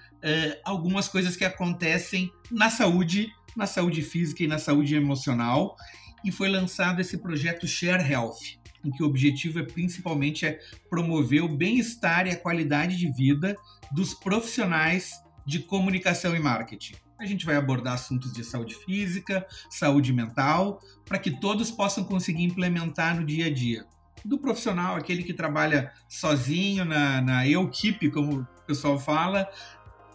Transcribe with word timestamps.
algumas 0.64 1.08
coisas 1.08 1.36
que 1.36 1.44
acontecem 1.44 2.30
na 2.50 2.70
saúde, 2.70 3.28
na 3.56 3.66
saúde 3.66 4.02
física 4.02 4.44
e 4.44 4.46
na 4.46 4.58
saúde 4.58 4.94
emocional. 4.94 5.76
E 6.24 6.30
foi 6.30 6.48
lançado 6.48 7.00
esse 7.00 7.18
projeto 7.18 7.66
Share 7.66 8.08
Health 8.08 8.62
em 8.84 8.90
que 8.90 9.02
o 9.02 9.06
objetivo 9.06 9.58
é 9.58 9.62
principalmente 9.62 10.46
é 10.46 10.58
promover 10.88 11.42
o 11.42 11.48
bem-estar 11.48 12.26
e 12.26 12.30
a 12.30 12.36
qualidade 12.36 12.96
de 12.96 13.10
vida 13.10 13.56
dos 13.92 14.14
profissionais 14.14 15.12
de 15.46 15.60
comunicação 15.60 16.34
e 16.34 16.38
marketing. 16.38 16.94
A 17.18 17.26
gente 17.26 17.46
vai 17.46 17.56
abordar 17.56 17.94
assuntos 17.94 18.32
de 18.32 18.44
saúde 18.44 18.74
física, 18.74 19.46
saúde 19.70 20.12
mental, 20.12 20.80
para 21.04 21.18
que 21.18 21.30
todos 21.30 21.70
possam 21.70 22.04
conseguir 22.04 22.44
implementar 22.44 23.18
no 23.18 23.24
dia 23.24 23.46
a 23.46 23.50
dia. 23.52 23.86
Do 24.24 24.38
profissional, 24.38 24.96
aquele 24.96 25.22
que 25.22 25.34
trabalha 25.34 25.92
sozinho, 26.08 26.84
na, 26.84 27.20
na 27.20 27.46
equipe, 27.46 28.10
como 28.10 28.40
o 28.40 28.46
pessoal 28.66 28.98
fala, 28.98 29.48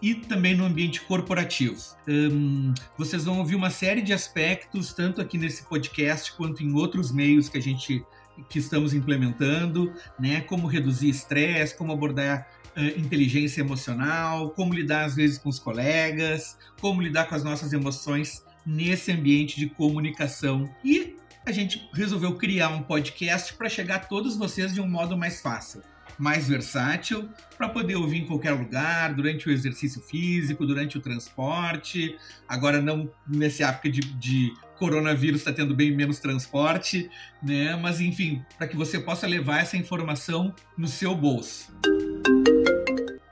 e 0.02 0.16
também 0.16 0.56
no 0.56 0.66
ambiente 0.66 1.02
corporativo. 1.02 1.78
Um, 2.08 2.74
vocês 2.98 3.26
vão 3.26 3.40
ouvir 3.40 3.56
uma 3.56 3.70
série 3.70 4.02
de 4.02 4.14
aspectos, 4.14 4.94
tanto 4.94 5.22
aqui 5.22 5.38
nesse 5.38 5.64
podcast 5.64 6.34
quanto 6.34 6.64
em 6.64 6.74
outros 6.74 7.12
meios 7.12 7.50
que 7.50 7.58
a 7.58 7.62
gente 7.62 8.04
que 8.50 8.60
estamos 8.60 8.94
implementando, 8.94 9.94
né? 10.20 10.42
Como 10.42 10.68
reduzir 10.68 11.10
estresse, 11.10 11.76
como 11.76 11.92
abordar 11.92 12.48
uh, 12.78 13.00
inteligência 13.00 13.62
emocional, 13.62 14.52
como 14.52 14.74
lidar 14.74 15.06
às 15.06 15.16
vezes 15.16 15.38
com 15.38 15.50
os 15.50 15.60
colegas, 15.60 16.58
como 16.80 17.02
lidar 17.02 17.28
com 17.28 17.36
as 17.36 17.44
nossas 17.44 17.74
emoções 17.74 18.44
nesse 18.66 19.12
ambiente 19.12 19.60
de 19.60 19.68
comunicação. 19.68 20.70
E 20.84 21.16
a 21.46 21.52
gente 21.52 21.90
resolveu 21.94 22.36
criar 22.36 22.70
um 22.70 22.84
podcast 22.84 23.54
para 23.54 23.70
chegar 23.70 23.96
a 23.96 24.00
todos 24.00 24.38
vocês 24.38 24.74
de 24.74 24.82
um 24.82 24.88
modo 24.88 25.18
mais 25.18 25.42
fácil 25.42 25.82
mais 26.20 26.48
versátil 26.48 27.30
para 27.58 27.70
poder 27.70 27.96
ouvir 27.96 28.20
em 28.20 28.26
qualquer 28.26 28.52
lugar, 28.52 29.14
durante 29.14 29.48
o 29.48 29.52
exercício 29.52 30.02
físico, 30.02 30.66
durante 30.66 30.98
o 30.98 31.02
transporte. 31.02 32.18
Agora, 32.48 32.82
não 32.82 33.10
nessa 33.26 33.66
época 33.66 33.90
de, 33.90 34.02
de 34.02 34.54
coronavírus, 34.78 35.42
está 35.42 35.54
tendo 35.54 35.76
bem 35.76 35.92
menos 35.92 36.20
transporte, 36.20 37.10
né? 37.42 37.76
Mas, 37.76 38.02
enfim, 38.02 38.44
para 38.58 38.68
que 38.68 38.76
você 38.76 39.00
possa 39.00 39.26
levar 39.26 39.62
essa 39.62 39.78
informação 39.78 40.54
no 40.78 40.88
seu 40.88 41.16
bolso. 41.16 41.74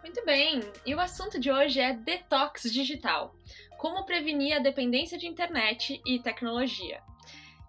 Muito 0.02 0.26
bem, 0.26 0.62
e 0.86 0.96
o 0.96 1.00
assunto 1.00 1.40
de 1.40 1.52
hoje 1.52 1.80
é 1.80 1.94
detox 1.94 2.64
digital. 2.72 3.36
Como 3.78 4.06
prevenir 4.06 4.56
a 4.56 4.60
dependência 4.60 5.18
de 5.18 5.28
internet 5.28 6.02
e 6.06 6.20
tecnologia. 6.20 7.00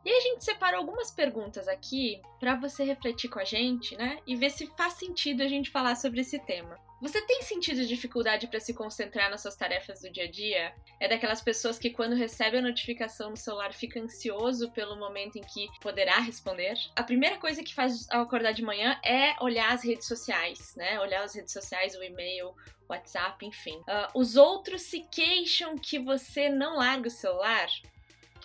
E 0.04 0.10
a 0.10 0.20
gente 0.20 0.44
separou 0.44 0.81
algumas 0.81 1.10
perguntas 1.10 1.69
aqui 1.69 2.20
para 2.38 2.54
você 2.54 2.84
refletir 2.84 3.28
com 3.28 3.38
a 3.38 3.44
gente, 3.44 3.97
né? 3.97 4.19
E 4.26 4.36
ver 4.36 4.50
se 4.50 4.66
faz 4.76 4.94
sentido 4.94 5.42
a 5.42 5.48
gente 5.48 5.70
falar 5.70 5.97
sobre 5.97 6.20
esse 6.20 6.38
tema. 6.38 6.78
Você 7.00 7.22
tem 7.22 7.42
sentido 7.42 7.86
dificuldade 7.86 8.48
para 8.48 8.58
se 8.58 8.75
concentrar 8.75 9.31
nas 9.31 9.41
suas 9.41 9.54
tarefas 9.54 10.00
do 10.00 10.10
dia 10.10 10.25
a 10.25 10.31
dia? 10.31 10.75
É 10.98 11.06
daquelas 11.06 11.41
pessoas 11.41 11.78
que 11.78 11.91
quando 11.91 12.16
recebe 12.16 12.58
a 12.58 12.62
notificação 12.62 13.31
no 13.31 13.37
celular 13.37 13.72
fica 13.72 14.00
ansioso 14.00 14.70
pelo 14.72 14.97
momento 14.97 15.37
em 15.37 15.42
que 15.42 15.69
poderá 15.81 16.19
responder? 16.19 16.76
A 16.97 17.04
primeira 17.04 17.37
coisa 17.38 17.62
que 17.62 17.72
faz 17.72 18.08
ao 18.10 18.22
acordar 18.22 18.53
de 18.53 18.62
manhã 18.62 18.98
é 19.04 19.37
olhar 19.41 19.72
as 19.72 19.84
redes 19.84 20.08
sociais, 20.08 20.75
né? 20.76 20.98
Olhar 20.98 21.22
as 21.22 21.34
redes 21.37 21.53
sociais, 21.53 21.94
o 21.94 22.03
e-mail, 22.03 22.53
WhatsApp, 22.88 23.47
enfim. 23.47 23.76
Uh, 23.81 24.19
os 24.19 24.37
outros 24.37 24.82
se 24.82 25.00
queixam 25.00 25.76
que 25.78 26.00
você 26.00 26.48
não 26.48 26.78
larga 26.78 27.06
o 27.06 27.12
celular? 27.12 27.69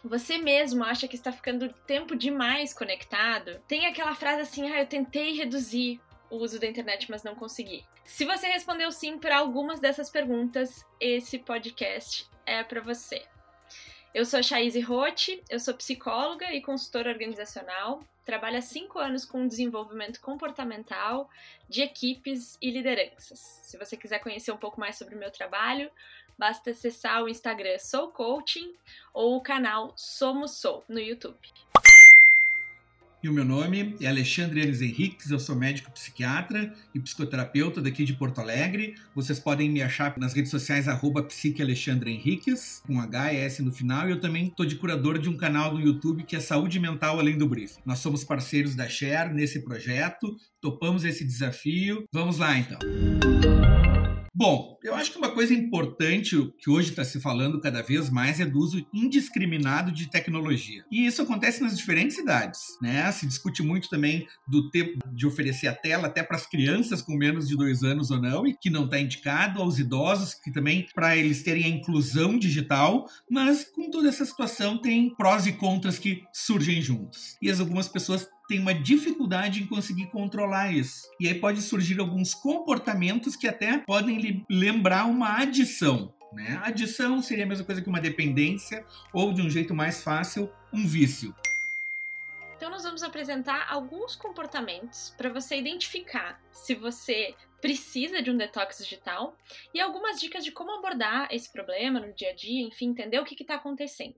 Você 0.03 0.38
mesmo 0.38 0.84
acha 0.84 1.08
que 1.08 1.16
está 1.16 1.31
ficando 1.31 1.69
tempo 1.88 2.16
demais 2.16 2.74
conectado, 2.74 3.59
tem 3.68 3.86
aquela 3.86 4.14
frase 4.14 4.41
assim: 4.41 4.69
ah, 4.72 4.81
eu 4.81 4.88
tentei 4.88 5.34
reduzir 5.34 6.02
o 6.30 6.38
uso 6.38 6.59
da 6.59 6.68
internet, 6.68 7.09
mas 7.09 7.24
não 7.24 7.36
consegui. 7.36 7.86
Se 8.03 8.25
você 8.25 8.47
respondeu 8.47 8.92
sim 8.92 9.18
para 9.18 9.38
algumas 9.38 9.80
dessas 9.80 10.09
perguntas, 10.09 10.86
esse 11.00 11.40
podcast 11.40 12.28
é 12.46 12.63
para 12.63 12.81
você. 12.81 13.25
Eu 14.13 14.25
sou 14.25 14.40
a 14.40 14.44
Chaise 14.44 14.80
Rotti, 14.80 15.42
eu 15.50 15.59
sou 15.59 15.74
psicóloga 15.74 16.53
e 16.53 16.62
consultora 16.62 17.09
organizacional, 17.09 18.03
trabalho 18.24 18.58
há 18.58 18.62
cinco 18.62 19.00
anos 19.00 19.25
com 19.25 19.47
desenvolvimento 19.47 20.22
comportamental 20.22 21.30
de 21.68 21.81
equipes 21.81 22.58
e 22.62 22.69
lideranças. 22.69 23.40
Se 23.40 23.78
você 23.78 23.97
quiser 23.97 24.19
conhecer 24.19 24.52
um 24.52 24.58
pouco 24.58 24.80
mais 24.80 24.97
sobre 24.97 25.16
o 25.16 25.18
meu 25.18 25.31
trabalho, 25.31 25.90
basta 26.38 26.71
acessar 26.71 27.23
o 27.23 27.29
Instagram 27.29 27.77
Sou 27.79 28.09
Coaching 28.09 28.73
ou 29.13 29.38
o 29.38 29.41
canal 29.41 29.94
Somos 29.95 30.51
Sou 30.51 30.83
no 30.88 30.99
YouTube. 30.99 31.38
E 33.23 33.29
o 33.29 33.31
meu 33.31 33.45
nome 33.45 33.95
é 34.01 34.07
Alexandre 34.07 34.61
Enes 34.61 34.81
Henriques, 34.81 35.31
eu 35.31 35.39
sou 35.39 35.55
médico 35.55 35.89
psiquiatra 35.91 36.73
e 36.94 36.99
psicoterapeuta 36.99 37.81
daqui 37.81 38.03
de 38.03 38.11
Porto 38.11 38.41
Alegre. 38.41 38.95
Vocês 39.16 39.39
podem 39.39 39.69
me 39.69 39.81
achar 39.81 40.13
nas 40.17 40.33
redes 40.33 40.51
sociais 40.51 40.89
arroba 40.89 41.25
Henriques, 42.05 42.81
com 42.85 43.00
H 43.00 43.33
e 43.33 43.38
S 43.38 43.61
no 43.61 43.71
final, 43.71 44.09
e 44.09 44.11
eu 44.11 44.19
também 44.19 44.47
estou 44.47 44.65
de 44.65 44.75
curador 44.75 45.17
de 45.17 45.29
um 45.29 45.38
canal 45.38 45.73
no 45.73 45.79
YouTube 45.79 46.23
que 46.23 46.35
é 46.35 46.41
Saúde 46.41 46.81
Mental 46.81 47.17
Além 47.17 47.38
do 47.38 47.47
Briefing. 47.47 47.79
Nós 47.85 48.00
somos 48.00 48.25
parceiros 48.25 48.75
da 48.75 48.89
Share 48.89 49.33
nesse 49.33 49.61
projeto, 49.61 50.35
topamos 50.59 51.05
esse 51.05 51.23
desafio. 51.23 52.03
Vamos 52.11 52.39
lá 52.39 52.57
então! 52.57 53.93
Bom, 54.35 54.79
eu 54.83 54.95
acho 54.95 55.11
que 55.11 55.17
uma 55.19 55.29
coisa 55.29 55.53
importante 55.53 56.35
que 56.57 56.67
hoje 56.67 56.89
está 56.89 57.05
se 57.05 57.21
falando 57.21 57.61
cada 57.61 57.83
vez 57.83 58.09
mais 58.09 58.39
é 58.39 58.45
do 58.45 58.57
uso 58.57 58.83
indiscriminado 58.91 59.91
de 59.91 60.09
tecnologia. 60.09 60.83
E 60.91 61.05
isso 61.05 61.21
acontece 61.21 61.61
nas 61.61 61.77
diferentes 61.77 62.17
idades, 62.17 62.59
né? 62.81 63.11
Se 63.11 63.27
discute 63.27 63.61
muito 63.61 63.88
também 63.89 64.27
do 64.47 64.71
tempo 64.71 64.97
de 65.13 65.27
oferecer 65.27 65.67
a 65.67 65.75
tela 65.75 66.07
até 66.07 66.23
para 66.23 66.35
as 66.35 66.47
crianças 66.47 66.99
com 66.99 67.16
menos 67.16 67.47
de 67.47 67.55
dois 67.55 67.83
anos 67.83 68.09
ou 68.09 68.19
não, 68.19 68.47
e 68.47 68.57
que 68.57 68.71
não 68.71 68.85
está 68.85 68.99
indicado, 68.99 69.61
aos 69.61 69.77
idosos, 69.77 70.33
que 70.33 70.51
também 70.51 70.88
para 70.95 71.15
eles 71.15 71.44
terem 71.44 71.65
a 71.65 71.67
inclusão 71.69 72.35
digital, 72.39 73.07
mas 73.29 73.63
com 73.63 73.91
toda 73.91 74.09
essa 74.09 74.25
situação 74.25 74.79
tem 74.79 75.13
prós 75.15 75.45
e 75.45 75.53
contras 75.53 76.00
que 76.00 76.23
surgem 76.33 76.81
juntos. 76.81 77.38
E 77.39 77.51
as 77.51 77.59
algumas 77.59 77.88
pessoas 77.88 78.27
tem 78.53 78.59
uma 78.59 78.75
dificuldade 78.75 79.64
em 79.64 79.66
conseguir 79.66 80.12
controlar 80.12 80.72
isso. 80.72 81.09
E 81.19 81.28
aí 81.28 81.34
pode 81.34 81.59
surgir 81.59 82.00
alguns 82.00 82.36
comportamentos 82.36 83.36
que 83.36 83.47
até 83.47 83.80
podem 83.80 84.46
lembrar 84.47 85.06
uma 85.06 85.40
adição. 85.40 86.14
Né? 86.31 86.62
Adição 86.63 87.19
seria 87.19 87.46
a 87.46 87.47
mesma 87.47 87.66
coisa 87.66 87.81
que 87.81 87.90
uma 87.90 88.00
dependência, 88.00 88.86
ou 89.12 89.34
de 89.34 89.42
um 89.42 89.50
jeito 89.50 89.74
mais 89.74 90.03
fácil, 90.03 90.52
um 90.72 90.86
vício. 90.86 91.36
Então, 92.56 92.69
nós 92.69 92.84
vamos 92.84 93.02
apresentar 93.02 93.66
alguns 93.68 94.16
comportamentos 94.16 95.16
para 95.18 95.30
você 95.30 95.57
identificar 95.57 96.39
se 96.51 96.75
você 96.75 97.33
precisa 97.60 98.22
de 98.22 98.30
um 98.30 98.38
detox 98.38 98.77
digital 98.77 99.36
e 99.74 99.81
algumas 99.81 100.19
dicas 100.19 100.44
de 100.44 100.51
como 100.51 100.77
abordar 100.77 101.27
esse 101.31 101.51
problema 101.51 102.00
no 102.00 102.13
dia 102.13 102.30
a 102.30 102.36
dia, 102.36 102.62
enfim, 102.62 102.89
entender 102.89 103.18
o 103.18 103.25
que 103.25 103.42
está 103.42 103.56
acontecendo. 103.56 104.13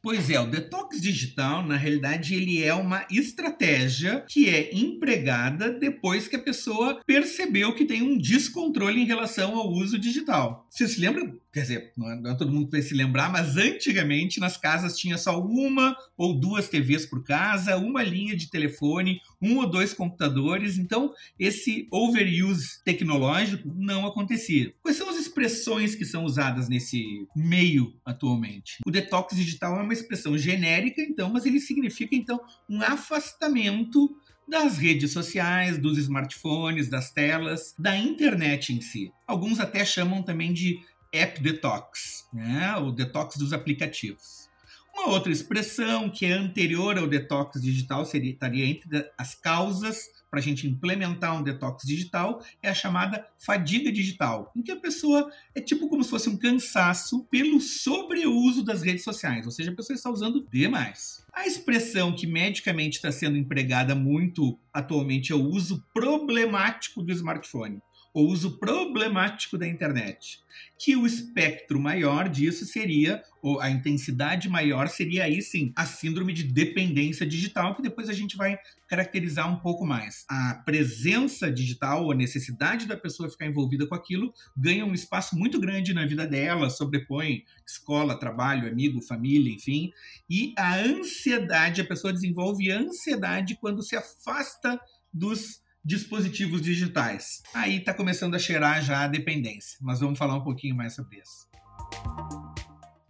Pois 0.00 0.30
é, 0.30 0.38
o 0.38 0.46
detox 0.46 1.00
digital, 1.00 1.66
na 1.66 1.76
realidade, 1.76 2.34
ele 2.34 2.62
é 2.62 2.72
uma 2.72 3.04
estratégia 3.10 4.24
que 4.28 4.48
é 4.48 4.72
empregada 4.72 5.72
depois 5.72 6.28
que 6.28 6.36
a 6.36 6.42
pessoa 6.42 7.00
percebeu 7.04 7.74
que 7.74 7.84
tem 7.84 8.02
um 8.02 8.16
descontrole 8.16 9.00
em 9.00 9.06
relação 9.06 9.56
ao 9.56 9.70
uso 9.70 9.98
digital. 9.98 10.66
Você 10.70 10.86
se 10.86 11.00
lembra? 11.00 11.34
Quer 11.58 11.62
dizer, 11.62 11.92
não 11.96 12.08
é, 12.08 12.20
não 12.20 12.30
é 12.30 12.36
todo 12.36 12.52
mundo 12.52 12.70
vai 12.70 12.80
se 12.80 12.94
lembrar, 12.94 13.32
mas 13.32 13.56
antigamente 13.56 14.38
nas 14.38 14.56
casas 14.56 14.96
tinha 14.96 15.18
só 15.18 15.40
uma 15.40 15.96
ou 16.16 16.38
duas 16.38 16.68
TVs 16.68 17.04
por 17.04 17.24
casa, 17.24 17.76
uma 17.76 18.00
linha 18.00 18.36
de 18.36 18.48
telefone, 18.48 19.20
um 19.42 19.56
ou 19.56 19.68
dois 19.68 19.92
computadores, 19.92 20.78
então 20.78 21.12
esse 21.36 21.88
overuse 21.90 22.80
tecnológico 22.84 23.74
não 23.76 24.06
acontecia. 24.06 24.72
Quais 24.80 24.96
são 24.96 25.10
as 25.10 25.16
expressões 25.16 25.96
que 25.96 26.04
são 26.04 26.24
usadas 26.24 26.68
nesse 26.68 27.26
meio 27.34 27.92
atualmente? 28.04 28.78
O 28.86 28.90
detox 28.92 29.34
digital 29.34 29.80
é 29.80 29.82
uma 29.82 29.92
expressão 29.92 30.38
genérica, 30.38 31.02
então, 31.02 31.28
mas 31.28 31.44
ele 31.44 31.58
significa 31.58 32.14
então 32.14 32.40
um 32.70 32.80
afastamento 32.82 34.14
das 34.46 34.78
redes 34.78 35.12
sociais, 35.12 35.76
dos 35.76 35.98
smartphones, 35.98 36.88
das 36.88 37.10
telas, 37.10 37.74
da 37.76 37.96
internet 37.96 38.72
em 38.72 38.80
si. 38.80 39.12
Alguns 39.26 39.58
até 39.58 39.84
chamam 39.84 40.22
também 40.22 40.52
de 40.52 40.78
app 41.12 41.40
detox, 41.40 42.26
né? 42.32 42.76
o 42.76 42.92
detox 42.92 43.36
dos 43.36 43.52
aplicativos. 43.52 44.48
Uma 44.94 45.10
outra 45.10 45.30
expressão 45.30 46.10
que 46.10 46.26
é 46.26 46.32
anterior 46.32 46.98
ao 46.98 47.06
detox 47.06 47.60
digital 47.60 48.04
seria 48.04 48.32
estaria 48.32 48.66
entre 48.66 49.08
as 49.16 49.34
causas 49.34 50.08
para 50.30 50.40
a 50.40 50.42
gente 50.42 50.66
implementar 50.66 51.38
um 51.38 51.42
detox 51.42 51.86
digital 51.86 52.42
é 52.62 52.68
a 52.68 52.74
chamada 52.74 53.26
fadiga 53.38 53.90
digital, 53.90 54.52
em 54.54 54.62
que 54.62 54.72
a 54.72 54.76
pessoa 54.76 55.30
é 55.54 55.60
tipo 55.60 55.88
como 55.88 56.04
se 56.04 56.10
fosse 56.10 56.28
um 56.28 56.36
cansaço 56.36 57.24
pelo 57.30 57.60
sobreuso 57.60 58.62
das 58.62 58.82
redes 58.82 59.04
sociais, 59.04 59.46
ou 59.46 59.52
seja, 59.52 59.70
a 59.70 59.74
pessoa 59.74 59.94
está 59.94 60.10
usando 60.10 60.46
demais. 60.50 61.24
A 61.32 61.46
expressão 61.46 62.14
que 62.14 62.26
medicamente 62.26 62.96
está 62.96 63.12
sendo 63.12 63.38
empregada 63.38 63.94
muito 63.94 64.58
atualmente 64.72 65.32
é 65.32 65.34
o 65.36 65.44
uso 65.44 65.84
problemático 65.94 67.02
do 67.02 67.12
smartphone 67.12 67.80
o 68.18 68.26
uso 68.26 68.58
problemático 68.58 69.56
da 69.56 69.66
internet. 69.66 70.40
Que 70.76 70.96
o 70.96 71.06
espectro 71.06 71.78
maior 71.78 72.28
disso 72.28 72.66
seria, 72.66 73.22
ou 73.40 73.60
a 73.60 73.70
intensidade 73.70 74.48
maior 74.48 74.88
seria 74.88 75.22
aí 75.22 75.40
sim, 75.40 75.72
a 75.76 75.86
síndrome 75.86 76.32
de 76.32 76.42
dependência 76.42 77.24
digital, 77.24 77.76
que 77.76 77.82
depois 77.82 78.08
a 78.08 78.12
gente 78.12 78.36
vai 78.36 78.58
caracterizar 78.88 79.48
um 79.48 79.60
pouco 79.60 79.86
mais. 79.86 80.24
A 80.28 80.60
presença 80.64 81.48
digital, 81.48 82.10
a 82.10 82.14
necessidade 82.14 82.86
da 82.86 82.96
pessoa 82.96 83.30
ficar 83.30 83.46
envolvida 83.46 83.86
com 83.86 83.94
aquilo, 83.94 84.32
ganha 84.56 84.84
um 84.84 84.94
espaço 84.94 85.38
muito 85.38 85.60
grande 85.60 85.94
na 85.94 86.04
vida 86.04 86.26
dela, 86.26 86.70
sobrepõe 86.70 87.44
escola, 87.64 88.18
trabalho, 88.18 88.68
amigo, 88.68 89.00
família, 89.00 89.54
enfim. 89.54 89.92
E 90.28 90.54
a 90.58 90.74
ansiedade, 90.74 91.82
a 91.82 91.86
pessoa 91.86 92.12
desenvolve 92.12 92.68
ansiedade 92.68 93.56
quando 93.60 93.80
se 93.80 93.94
afasta 93.94 94.80
dos 95.12 95.60
dispositivos 95.84 96.60
digitais. 96.60 97.42
Aí 97.54 97.78
está 97.78 97.94
começando 97.94 98.34
a 98.34 98.38
cheirar 98.38 98.82
já 98.82 99.04
a 99.04 99.08
dependência, 99.08 99.78
mas 99.80 100.00
vamos 100.00 100.18
falar 100.18 100.36
um 100.36 100.44
pouquinho 100.44 100.76
mais 100.76 100.94
sobre 100.94 101.18
isso. 101.18 101.48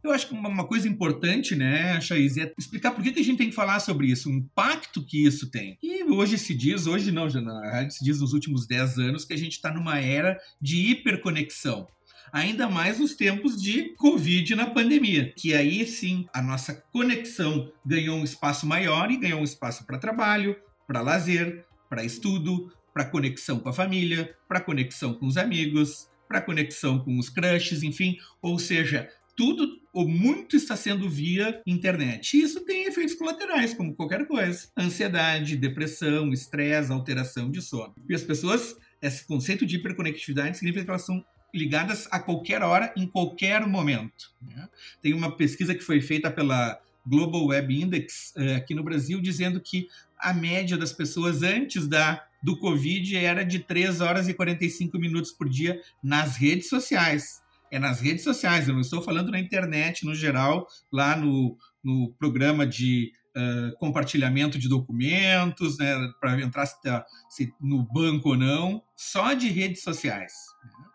Eu 0.03 0.13
acho 0.13 0.29
que 0.29 0.35
uma 0.35 0.65
coisa 0.65 0.89
importante, 0.89 1.55
né, 1.55 2.01
Chaiz, 2.01 2.37
é 2.39 2.53
explicar 2.57 2.93
por 2.93 3.03
que, 3.03 3.11
a 3.11 3.23
gente 3.23 3.37
tem 3.37 3.51
que 3.51 3.55
falar 3.55 3.79
sobre 3.81 4.07
isso, 4.07 4.31
o 4.31 4.33
impacto 4.33 5.05
que 5.05 5.27
isso 5.27 5.51
tem. 5.51 5.77
E 5.83 6.05
hoje 6.05 6.39
se 6.39 6.55
diz, 6.55 6.87
hoje 6.87 7.13
não, 7.13 7.29
na 7.29 7.61
verdade 7.61 7.95
se 7.95 8.05
diz 8.05 8.21
nos 8.21 8.33
últimos 8.33 8.67
10 8.67 8.99
anos, 8.99 9.25
que 9.25 9.35
a 9.35 9.39
gente 9.39 9.53
está 9.53 9.71
numa 9.73 9.99
era 9.99 10.39
de 10.61 10.91
hiperconexão 10.91 11.87
ainda 12.33 12.69
mais 12.69 12.99
nos 12.99 13.15
tempos 13.15 13.61
de 13.61 13.95
Covid 13.97 14.55
na 14.55 14.67
pandemia, 14.67 15.33
que 15.37 15.55
aí 15.55 15.87
sim 15.87 16.27
a 16.33 16.43
nossa 16.43 16.75
conexão 16.93 17.71
ganhou 17.85 18.19
um 18.19 18.25
espaço 18.25 18.67
maior 18.67 19.11
e 19.11 19.17
ganhou 19.17 19.41
um 19.41 19.45
espaço 19.45 19.85
para 19.87 19.99
trabalho, 19.99 20.57
para 20.87 21.03
lazer, 21.03 21.65
para 21.89 22.05
estudo, 22.05 22.73
para 22.93 23.05
conexão 23.05 23.61
com 23.61 23.69
a 23.69 23.73
família, 23.73 24.35
para 24.49 24.61
conexão 24.61 25.15
com 25.15 25.27
os 25.27 25.37
amigos, 25.37 26.09
para 26.29 26.41
conexão 26.41 26.99
com 26.99 27.19
os 27.19 27.29
crushes, 27.29 27.83
enfim, 27.83 28.19
ou 28.43 28.59
seja, 28.59 29.09
tudo 29.37 29.81
ou 29.93 30.07
muito 30.09 30.57
está 30.57 30.77
sendo 30.77 31.09
via 31.09 31.63
internet. 31.67 32.37
Isso 32.37 32.65
tem 32.65 32.87
efeitos 32.87 33.15
colaterais, 33.15 33.73
como 33.73 33.95
qualquer 33.95 34.27
coisa: 34.27 34.69
ansiedade, 34.77 35.57
depressão, 35.57 36.33
estresse, 36.33 36.93
alteração 36.93 37.51
de 37.51 37.63
sono. 37.63 37.95
E 38.09 38.15
as 38.15 38.23
pessoas, 38.23 38.77
esse 39.01 39.25
conceito 39.25 39.65
de 39.65 39.77
hiperconectividade 39.77 40.59
significa 40.59 40.85
que 40.85 40.91
elas 40.91 41.07
são 41.07 41.25
ligadas 41.55 42.07
a 42.11 42.19
qualquer 42.19 42.63
hora, 42.63 42.93
em 42.97 43.07
qualquer 43.07 43.67
momento. 43.67 44.33
Né? 44.43 44.69
Tem 45.01 45.15
uma 45.15 45.37
pesquisa 45.37 45.75
que 45.75 45.83
foi 45.83 46.01
feita 46.01 46.31
pela 46.31 46.81
Global 47.09 47.47
Web 47.47 47.83
Index 47.83 48.35
eh, 48.37 48.57
aqui 48.57 48.75
no 48.75 48.85
Brasil 48.85 49.21
dizendo 49.21 49.61
que 49.61 49.89
a 50.19 50.35
média 50.35 50.77
das 50.77 50.93
pessoas 50.93 51.43
antes 51.43 51.87
da 51.87 52.25
do 52.43 52.57
Covid 52.59 53.17
era 53.17 53.45
de 53.45 53.59
3 53.59 54.01
horas 54.01 54.29
e 54.29 54.35
45 54.35 54.99
minutos 54.99 55.33
por 55.33 55.49
dia 55.49 55.81
nas 56.03 56.37
redes 56.37 56.69
sociais. 56.69 57.43
É 57.71 57.79
nas 57.79 58.01
redes 58.01 58.25
sociais, 58.25 58.67
eu 58.67 58.75
não 58.75 58.81
estou 58.81 59.03
falando 59.03 59.31
na 59.31 59.39
internet 59.39 60.05
no 60.05 60.15
geral, 60.15 60.67
lá 60.91 61.17
no, 61.17 61.57
no 61.83 62.13
programa 62.19 62.67
de 62.67 63.13
uh, 63.37 63.77
compartilhamento 63.79 64.59
de 64.59 64.69
documentos, 64.69 65.79
né, 65.79 65.95
para 66.21 66.41
entrar 66.41 66.65
se, 66.67 66.81
tá, 66.81 67.05
se 67.29 67.53
no 67.61 67.83
banco 67.83 68.31
ou 68.31 68.37
não, 68.37 68.83
só 68.97 69.35
de 69.35 69.49
redes 69.49 69.83
sociais. 69.83 70.33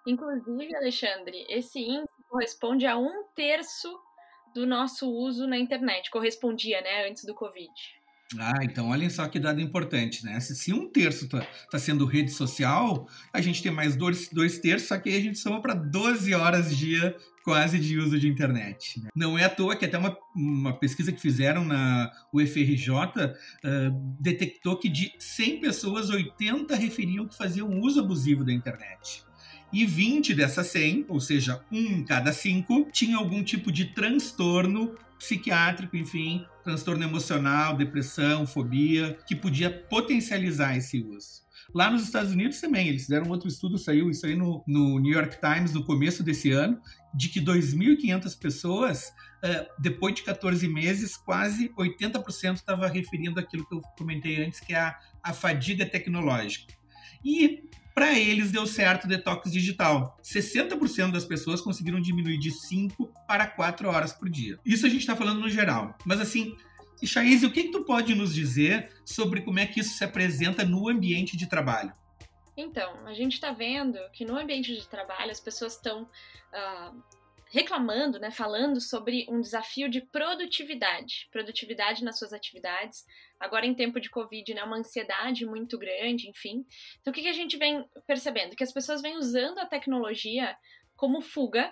Inclusive, 0.08 0.76
Alexandre, 0.76 1.46
esse 1.50 1.80
índice 1.80 2.08
corresponde 2.30 2.88
a 2.88 2.98
um 2.98 3.26
terço 3.36 3.90
do 4.54 4.66
nosso 4.66 5.10
uso 5.10 5.48
na 5.48 5.58
internet, 5.58 6.10
correspondia, 6.10 6.82
né, 6.82 7.08
antes 7.10 7.26
do 7.26 7.34
Covid. 7.34 7.72
Ah, 8.40 8.64
então 8.64 8.90
olhem 8.90 9.10
só 9.10 9.28
que 9.28 9.40
dado 9.40 9.62
importante, 9.62 10.26
né? 10.26 10.40
Se, 10.40 10.56
se 10.56 10.74
um 10.74 10.90
terço 10.90 11.26
está 11.26 11.46
tá 11.70 11.78
sendo 11.78 12.06
rede 12.06 12.32
social, 12.32 13.08
a 13.32 13.42
gente 13.42 13.62
tem 13.62 13.72
mais 13.72 13.96
dois, 13.96 14.30
dois 14.30 14.58
terços, 14.60 14.88
só 14.88 14.98
que 14.98 15.10
aí 15.10 15.18
a 15.18 15.22
gente 15.22 15.38
soma 15.38 15.62
para 15.62 15.74
12 15.74 16.34
horas 16.34 16.76
dia 16.76 17.16
quase 17.44 17.78
de 17.78 17.98
uso 17.98 18.18
de 18.18 18.28
internet. 18.28 19.02
Né? 19.02 19.10
Não 19.16 19.38
é 19.38 19.44
à 19.44 19.50
toa 19.50 19.76
que 19.76 19.86
até 19.86 19.98
uma, 19.98 20.18
uma 20.36 20.74
pesquisa 20.74 21.12
que 21.12 21.22
fizeram 21.22 21.64
na 21.66 22.12
UFRJ 22.34 22.90
uh, 22.90 24.18
detectou 24.20 24.78
que 24.78 24.90
de 24.90 25.14
100 25.20 25.60
pessoas, 25.60 26.10
80 26.10 26.76
referiam 26.76 27.28
que 27.28 27.38
faziam 27.38 27.80
uso 27.82 28.00
abusivo 28.00 28.44
da 28.46 28.54
internet 28.54 29.24
e 29.74 29.86
20 29.86 30.36
dessas 30.36 30.68
100, 30.68 31.06
ou 31.10 31.20
seja, 31.20 31.62
um 31.72 31.80
em 31.80 32.04
cada 32.06 32.32
cinco, 32.32 32.88
tinha 32.92 33.18
algum 33.18 33.44
tipo 33.44 33.72
de 33.72 33.86
transtorno 33.86 34.96
psiquiátrico, 35.18 35.98
enfim, 35.98 36.46
transtorno 36.64 37.04
emocional, 37.04 37.76
depressão, 37.76 38.46
fobia, 38.46 39.18
que 39.26 39.36
podia 39.36 39.72
potencializar 39.72 40.78
esse 40.78 41.02
uso. 41.02 41.44
Lá 41.74 41.90
nos 41.90 42.04
Estados 42.04 42.32
Unidos 42.32 42.60
também, 42.60 42.88
eles 42.88 43.04
fizeram 43.04 43.30
outro 43.30 43.48
estudo, 43.48 43.78
saiu 43.78 44.12
isso 44.12 44.26
aí 44.26 44.36
no, 44.36 44.64
no 44.68 45.00
New 45.00 45.12
York 45.12 45.38
Times 45.40 45.74
no 45.74 45.84
começo 45.84 46.22
desse 46.22 46.52
ano, 46.52 46.80
de 47.16 47.30
que 47.30 47.40
2.500 47.42 48.38
pessoas, 48.38 49.08
uh, 49.44 49.66
depois 49.80 50.14
de 50.14 50.24
14 50.24 50.68
meses, 50.68 51.16
quase 51.16 51.70
80% 51.70 52.56
estava 52.56 52.88
referindo 52.88 53.40
aquilo 53.40 53.68
que 53.68 53.76
eu 53.76 53.82
comentei 53.98 54.44
antes, 54.44 54.60
que 54.60 54.74
é 54.74 54.80
a, 54.80 55.00
a 55.24 55.34
fadiga 55.34 55.86
tecnológica. 55.86 56.74
E 57.24 57.64
para 57.94 58.18
eles 58.18 58.52
deu 58.52 58.66
certo 58.66 59.06
o 59.06 59.08
detox 59.08 59.52
digital. 59.52 60.18
60% 60.24 61.12
das 61.12 61.26
pessoas 61.26 61.62
conseguiram 61.62 62.02
diminuir 62.02 62.38
de 62.38 62.52
5 62.52 63.14
para 63.28 63.46
4 63.46 63.88
horas 63.88 64.14
por 64.14 64.30
dia. 64.30 64.60
Isso 64.66 64.86
a 64.86 64.90
gente 64.90 65.02
está 65.02 65.16
falando 65.16 65.40
no 65.40 65.50
geral. 65.50 65.96
Mas 66.06 66.20
assim, 66.20 66.56
Chaize, 67.04 67.46
o 67.46 67.52
que, 67.52 67.64
que 67.64 67.72
tu 67.72 67.84
pode 67.84 68.16
nos 68.16 68.34
dizer 68.34 68.92
sobre 69.06 69.42
como 69.42 69.60
é 69.60 69.66
que 69.66 69.80
isso 69.80 69.98
se 69.98 70.04
apresenta 70.04 70.64
no 70.64 70.90
ambiente 70.90 71.38
de 71.38 71.48
trabalho? 71.48 71.94
Então, 72.56 73.06
a 73.06 73.14
gente 73.14 73.34
está 73.34 73.52
vendo 73.52 73.98
que 74.12 74.26
no 74.26 74.38
ambiente 74.38 74.76
de 74.76 74.88
trabalho 74.88 75.32
as 75.32 75.40
pessoas 75.40 75.74
estão 75.74 76.04
uh, 76.04 76.08
ah, 76.54 76.94
reclamando, 77.54 78.20
né, 78.20 78.32
falando 78.32 78.82
sobre 78.82 79.28
um 79.30 79.40
desafio 79.40 79.88
de 79.88 80.02
produtividade, 80.02 81.28
produtividade 81.32 82.04
nas 82.04 82.18
suas 82.18 82.34
atividades. 82.34 83.06
Agora 83.40 83.64
em 83.64 83.76
tempo 83.76 84.00
de 84.00 84.10
Covid, 84.10 84.56
né, 84.56 84.64
uma 84.64 84.78
ansiedade 84.78 85.46
muito 85.46 85.78
grande, 85.78 86.28
enfim. 86.28 86.66
Então 87.00 87.12
o 87.12 87.14
que, 87.14 87.22
que 87.22 87.28
a 87.28 87.34
gente 87.34 87.56
vem 87.56 87.86
percebendo? 88.08 88.56
Que 88.56 88.64
as 88.64 88.74
pessoas 88.74 89.04
vêm 89.04 89.18
usando 89.18 89.60
a 89.60 89.68
tecnologia 89.68 90.58
como 90.96 91.22
fuga, 91.22 91.72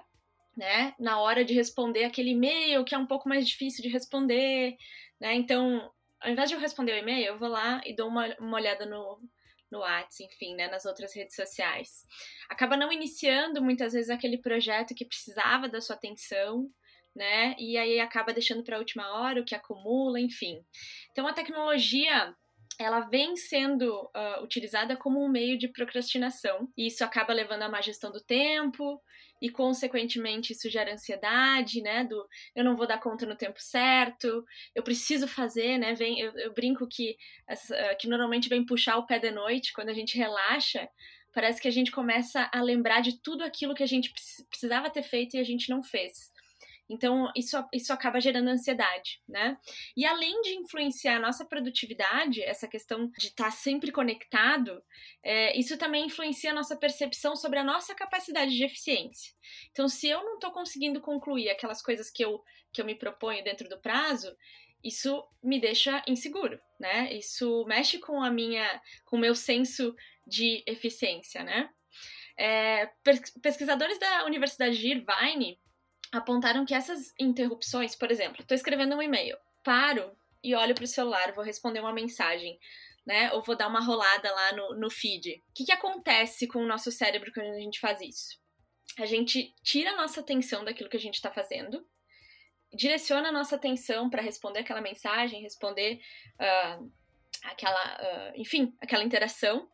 né, 0.56 0.94
na 1.00 1.20
hora 1.20 1.44
de 1.44 1.56
responder 1.56 2.04
aquele 2.04 2.30
e-mail 2.30 2.86
que 2.86 2.94
é 2.94 2.98
um 2.98 3.08
pouco 3.08 3.28
mais 3.28 3.48
difícil 3.48 3.82
de 3.82 3.90
responder, 3.90 4.78
né? 5.20 5.34
Então, 5.34 5.92
ao 6.20 6.30
invés 6.30 6.48
de 6.48 6.56
eu 6.56 6.60
responder 6.60 6.92
o 6.92 6.98
e-mail, 6.98 7.26
eu 7.26 7.40
vou 7.40 7.48
lá 7.48 7.82
e 7.86 7.96
dou 7.96 8.08
uma, 8.08 8.28
uma 8.38 8.58
olhada 8.58 8.86
no 8.86 9.20
no 9.72 9.80
WhatsApp, 9.80 10.26
enfim, 10.26 10.56
né, 10.56 10.68
nas 10.68 10.86
outras 10.86 11.16
redes 11.16 11.36
sociais. 11.36 12.04
Acaba 12.50 12.76
não 12.76 12.92
iniciando 12.92 13.62
muitas 13.62 13.94
vezes 13.94 14.10
aquele 14.10 14.38
projeto 14.38 14.94
que 14.94 15.06
precisava 15.06 15.70
da 15.70 15.80
sua 15.80 15.96
atenção, 15.96 16.70
né? 17.16 17.56
E 17.58 17.78
aí 17.78 18.00
acaba 18.00 18.34
deixando 18.34 18.64
para 18.64 18.78
a 18.78 18.80
última 18.80 19.20
hora 19.20 19.42
o 19.42 19.46
que 19.46 19.56
acumula, 19.56 20.20
enfim. 20.20 20.64
Então 21.12 21.28
a 21.28 21.34
tecnologia 21.34 22.36
ela 22.80 23.02
vem 23.02 23.36
sendo 23.36 24.06
uh, 24.16 24.44
utilizada 24.44 24.98
como 24.98 25.24
um 25.24 25.30
meio 25.30 25.58
de 25.58 25.68
procrastinação. 25.68 26.68
E 26.78 26.88
isso 26.88 27.04
acaba 27.04 27.34
levando 27.34 27.64
a 27.64 27.70
má 27.70 27.82
gestão 27.82 28.12
do 28.12 28.22
tempo, 28.24 29.02
e 29.42 29.50
consequentemente 29.50 30.54
isso 30.54 30.70
gera 30.70 30.94
ansiedade, 30.94 31.82
né? 31.82 32.04
Do 32.04 32.28
eu 32.56 32.64
não 32.64 32.76
vou 32.76 32.88
dar 32.88 33.00
conta 33.00 33.26
no 33.26 33.36
tempo 33.36 33.60
certo, 33.60 34.46
eu 34.76 34.84
preciso 34.84 35.28
fazer, 35.28 35.78
né? 35.78 35.96
Vem, 35.96 36.20
eu, 36.20 36.32
eu 36.38 36.54
brinco 36.54 36.88
que, 36.88 37.18
uh, 37.50 37.98
que 38.00 38.08
normalmente 38.08 38.48
vem 38.48 38.66
puxar 38.66 38.98
o 38.98 39.06
pé 39.06 39.18
de 39.20 39.32
noite 39.32 39.74
quando 39.74 39.90
a 39.90 39.94
gente 39.94 40.18
relaxa. 40.18 40.88
Parece 41.34 41.62
que 41.62 41.68
a 41.68 41.72
gente 41.72 41.92
começa 41.92 42.50
a 42.54 42.62
lembrar 42.62 43.02
de 43.02 43.22
tudo 43.22 43.44
aquilo 43.44 43.74
que 43.74 43.84
a 43.84 43.88
gente 43.88 44.14
precisava 44.50 44.90
ter 44.90 45.04
feito 45.04 45.36
e 45.36 45.40
a 45.40 45.44
gente 45.44 45.70
não 45.70 45.82
fez. 45.82 46.30
Então, 46.92 47.32
isso, 47.38 47.56
isso 47.72 47.94
acaba 47.94 48.20
gerando 48.20 48.50
ansiedade, 48.50 49.22
né? 49.26 49.58
E 49.96 50.06
além 50.06 50.42
de 50.42 50.56
influenciar 50.56 51.16
a 51.16 51.20
nossa 51.22 51.46
produtividade, 51.46 52.44
essa 52.44 52.68
questão 52.68 53.10
de 53.18 53.28
estar 53.28 53.46
tá 53.46 53.52
sempre 53.52 53.94
conectado, 53.94 54.84
é, 55.24 55.58
isso 55.58 55.78
também 55.78 56.08
influencia 56.08 56.52
a 56.52 56.54
nossa 56.54 56.76
percepção 56.76 57.34
sobre 57.34 57.60
a 57.60 57.64
nossa 57.64 57.96
capacidade 57.96 58.52
de 58.52 58.66
eficiência. 58.66 59.34
Então, 59.72 59.88
se 59.88 60.10
eu 60.10 60.22
não 60.22 60.34
estou 60.34 60.52
conseguindo 60.52 61.00
concluir 61.00 61.50
aquelas 61.50 61.82
coisas 61.82 62.12
que 62.12 62.26
eu, 62.26 62.44
que 62.74 62.82
eu 62.82 62.86
me 62.86 62.96
proponho 62.96 63.42
dentro 63.42 63.70
do 63.70 63.80
prazo, 63.80 64.36
isso 64.84 65.26
me 65.42 65.62
deixa 65.62 66.04
inseguro, 66.06 66.60
né? 66.78 67.14
Isso 67.14 67.64
mexe 67.68 68.00
com 68.00 68.22
a 68.22 68.30
minha, 68.30 68.82
com 69.06 69.16
o 69.16 69.20
meu 69.20 69.34
senso 69.34 69.96
de 70.28 70.62
eficiência, 70.68 71.42
né? 71.42 71.70
É, 72.38 72.88
pesquisadores 73.42 73.98
da 73.98 74.26
Universidade 74.26 74.78
de 74.78 74.88
Irvine 74.88 75.58
apontaram 76.12 76.66
que 76.66 76.74
essas 76.74 77.14
interrupções, 77.20 77.96
por 77.96 78.12
exemplo, 78.12 78.42
estou 78.42 78.56
escrevendo 78.56 78.96
um 78.96 79.02
e-mail, 79.02 79.38
paro 79.64 80.16
e 80.44 80.56
olho 80.56 80.76
para 80.76 80.84
o 80.84 80.88
celular, 80.88 81.32
vou 81.34 81.44
responder 81.44 81.80
uma 81.80 81.94
mensagem, 81.94 82.60
né? 83.06 83.32
Ou 83.34 83.42
vou 83.42 83.56
dar 83.56 83.68
uma 83.68 83.80
rolada 83.80 84.32
lá 84.32 84.54
no, 84.54 84.76
no 84.76 84.90
feed. 84.90 85.42
O 85.50 85.54
que, 85.54 85.66
que 85.66 85.72
acontece 85.72 86.48
com 86.48 86.60
o 86.60 86.68
nosso 86.68 86.92
cérebro 86.92 87.32
quando 87.34 87.48
a 87.48 87.60
gente 87.60 87.80
faz 87.80 88.02
isso? 88.02 88.40
A 89.00 89.06
gente 89.06 89.54
tira 89.64 89.92
a 89.92 89.98
nossa 89.98 90.20
atenção 90.20 90.66
daquilo 90.66 90.90
que 90.90 90.98
a 90.98 91.00
gente 91.00 91.16
está 91.16 91.32
fazendo, 91.32 91.86
direciona 92.74 93.30
a 93.30 93.32
nossa 93.32 93.56
atenção 93.56 94.10
para 94.10 94.22
responder 94.22 94.60
aquela 94.60 94.82
mensagem, 94.82 95.42
responder 95.42 96.02
uh, 96.36 96.92
aquela, 97.44 97.98
uh, 98.02 98.34
enfim, 98.36 98.76
aquela 98.82 99.04
interação. 99.04 99.70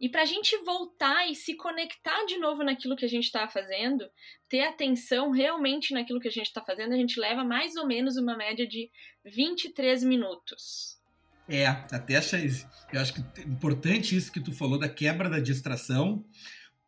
E 0.00 0.08
para 0.08 0.22
a 0.22 0.26
gente 0.26 0.56
voltar 0.64 1.30
e 1.30 1.34
se 1.34 1.54
conectar 1.56 2.24
de 2.26 2.38
novo 2.38 2.62
naquilo 2.62 2.96
que 2.96 3.04
a 3.04 3.08
gente 3.08 3.24
está 3.24 3.48
fazendo, 3.48 4.04
ter 4.48 4.62
atenção 4.62 5.30
realmente 5.30 5.94
naquilo 5.94 6.20
que 6.20 6.28
a 6.28 6.32
gente 6.32 6.46
está 6.46 6.60
fazendo, 6.60 6.92
a 6.92 6.96
gente 6.96 7.20
leva 7.20 7.44
mais 7.44 7.76
ou 7.76 7.86
menos 7.86 8.16
uma 8.16 8.36
média 8.36 8.66
de 8.66 8.90
23 9.24 10.02
minutos. 10.04 11.00
É, 11.48 11.66
até 11.66 12.16
achei. 12.16 12.48
Eu 12.92 13.00
acho 13.00 13.14
que 13.14 13.40
é 13.40 13.44
importante 13.44 14.16
isso 14.16 14.32
que 14.32 14.40
tu 14.40 14.52
falou 14.52 14.78
da 14.78 14.88
quebra 14.88 15.28
da 15.28 15.40
distração 15.40 16.24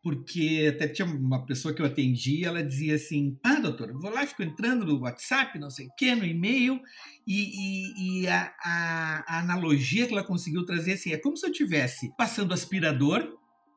porque 0.05 0.71
até 0.71 0.87
tinha 0.87 1.07
uma 1.07 1.43
pessoa 1.47 1.73
que 1.73 1.81
eu 1.81 1.85
atendi, 1.87 2.45
ela 2.45 2.63
dizia 2.63 2.93
assim: 2.93 3.39
Ah, 3.43 3.55
doutor, 3.55 3.91
vou 3.93 4.11
lá, 4.11 4.23
fico 4.27 4.43
entrando 4.43 4.85
no 4.85 4.99
WhatsApp, 4.99 5.57
não 5.57 5.71
sei 5.71 5.87
o 5.87 5.95
quê, 5.97 6.13
no 6.13 6.23
e-mail, 6.23 6.79
e, 7.25 7.41
e, 7.41 8.21
e 8.21 8.27
a, 8.27 8.53
a, 8.63 9.23
a, 9.27 9.39
analogia 9.39 10.05
que 10.05 10.13
ela 10.13 10.23
conseguiu 10.23 10.63
trazer 10.63 10.93
assim, 10.93 11.11
é 11.11 11.17
como 11.17 11.35
se 11.35 11.47
eu 11.47 11.51
tivesse 11.51 12.15
passando 12.15 12.53
aspirador 12.53 13.27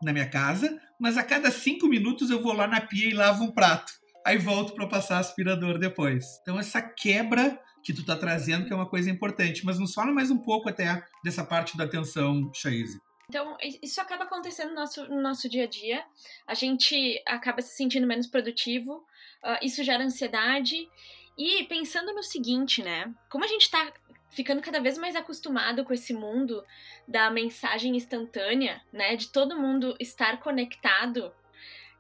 na 0.03 0.13
minha 0.13 0.29
casa, 0.29 0.79
mas 1.01 1.17
a 1.17 1.23
cada 1.23 1.51
cinco 1.51 1.89
minutos 1.89 2.29
eu 2.29 2.43
vou 2.43 2.53
lá 2.53 2.67
na 2.67 2.83
pia 2.83 3.09
e 3.09 3.15
lavo 3.15 3.45
um 3.45 3.51
prato. 3.51 3.91
Aí 4.27 4.37
volto 4.37 4.75
para 4.75 4.87
passar 4.87 5.21
aspirador 5.21 5.79
depois. 5.79 6.27
Então, 6.43 6.59
essa 6.59 6.83
quebra 6.83 7.59
que 7.83 7.95
tu 7.95 8.05
tá 8.05 8.15
trazendo, 8.15 8.67
que 8.67 8.73
é 8.75 8.77
uma 8.77 8.85
coisa 8.85 9.11
importante. 9.11 9.65
Mas 9.65 9.79
nos 9.79 9.95
fala 9.95 10.13
mais 10.13 10.31
um 10.31 10.37
pouco 10.37 10.69
até 10.69 11.03
dessa 11.25 11.43
parte 11.43 11.75
da 11.75 11.85
atenção, 11.85 12.51
Chaize. 12.53 12.99
Então, 13.29 13.59
isso 13.61 14.01
acaba 14.01 14.25
acontecendo 14.25 14.71
no 14.71 14.77
nosso, 14.77 15.07
no 15.07 15.21
nosso 15.21 15.49
dia 15.51 15.65
a 15.65 15.67
dia. 15.67 16.03
A 16.47 16.55
gente 16.55 17.23
acaba 17.27 17.61
se 17.61 17.77
sentindo 17.77 18.07
menos 18.07 18.27
produtivo, 18.27 19.05
uh, 19.45 19.59
isso 19.63 19.85
gera 19.85 20.03
ansiedade. 20.03 20.89
E 21.37 21.65
pensando 21.65 22.15
no 22.15 22.23
seguinte, 22.23 22.83
né? 22.83 23.15
Como 23.29 23.45
a 23.45 23.49
gente 23.49 23.71
tá 23.71 23.93
ficando 24.31 24.63
cada 24.63 24.81
vez 24.81 24.97
mais 24.97 25.15
acostumado 25.15 25.85
com 25.85 25.93
esse 25.93 26.15
mundo 26.15 26.65
da 27.07 27.31
mensagem 27.31 27.95
instantânea, 27.95 28.81
né? 28.91 29.15
De 29.15 29.29
todo 29.29 29.61
mundo 29.61 29.95
estar 30.01 30.41
conectado, 30.41 31.31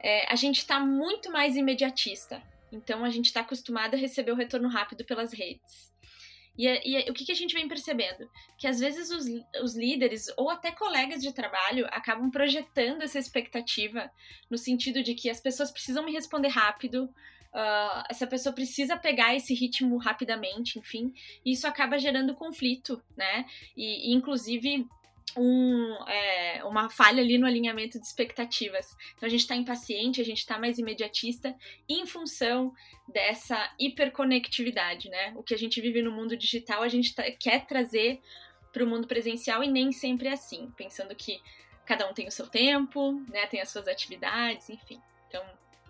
é, 0.01 0.33
a 0.33 0.35
gente 0.35 0.67
tá 0.67 0.81
muito 0.81 1.31
mais 1.31 1.57
imediatista. 1.57 2.43
Então, 2.73 3.05
a 3.05 3.11
gente 3.11 3.33
tá 3.35 3.41
acostumado 3.41 3.95
a 3.95 3.99
receber 3.99 4.33
o 4.33 4.37
retorno 4.37 4.69
rápido 4.69 5.05
pelas 5.05 5.33
redes. 5.33 5.93
E, 6.59 6.67
e, 6.67 7.11
o 7.11 7.15
que, 7.15 7.25
que, 7.25 7.33
a 7.33 7.37
gente 7.37 7.55
vem 7.55 7.69
percebendo? 7.69 8.29
Que 8.59 8.67
às 8.67 8.81
vezes 8.81 9.11
os, 9.11 9.27
os, 9.63 9.77
líderes 9.77 10.27
ou 10.37 10.51
até 10.51 10.73
colegas 10.73 11.23
de 11.23 11.33
trabalho 11.33 11.87
acabam 11.91 12.31
projetando 12.31 13.03
essa 13.03 13.19
expectativa 13.19 14.11
no 14.51 14.59
sentido 14.59 15.01
de 15.01 15.15
que 15.15 15.31
as 15.31 15.41
pessoas 15.41 15.71
precisam 15.71 16.05
me 16.05 16.11
responder 16.11 16.49
rápido, 16.49 17.05
uh, 17.05 18.03
essa 18.11 18.27
pessoa 18.27 18.53
precisa 18.53 18.97
pegar 18.97 19.37
esse 19.37 19.55
ritmo 19.55 19.97
rapidamente, 19.99 20.81
enfim, 20.81 21.13
e 21.45 21.53
isso 21.53 21.67
acaba 21.67 21.97
gerando 21.97 22.35
conflito, 22.35 23.01
né? 23.17 23.47
E, 23.77 24.11
e 24.11 24.15
inclusive 24.15 24.85
um, 25.37 25.95
é, 26.07 26.65
uma 26.65 26.89
falha 26.89 27.23
ali 27.23 27.39
no 27.39 27.47
alinhamento 27.47 27.99
de 27.99 28.07
expectativas. 28.07 28.97
Então 29.15 29.27
a 29.27 29.31
gente 29.31 29.41
está 29.41 29.55
impaciente, 29.55 30.21
a 30.21 30.25
gente 30.25 30.39
está 30.39 30.59
mais 30.59 30.79
imediatista 30.79 31.55
em 31.89 32.07
função 32.07 32.73
dessa 33.07 33.73
hiperconectividade, 33.79 35.09
né? 35.09 35.33
O 35.37 35.43
que 35.43 35.55
a 35.55 35.59
gente 35.59 35.81
vive 35.81 36.03
no 36.03 36.13
mundo 36.13 36.37
digital, 36.37 36.83
a 36.83 36.89
gente 36.89 37.15
tá, 37.15 37.23
quer 37.33 37.67
trazer 37.67 38.21
para 38.73 38.85
o 38.85 38.87
mundo 38.87 39.07
presencial 39.07 39.63
e 39.63 39.69
nem 39.69 39.93
sempre 39.93 40.29
é 40.29 40.33
assim, 40.33 40.71
pensando 40.77 41.15
que 41.15 41.41
cada 41.85 42.09
um 42.09 42.13
tem 42.13 42.29
o 42.29 42.33
seu 42.33 42.47
tempo, 42.47 43.13
né? 43.29 43.47
Tem 43.47 43.61
as 43.61 43.71
suas 43.71 43.89
atividades, 43.89 44.69
enfim. 44.71 45.01
Então 45.29 45.45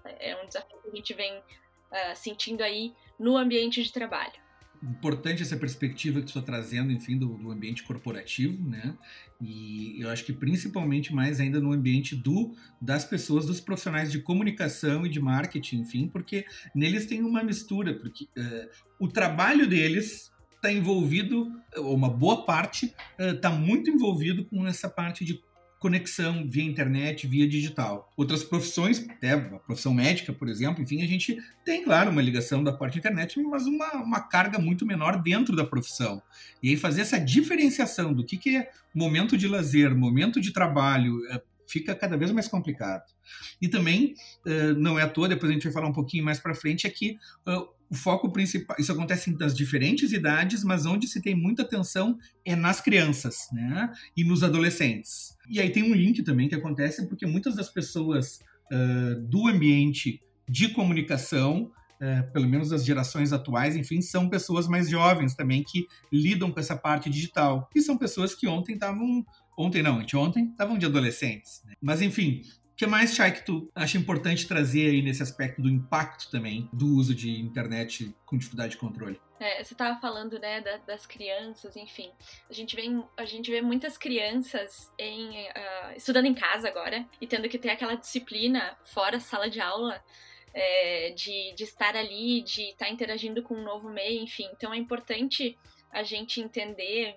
é 0.05 0.37
um 0.43 0.47
desafio 0.47 0.81
que 0.83 0.89
a 0.89 0.95
gente 0.95 1.15
vem 1.15 1.37
uh, 1.39 2.15
sentindo 2.15 2.63
aí 2.63 2.95
no 3.19 3.37
ambiente 3.37 3.83
de 3.83 3.93
trabalho 3.93 4.48
importante 4.83 5.43
essa 5.43 5.57
perspectiva 5.57 6.21
que 6.21 6.27
tu 6.27 6.39
está 6.39 6.43
trazendo, 6.43 6.93
enfim, 6.93 7.17
do, 7.17 7.37
do, 7.37 7.51
ambiente 7.51 7.83
corporativo, 7.83 8.69
né? 8.69 8.97
E 9.41 10.01
eu 10.01 10.09
acho 10.09 10.25
que 10.25 10.33
principalmente 10.33 11.15
mais 11.15 11.41
ainda 11.41 11.61
no 11.61 11.73
ambiente 11.73 12.15
do 12.15 12.55
das 12.81 13.05
pessoas, 13.05 13.47
dos 13.47 13.61
profissionais 13.61 14.11
de 14.11 14.21
comunicação 14.21 15.07
e 15.07 15.09
de 15.09 15.21
marketing, 15.21 15.81
enfim, 15.81 16.09
porque 16.09 16.45
neles 16.75 17.07
tem 17.07 17.23
uma 17.23 17.43
mistura, 17.43 17.95
porque 17.95 18.25
uh, 18.25 18.69
o 18.99 19.09
trabalho 19.09 19.67
deles 19.67 20.33
está 20.57 20.73
envolvido, 20.73 21.53
ou 21.77 21.95
uma 21.95 22.11
boa 22.11 22.45
parte 22.45 22.93
está 23.19 23.51
uh, 23.51 23.59
muito 23.59 23.91
envolvido 23.91 24.45
com 24.45 24.67
essa 24.67 24.89
parte 24.89 25.25
de 25.25 25.41
conexão 25.79 26.47
via 26.49 26.65
internet, 26.65 27.27
via 27.27 27.49
digital. 27.49 28.13
Outras 28.17 28.43
profissões, 28.43 29.07
até 29.09 29.33
a 29.33 29.39
profissão 29.59 29.95
médica, 29.95 30.33
por 30.33 30.49
exemplo, 30.49 30.83
enfim, 30.83 31.03
a 31.03 31.07
gente 31.07 31.39
tem, 31.65 31.85
claro, 31.85 32.11
uma 32.11 32.21
ligação 32.21 32.65
da 32.65 32.73
parte 32.73 32.99
internet, 32.99 33.41
mas 33.43 33.67
uma, 33.67 33.93
uma 33.95 34.21
carga 34.21 34.59
muito 34.59 34.85
menor 34.85 35.23
dentro 35.23 35.55
da 35.55 35.65
profissão. 35.65 36.21
E 36.63 36.71
aí 36.71 36.77
fazer 36.77 37.03
essa 37.03 37.19
diferenciação 37.19 38.13
do 38.13 38.25
que, 38.25 38.37
que 38.37 38.57
é 38.57 38.71
momento 38.95 39.37
de 39.37 39.47
lazer, 39.47 39.95
momento 39.95 40.41
de 40.41 40.53
trabalho, 40.53 41.25
é, 41.31 41.41
fica 41.69 41.95
cada 41.95 42.17
vez 42.17 42.31
mais 42.31 42.49
complicado. 42.49 43.05
E 43.61 43.69
também, 43.69 44.15
uh, 44.47 44.75
não 44.79 44.99
é 44.99 45.03
à 45.03 45.09
toa, 45.09 45.29
depois 45.29 45.51
a 45.51 45.53
gente 45.55 45.65
vai 45.65 45.73
falar 45.73 45.89
um 45.89 45.93
pouquinho 45.93 46.25
mais 46.25 46.41
para 46.41 46.55
frente, 46.55 46.87
é 46.87 46.91
que 46.91 47.19
o 47.91 47.95
foco 47.95 48.31
principal, 48.33 48.77
isso 48.79 48.93
acontece 48.93 49.31
nas 49.39 49.57
diferentes 49.57 50.13
idades, 50.13 50.65
mas 50.65 50.85
onde 50.85 51.07
se 51.07 51.23
tem 51.23 51.35
muita 51.35 51.63
atenção 51.63 52.19
é 52.45 52.55
nas 52.55 52.81
crianças, 52.81 53.49
né? 53.53 53.91
E 54.17 54.25
nos 54.25 54.43
adolescentes. 54.43 55.37
E 55.49 55.61
aí 55.61 55.71
tem 55.71 55.83
um 55.83 55.95
link 55.95 56.23
também 56.23 56.49
que 56.49 56.55
acontece 56.55 57.09
porque 57.09 57.27
muitas 57.27 57.55
das 57.55 57.71
pessoas 57.71 58.41
do 59.29 59.49
ambiente 59.49 60.21
de 60.47 60.69
comunicação, 60.69 61.71
pelo 62.33 62.47
menos 62.47 62.69
das 62.69 62.85
gerações 62.85 63.33
atuais, 63.33 63.77
enfim, 63.77 64.01
são 64.03 64.29
pessoas 64.29 64.69
mais 64.69 64.91
jovens 64.91 65.35
também 65.35 65.65
que 65.65 65.87
lidam 66.13 66.51
com 66.51 66.61
essa 66.61 66.77
parte 66.77 67.09
digital. 67.09 67.69
E 67.75 67.81
são 67.81 67.97
pessoas 67.97 68.35
que 68.35 68.47
ontem 68.47 68.75
estavam 68.75 69.25
ontem 69.59 69.83
não, 69.83 69.99
anteontem, 69.99 70.47
estavam 70.47 70.79
de 70.79 70.87
adolescentes. 70.87 71.63
Né? 71.67 71.75
Mas 71.83 72.01
enfim, 72.01 72.43
que 72.79 72.87
mais, 72.87 73.13
Chay, 73.13 73.33
que 73.33 73.45
tu 73.45 73.69
acha 73.75 73.99
importante 73.99 74.47
trazer 74.47 74.91
aí 74.91 75.03
nesse 75.03 75.21
aspecto 75.21 75.61
do 75.61 75.69
impacto 75.69 76.31
também 76.31 76.71
do 76.73 76.87
uso 76.95 77.13
de 77.13 77.41
internet 77.41 78.15
com 78.25 78.39
dificuldade 78.39 78.71
de 78.71 78.79
controle? 78.79 79.21
É, 79.41 79.63
você 79.63 79.75
estava 79.75 80.01
falando, 80.01 80.39
né, 80.39 80.61
da, 80.61 80.77
das 80.79 81.05
crianças, 81.05 81.77
enfim. 81.77 82.13
A 82.49 82.53
gente 82.53 82.77
vê, 82.77 82.85
a 83.17 83.25
gente 83.25 83.51
vê 83.51 83.61
muitas 83.61 83.99
crianças 83.99 84.93
em, 84.97 85.49
uh, 85.49 85.97
estudando 85.97 86.27
em 86.27 86.35
casa 86.35 86.69
agora 86.69 87.05
e 87.21 87.27
tendo 87.27 87.49
que 87.49 87.59
ter 87.59 87.71
aquela 87.71 87.97
disciplina 87.97 88.77
fora 88.85 89.19
sala 89.19 89.51
de 89.51 89.61
aula. 89.61 90.01
É, 90.55 91.11
de, 91.11 91.55
de 91.55 91.63
estar 91.63 91.95
ali, 91.95 92.43
de 92.43 92.71
estar 92.71 92.87
tá 92.87 92.91
interagindo 92.91 93.43
com 93.43 93.55
um 93.55 93.63
novo 93.63 93.91
meio, 93.91 94.23
enfim. 94.23 94.49
Então 94.55 94.73
é 94.73 94.79
importante 94.79 95.57
a 95.93 96.03
gente 96.03 96.41
entender 96.41 97.17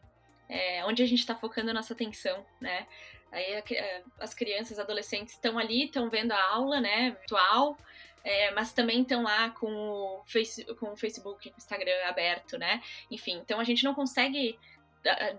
é, 0.51 0.85
onde 0.85 1.01
a 1.01 1.05
gente 1.05 1.19
está 1.19 1.33
focando 1.33 1.71
a 1.71 1.73
nossa 1.73 1.93
atenção, 1.93 2.45
né? 2.59 2.85
Aí 3.31 3.53
é, 3.53 4.03
as 4.19 4.33
crianças, 4.33 4.77
adolescentes 4.77 5.33
estão 5.33 5.57
ali, 5.57 5.85
estão 5.85 6.09
vendo 6.09 6.33
a 6.33 6.43
aula, 6.43 6.81
né, 6.81 7.11
virtual, 7.11 7.77
é, 8.21 8.51
mas 8.51 8.73
também 8.73 9.01
estão 9.01 9.23
lá 9.23 9.51
com 9.51 9.71
o, 9.71 10.21
face, 10.25 10.65
com 10.75 10.91
o 10.91 10.97
Facebook, 10.97 11.51
Instagram 11.57 12.05
aberto, 12.05 12.57
né? 12.57 12.83
Enfim, 13.09 13.37
então 13.37 13.61
a 13.61 13.63
gente 13.63 13.83
não 13.85 13.95
consegue. 13.95 14.59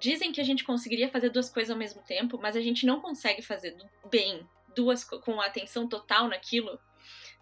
Dizem 0.00 0.32
que 0.32 0.40
a 0.40 0.44
gente 0.44 0.64
conseguiria 0.64 1.08
fazer 1.08 1.28
duas 1.28 1.48
coisas 1.48 1.70
ao 1.70 1.76
mesmo 1.76 2.02
tempo, 2.02 2.38
mas 2.40 2.56
a 2.56 2.60
gente 2.60 2.84
não 2.84 3.00
consegue 3.00 3.42
fazer 3.42 3.76
bem 4.10 4.44
duas 4.74 5.04
com 5.04 5.40
a 5.40 5.46
atenção 5.46 5.86
total 5.86 6.26
naquilo, 6.26 6.80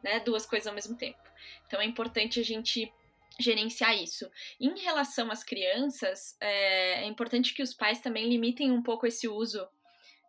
né? 0.03 0.19
Duas 0.21 0.45
coisas 0.45 0.67
ao 0.67 0.75
mesmo 0.75 0.97
tempo. 0.99 1.19
Então 1.67 1.81
é 1.81 1.85
importante 1.85 2.41
a 2.41 2.45
gente 2.45 2.93
gerenciar 3.41 3.97
isso. 3.97 4.31
Em 4.61 4.79
relação 4.79 5.31
às 5.31 5.43
crianças, 5.43 6.37
é, 6.41 7.05
é 7.05 7.07
importante 7.07 7.55
que 7.55 7.63
os 7.63 7.75
pais 7.75 8.01
também 8.01 8.29
limitem 8.29 8.71
um 8.71 8.83
pouco 8.83 9.07
esse 9.07 9.27
uso 9.27 9.67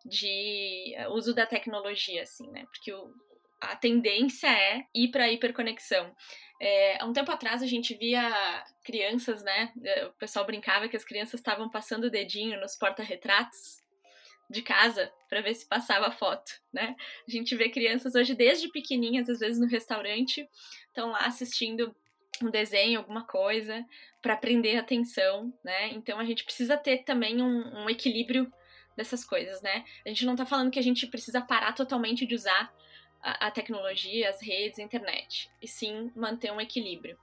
de 0.06 0.96
uh, 0.98 1.14
uso 1.14 1.34
da 1.34 1.46
tecnologia, 1.46 2.24
assim, 2.24 2.50
né? 2.52 2.66
Porque 2.66 2.92
o, 2.92 3.14
a 3.60 3.76
tendência 3.76 4.48
é 4.48 4.86
ir 4.94 5.10
para 5.10 5.32
hiperconexão. 5.32 6.16
É, 6.60 7.02
há 7.02 7.06
um 7.06 7.14
tempo 7.14 7.32
atrás 7.32 7.62
a 7.62 7.68
gente 7.68 7.96
via 7.96 8.32
crianças, 8.84 9.44
né? 9.44 9.72
O 10.08 10.14
pessoal 10.14 10.46
brincava 10.46 10.88
que 10.88 10.98
as 10.98 11.06
crianças 11.06 11.40
estavam 11.40 11.70
passando 11.70 12.06
o 12.06 12.10
dedinho 12.10 12.60
nos 12.60 12.76
porta-retratos 12.76 13.82
de 14.50 14.62
casa 14.62 15.12
para 15.30 15.42
ver 15.42 15.56
se 15.56 15.66
passava 15.66 16.08
a 16.08 16.12
foto, 16.12 16.52
né? 16.74 16.96
A 17.28 17.32
gente 17.32 17.56
vê 17.56 17.70
crianças 17.70 18.14
hoje 18.16 18.36
desde 18.36 18.70
pequenininhas, 18.70 19.30
às 19.30 19.40
vezes 19.40 19.60
no 19.60 19.68
restaurante, 19.68 20.48
estão 20.88 21.10
lá 21.10 21.26
assistindo 21.26 21.96
um 22.46 22.52
desenho, 22.52 23.00
alguma 23.00 23.24
coisa, 23.24 23.86
para 24.22 24.36
prender 24.36 24.78
a 24.78 24.82
atenção, 24.82 25.54
né? 25.64 25.90
Então 25.90 26.20
a 26.20 26.26
gente 26.26 26.44
precisa 26.44 26.78
ter 26.78 27.04
também 27.04 27.42
um, 27.42 27.84
um, 27.84 27.90
equilíbrio 27.90 28.52
dessas 28.96 29.24
coisas, 29.24 29.62
né? 29.62 29.84
A 30.06 30.10
gente 30.10 30.26
não 30.26 30.36
tá 30.36 30.46
falando 30.46 30.72
que 30.72 30.80
a 30.80 30.84
gente 30.84 31.08
precisa 31.08 31.42
parar 31.42 31.74
totalmente 31.74 32.26
de 32.26 32.36
usar 32.36 32.74
a, 33.22 33.48
a 33.48 33.52
tecnologia, 33.52 34.30
as 34.30 34.42
redes, 34.42 34.80
a 34.80 34.84
internet, 34.84 35.50
e 35.62 35.68
sim 35.68 36.12
manter 36.16 36.52
um 36.52 36.62
equilíbrio. 36.62 37.18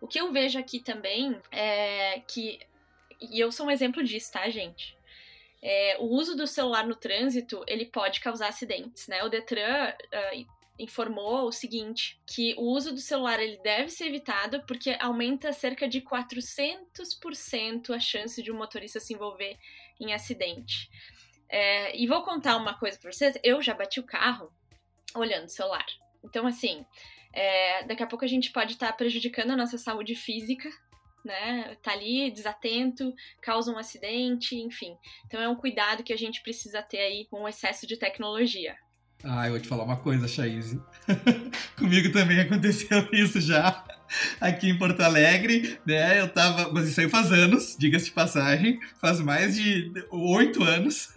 O 0.00 0.06
que 0.06 0.20
eu 0.20 0.32
vejo 0.32 0.58
aqui 0.58 0.80
também 0.80 1.40
é 1.50 2.20
que, 2.20 2.58
e 3.20 3.38
eu 3.38 3.52
sou 3.52 3.66
um 3.66 3.70
exemplo 3.70 4.02
disso, 4.02 4.32
tá, 4.32 4.48
gente? 4.50 4.96
É, 5.62 5.96
o 6.00 6.06
uso 6.06 6.36
do 6.36 6.46
celular 6.46 6.84
no 6.84 6.96
trânsito 6.96 7.64
ele 7.68 7.86
pode 7.86 8.20
causar 8.20 8.48
acidentes, 8.48 9.06
né? 9.06 9.22
O 9.22 9.28
Detran 9.28 9.90
uh, 9.90 10.61
informou 10.78 11.46
o 11.46 11.52
seguinte, 11.52 12.20
que 12.26 12.54
o 12.56 12.62
uso 12.62 12.92
do 12.92 13.00
celular 13.00 13.40
ele 13.40 13.58
deve 13.58 13.90
ser 13.90 14.06
evitado 14.06 14.64
porque 14.66 14.96
aumenta 15.00 15.52
cerca 15.52 15.86
de 15.86 16.00
400% 16.00 17.94
a 17.94 18.00
chance 18.00 18.42
de 18.42 18.50
um 18.50 18.56
motorista 18.56 18.98
se 18.98 19.14
envolver 19.14 19.58
em 20.00 20.12
acidente. 20.12 20.90
É, 21.48 21.96
e 21.96 22.06
vou 22.06 22.22
contar 22.22 22.56
uma 22.56 22.78
coisa 22.78 22.98
para 22.98 23.12
vocês, 23.12 23.38
eu 23.44 23.60
já 23.60 23.74
bati 23.74 24.00
o 24.00 24.06
carro 24.06 24.50
olhando 25.14 25.44
o 25.44 25.50
celular. 25.50 25.84
Então, 26.24 26.46
assim, 26.46 26.84
é, 27.32 27.84
daqui 27.84 28.02
a 28.02 28.06
pouco 28.06 28.24
a 28.24 28.28
gente 28.28 28.50
pode 28.50 28.72
estar 28.72 28.88
tá 28.88 28.92
prejudicando 28.92 29.50
a 29.50 29.56
nossa 29.56 29.76
saúde 29.76 30.14
física, 30.14 30.70
né? 31.24 31.76
Tá 31.82 31.92
ali 31.92 32.30
desatento, 32.30 33.14
causa 33.40 33.70
um 33.70 33.78
acidente, 33.78 34.56
enfim. 34.56 34.96
Então 35.26 35.40
é 35.40 35.48
um 35.48 35.56
cuidado 35.56 36.02
que 36.02 36.12
a 36.12 36.18
gente 36.18 36.42
precisa 36.42 36.82
ter 36.82 36.98
aí 36.98 37.26
com 37.26 37.42
o 37.42 37.48
excesso 37.48 37.86
de 37.86 37.96
tecnologia. 37.96 38.76
Ah, 39.24 39.46
eu 39.46 39.52
vou 39.52 39.60
te 39.60 39.68
falar 39.68 39.84
uma 39.84 39.96
coisa, 39.96 40.26
Chaise. 40.26 40.80
Comigo 41.78 42.12
também 42.12 42.40
aconteceu 42.40 43.08
isso 43.12 43.40
já. 43.40 43.84
Aqui 44.40 44.68
em 44.68 44.76
Porto 44.76 45.00
Alegre, 45.00 45.78
né? 45.86 46.20
Eu 46.20 46.28
tava. 46.28 46.72
Mas 46.72 46.88
isso 46.88 47.00
aí 47.00 47.08
faz 47.08 47.30
anos, 47.32 47.76
diga-se 47.78 48.06
de 48.06 48.10
passagem. 48.10 48.78
Faz 49.00 49.20
mais 49.20 49.54
de 49.54 49.92
oito 50.10 50.62
anos. 50.62 51.10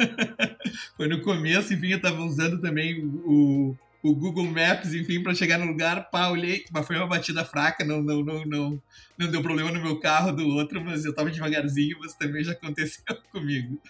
Foi 0.95 1.07
no 1.07 1.21
começo, 1.21 1.73
enfim, 1.73 1.89
eu 1.89 2.01
tava 2.01 2.21
usando 2.23 2.61
também 2.61 3.03
o, 3.03 3.75
o 4.03 4.15
Google 4.15 4.45
Maps, 4.45 4.93
enfim, 4.93 5.21
para 5.23 5.33
chegar 5.33 5.57
no 5.57 5.65
lugar, 5.65 6.09
pá, 6.11 6.29
olhei, 6.29 6.63
mas 6.71 6.85
foi 6.85 6.95
uma 6.95 7.07
batida 7.07 7.43
fraca, 7.43 7.83
não, 7.83 8.01
não, 8.01 8.23
não, 8.23 8.45
não, 8.45 8.83
não 9.17 9.31
deu 9.31 9.41
problema 9.41 9.71
no 9.71 9.81
meu 9.81 9.99
carro 9.99 10.31
do 10.31 10.47
outro, 10.47 10.79
mas 10.83 11.05
eu 11.05 11.13
tava 11.13 11.31
devagarzinho, 11.31 11.97
mas 11.99 12.13
também 12.13 12.43
já 12.43 12.51
aconteceu 12.51 13.03
comigo, 13.31 13.81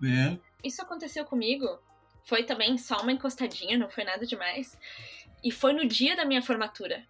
né? 0.00 0.38
Isso 0.62 0.82
aconteceu 0.82 1.24
comigo, 1.24 1.66
foi 2.24 2.44
também 2.44 2.78
só 2.78 3.00
uma 3.00 3.12
encostadinha, 3.12 3.78
não 3.78 3.88
foi 3.88 4.04
nada 4.04 4.26
demais, 4.26 4.78
e 5.42 5.50
foi 5.50 5.72
no 5.72 5.86
dia 5.86 6.16
da 6.16 6.24
minha 6.24 6.42
formatura, 6.42 7.04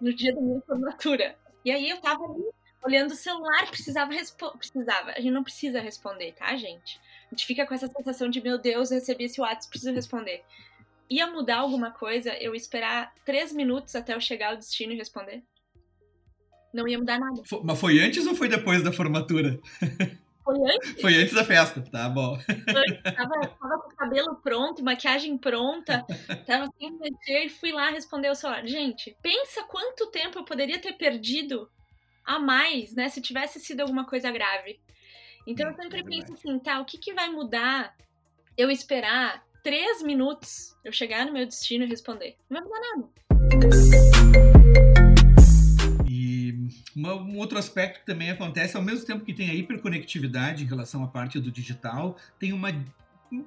no 0.00 0.12
dia 0.14 0.34
da 0.34 0.40
minha 0.40 0.60
formatura, 0.62 1.36
e 1.64 1.70
aí 1.70 1.88
eu 1.88 2.00
tava 2.00 2.24
ali, 2.24 2.44
olhando 2.84 3.12
o 3.12 3.16
celular, 3.16 3.66
precisava 3.70 4.12
responder, 4.12 4.58
precisava, 4.58 5.10
a 5.10 5.20
gente 5.20 5.32
não 5.32 5.44
precisa 5.44 5.80
responder, 5.80 6.32
tá, 6.32 6.56
gente? 6.56 7.00
A 7.26 7.34
gente 7.34 7.46
fica 7.46 7.66
com 7.66 7.74
essa 7.74 7.86
sensação 7.86 8.28
de, 8.28 8.42
meu 8.42 8.58
Deus, 8.58 8.90
eu 8.90 8.98
recebi 8.98 9.24
esse 9.24 9.40
WhatsApp, 9.40 9.68
preciso 9.68 9.92
responder 9.92 10.44
ia 11.10 11.26
mudar 11.26 11.58
alguma 11.58 11.90
coisa 11.90 12.32
eu 12.40 12.54
esperar 12.54 13.12
três 13.24 13.52
minutos 13.52 13.96
até 13.96 14.14
eu 14.14 14.20
chegar 14.20 14.50
ao 14.50 14.56
destino 14.56 14.92
e 14.92 14.96
responder? 14.96 15.42
Não 16.72 16.86
ia 16.86 16.98
mudar 16.98 17.18
nada. 17.18 17.42
Mas 17.64 17.80
foi 17.80 17.98
antes 17.98 18.24
ou 18.26 18.34
foi 18.36 18.48
depois 18.48 18.80
da 18.82 18.92
formatura? 18.92 19.58
Foi 20.44 20.58
antes. 20.58 21.00
Foi 21.00 21.14
antes 21.14 21.34
da 21.34 21.44
festa, 21.44 21.82
tá 21.82 22.08
bom. 22.08 22.38
tava, 23.16 23.48
tava 23.48 23.78
com 23.78 23.90
o 23.90 23.96
cabelo 23.96 24.36
pronto, 24.36 24.82
maquiagem 24.82 25.36
pronta, 25.36 26.04
tava 26.46 26.70
sem 26.78 26.92
mexer 26.98 27.46
e 27.46 27.48
fui 27.48 27.72
lá 27.72 27.90
responder 27.90 28.30
o 28.30 28.34
celular. 28.34 28.66
Gente, 28.66 29.16
pensa 29.22 29.62
quanto 29.64 30.10
tempo 30.10 30.38
eu 30.38 30.44
poderia 30.44 30.78
ter 30.78 30.94
perdido 30.94 31.70
a 32.24 32.38
mais, 32.38 32.94
né, 32.94 33.08
se 33.08 33.20
tivesse 33.20 33.58
sido 33.60 33.80
alguma 33.80 34.04
coisa 34.04 34.30
grave. 34.30 34.80
Então 35.46 35.68
eu 35.68 35.74
sempre 35.74 36.00
é 36.00 36.04
penso 36.04 36.32
assim, 36.32 36.58
tá, 36.58 36.80
o 36.80 36.84
que, 36.84 36.98
que 36.98 37.12
vai 37.12 37.28
mudar 37.28 37.94
eu 38.56 38.70
esperar 38.70 39.44
três 39.62 40.02
minutos 40.02 40.76
eu 40.84 40.92
chegar 40.92 41.26
no 41.26 41.32
meu 41.32 41.46
destino 41.46 41.84
e 41.84 41.88
responder. 41.88 42.36
Não 42.48 42.60
vai 42.60 42.68
mudar 42.68 42.80
nada. 42.96 44.09
Um 47.08 47.36
outro 47.38 47.58
aspecto 47.58 48.00
que 48.00 48.06
também 48.06 48.30
acontece, 48.30 48.76
ao 48.76 48.82
mesmo 48.82 49.06
tempo 49.06 49.24
que 49.24 49.32
tem 49.32 49.50
a 49.50 49.54
hiperconectividade 49.54 50.64
em 50.64 50.66
relação 50.66 51.02
à 51.04 51.08
parte 51.08 51.38
do 51.38 51.50
digital, 51.50 52.16
tem 52.38 52.52
uma 52.52 52.70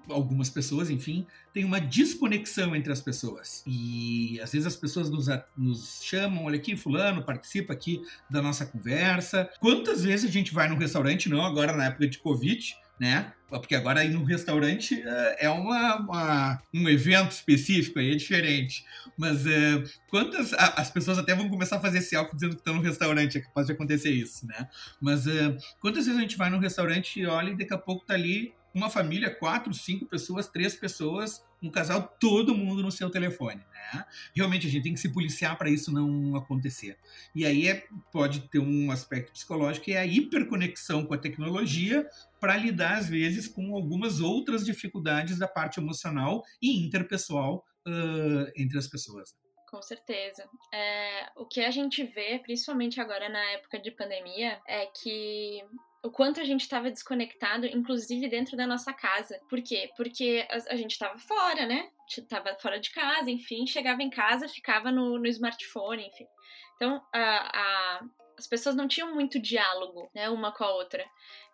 algumas 0.10 0.50
pessoas, 0.50 0.90
enfim, 0.90 1.28
tem 1.54 1.66
uma 1.66 1.80
desconexão 1.80 2.76
entre 2.76 2.92
as 2.92 3.02
pessoas. 3.02 3.64
E 3.68 4.40
às 4.42 4.52
vezes 4.52 4.66
as 4.66 4.76
pessoas 4.76 5.10
nos, 5.10 5.28
nos, 5.58 6.02
chamam, 6.04 6.46
olha 6.46 6.56
aqui, 6.56 6.76
fulano, 6.76 7.24
participa 7.24 7.74
aqui 7.74 8.02
da 8.30 8.42
nossa 8.42 8.66
conversa. 8.66 9.50
Quantas 9.60 10.04
vezes 10.04 10.30
a 10.30 10.32
gente 10.32 10.54
vai 10.54 10.70
num 10.70 10.78
restaurante, 10.78 11.30
não 11.30 11.46
agora 11.46 11.76
na 11.76 11.86
época 11.86 12.08
de 12.08 12.18
Covid, 12.20 12.76
né? 13.04 13.34
Porque 13.50 13.76
agora 13.76 14.06
ir 14.06 14.12
no 14.12 14.24
restaurante 14.24 15.04
é, 15.06 15.46
é 15.46 15.50
uma, 15.50 15.98
uma, 15.98 16.64
um 16.74 16.88
evento 16.88 17.32
específico, 17.32 18.00
aí 18.00 18.14
é 18.14 18.16
diferente. 18.16 18.86
Mas 19.18 19.46
é, 19.46 19.84
quantas. 20.10 20.54
as 20.54 20.90
pessoas 20.90 21.20
até 21.20 21.36
vão 21.36 21.50
começar 21.50 21.76
a 21.76 21.82
fazer 21.82 22.00
selfie 22.00 22.34
dizendo 22.34 22.56
que 22.56 22.62
estão 22.62 22.76
no 22.76 22.82
restaurante, 22.82 23.38
é 23.38 23.42
capaz 23.42 23.68
de 23.68 23.74
acontecer 23.74 24.10
isso, 24.10 24.48
né? 24.48 24.70
Mas 25.02 25.28
é, 25.28 25.56
quantas 25.82 26.06
vezes 26.06 26.18
a 26.18 26.24
gente 26.24 26.38
vai 26.38 26.50
no 26.50 26.60
restaurante 26.60 27.20
e 27.20 27.26
olha 27.26 27.50
e 27.50 27.58
daqui 27.58 27.74
a 27.74 27.78
pouco 27.78 28.06
tá 28.06 28.14
ali 28.14 28.54
uma 28.74 28.90
família, 28.90 29.30
quatro, 29.30 29.74
cinco 29.74 30.06
pessoas, 30.06 30.48
três 30.48 30.74
pessoas, 30.74 31.44
um 31.64 31.70
casal, 31.70 32.16
todo 32.20 32.54
mundo 32.54 32.84
no 32.84 32.92
seu 32.92 33.10
telefone. 33.10 33.62
Né? 33.72 34.06
Realmente 34.36 34.68
a 34.68 34.70
gente 34.70 34.84
tem 34.84 34.94
que 34.94 35.00
se 35.00 35.10
policiar 35.10 35.58
para 35.58 35.70
isso 35.70 35.92
não 35.92 36.36
acontecer. 36.36 36.98
E 37.34 37.46
aí 37.46 37.70
é, 37.70 37.88
pode 38.12 38.42
ter 38.50 38.60
um 38.60 38.92
aspecto 38.92 39.32
psicológico 39.32 39.86
que 39.86 39.94
é 39.94 40.00
a 40.00 40.06
hiperconexão 40.06 41.06
com 41.06 41.14
a 41.14 41.18
tecnologia 41.18 42.08
para 42.40 42.58
lidar, 42.58 42.98
às 42.98 43.08
vezes, 43.08 43.48
com 43.48 43.74
algumas 43.74 44.20
outras 44.20 44.66
dificuldades 44.66 45.40
da 45.40 45.48
parte 45.48 45.80
emocional 45.80 46.44
e 46.62 46.86
interpessoal 46.86 47.66
uh, 47.88 48.52
entre 48.56 48.78
as 48.78 48.88
pessoas. 48.88 49.34
Com 49.70 49.82
certeza. 49.82 50.48
É, 50.72 51.32
o 51.36 51.46
que 51.48 51.62
a 51.62 51.72
gente 51.72 52.04
vê, 52.04 52.38
principalmente 52.40 53.02
agora 53.02 53.28
na 53.28 53.44
época 53.54 53.80
de 53.80 53.90
pandemia, 53.90 54.62
é 54.68 54.86
que 54.86 55.64
o 56.04 56.12
quanto 56.12 56.42
a 56.42 56.44
gente 56.44 56.62
estava 56.62 56.92
desconectado, 56.92 57.66
inclusive 57.66 58.28
dentro 58.28 58.58
da 58.58 58.68
nossa 58.68 58.92
casa. 58.92 59.40
Por 59.50 59.62
quê? 59.62 59.90
Porque 59.96 60.46
a, 60.50 60.74
a 60.74 60.76
gente 60.76 60.92
estava 60.92 61.18
fora, 61.18 61.66
né? 61.66 61.90
Tava 62.28 62.54
fora 62.56 62.80
de 62.80 62.92
casa, 62.92 63.32
enfim, 63.32 63.66
chegava 63.66 64.04
em 64.04 64.10
casa, 64.10 64.50
ficava 64.50 64.92
no, 64.92 65.18
no 65.18 65.28
smartphone, 65.28 66.06
enfim. 66.06 66.28
Então, 66.76 67.02
a, 67.14 67.60
a, 67.60 68.02
as 68.38 68.46
pessoas 68.46 68.76
não 68.76 68.88
tinham 68.88 69.14
muito 69.16 69.40
diálogo, 69.40 70.12
né, 70.14 70.30
uma 70.30 70.52
com 70.52 70.66
a 70.66 70.74
outra. 70.74 71.06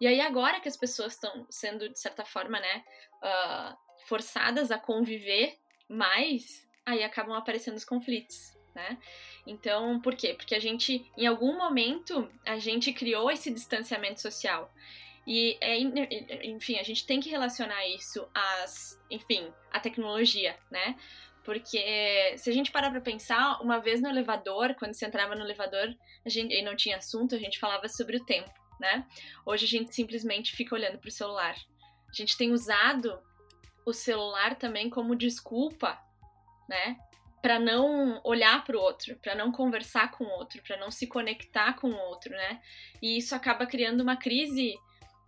E 0.02 0.08
aí, 0.08 0.20
agora 0.20 0.60
que 0.60 0.68
as 0.68 0.76
pessoas 0.76 1.14
estão 1.14 1.46
sendo, 1.52 1.88
de 1.88 2.00
certa 2.00 2.26
forma, 2.26 2.60
né, 2.60 2.84
uh, 3.24 3.78
forçadas 4.08 4.72
a 4.72 4.80
conviver 4.80 5.56
mais, 5.88 6.68
aí 6.84 7.04
acabam 7.04 7.36
aparecendo 7.36 7.76
os 7.76 7.86
conflitos, 7.86 8.59
né? 8.74 8.98
Então, 9.46 10.00
por 10.00 10.16
quê? 10.16 10.34
Porque 10.34 10.56
a 10.56 10.60
gente, 10.60 11.06
em 11.18 11.28
algum 11.28 11.58
momento, 11.58 12.30
a 12.46 12.58
gente 12.58 12.94
criou 12.94 13.30
esse 13.32 13.52
distanciamento 13.52 14.22
social. 14.22 14.74
E, 15.28 15.58
é, 15.62 15.78
enfim, 16.48 16.80
a 16.80 16.84
gente 16.84 17.06
tem 17.06 17.20
que 17.20 17.30
relacionar 17.30 17.88
isso 17.88 18.28
às, 18.34 19.00
enfim, 19.12 19.52
à 19.72 19.80
tecnologia, 19.80 20.58
né? 20.72 20.96
Porque 21.44 22.36
se 22.38 22.50
a 22.50 22.54
gente 22.54 22.72
parar 22.72 22.92
pra 22.92 23.02
pensar, 23.02 23.62
uma 23.62 23.80
vez 23.80 24.02
no 24.02 24.10
elevador, 24.10 24.76
quando 24.76 24.94
você 24.94 25.06
entrava 25.06 25.36
no 25.36 25.44
elevador 25.44 25.96
a 26.26 26.30
gente, 26.30 26.54
e 26.54 26.62
não 26.62 26.76
tinha 26.76 26.98
assunto, 26.98 27.36
a 27.36 27.40
gente 27.40 27.60
falava 27.60 27.88
sobre 27.88 28.18
o 28.18 28.26
tempo, 28.26 28.52
né? 28.80 29.06
Hoje 29.46 29.66
a 29.66 29.68
gente 29.68 29.96
simplesmente 29.96 30.56
fica 30.56 30.76
olhando 30.76 31.00
pro 31.00 31.12
celular. 31.12 31.56
A 32.10 32.14
gente 32.14 32.38
tem 32.38 32.52
usado 32.52 33.20
o 33.86 33.94
celular 33.94 34.56
também 34.56 34.90
como 34.90 35.16
desculpa, 35.16 36.00
né? 36.68 36.98
Para 37.42 37.60
não 37.60 38.20
olhar 38.24 38.64
para 38.64 38.78
o 38.78 38.82
outro, 38.82 39.16
para 39.18 39.34
não 39.36 39.52
conversar 39.52 40.12
com 40.12 40.24
o 40.24 40.30
outro, 40.30 40.62
para 40.62 40.78
não 40.78 40.92
se 40.92 41.08
conectar 41.08 41.74
com 41.74 41.90
o 41.90 41.98
outro, 41.98 42.32
né? 42.32 42.62
E 43.02 43.18
isso 43.18 43.34
acaba 43.34 43.66
criando 43.66 44.02
uma 44.02 44.18
crise 44.18 44.76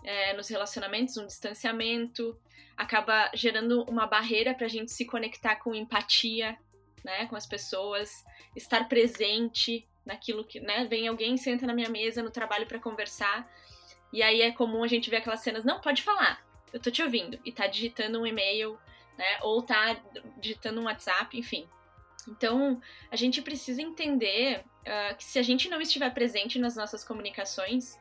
é, 0.03 0.33
nos 0.33 0.49
relacionamentos, 0.49 1.17
um 1.17 1.25
distanciamento, 1.25 2.37
acaba 2.75 3.29
gerando 3.33 3.83
uma 3.83 4.07
barreira 4.07 4.53
para 4.53 4.65
a 4.65 4.69
gente 4.69 4.91
se 4.91 5.05
conectar 5.05 5.55
com 5.57 5.75
empatia, 5.75 6.57
né, 7.03 7.25
com 7.27 7.35
as 7.35 7.45
pessoas, 7.45 8.23
estar 8.55 8.87
presente 8.87 9.87
naquilo 10.05 10.43
que, 10.43 10.59
né, 10.59 10.85
vem 10.85 11.07
alguém 11.07 11.37
senta 11.37 11.65
na 11.65 11.73
minha 11.73 11.89
mesa 11.89 12.23
no 12.23 12.31
trabalho 12.31 12.65
para 12.65 12.79
conversar 12.79 13.49
e 14.11 14.21
aí 14.21 14.41
é 14.41 14.51
comum 14.51 14.83
a 14.83 14.87
gente 14.87 15.09
ver 15.09 15.17
aquelas 15.17 15.41
cenas, 15.41 15.63
não 15.63 15.79
pode 15.79 16.01
falar, 16.01 16.43
eu 16.73 16.79
tô 16.79 16.89
te 16.89 17.03
ouvindo 17.03 17.39
e 17.45 17.51
tá 17.51 17.67
digitando 17.67 18.19
um 18.19 18.25
e-mail, 18.25 18.77
né, 19.17 19.39
ou 19.41 19.61
tá 19.61 20.01
digitando 20.39 20.81
um 20.81 20.85
WhatsApp, 20.85 21.37
enfim, 21.37 21.67
então, 22.27 22.81
a 23.09 23.15
gente 23.15 23.41
precisa 23.41 23.81
entender 23.81 24.63
uh, 24.81 25.15
que 25.17 25.23
se 25.23 25.39
a 25.39 25.41
gente 25.41 25.69
não 25.69 25.81
estiver 25.81 26.13
presente 26.13 26.59
nas 26.59 26.75
nossas 26.75 27.03
comunicações, 27.03 27.97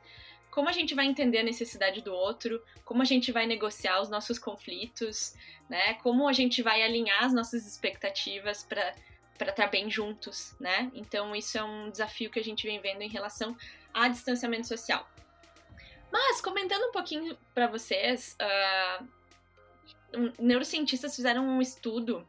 como 0.50 0.68
a 0.68 0.72
gente 0.72 0.94
vai 0.94 1.06
entender 1.06 1.38
a 1.38 1.42
necessidade 1.42 2.02
do 2.02 2.12
outro, 2.12 2.62
como 2.84 3.02
a 3.02 3.04
gente 3.04 3.30
vai 3.30 3.46
negociar 3.46 4.00
os 4.00 4.08
nossos 4.08 4.38
conflitos, 4.38 5.34
né? 5.68 5.94
Como 5.94 6.28
a 6.28 6.32
gente 6.32 6.62
vai 6.62 6.82
alinhar 6.82 7.24
as 7.24 7.32
nossas 7.32 7.66
expectativas 7.66 8.64
para 8.64 8.94
para 9.38 9.48
estar 9.52 9.68
bem 9.68 9.90
juntos, 9.90 10.54
né? 10.60 10.90
Então 10.92 11.34
isso 11.34 11.56
é 11.56 11.64
um 11.64 11.88
desafio 11.88 12.30
que 12.30 12.38
a 12.38 12.44
gente 12.44 12.66
vem 12.66 12.78
vendo 12.78 13.00
em 13.00 13.08
relação 13.08 13.56
a 13.94 14.06
distanciamento 14.06 14.68
social. 14.68 15.08
Mas 16.12 16.42
comentando 16.42 16.88
um 16.88 16.92
pouquinho 16.92 17.34
para 17.54 17.66
vocês, 17.66 18.36
uh, 18.38 19.08
neurocientistas 20.38 21.16
fizeram 21.16 21.46
um 21.48 21.62
estudo 21.62 22.28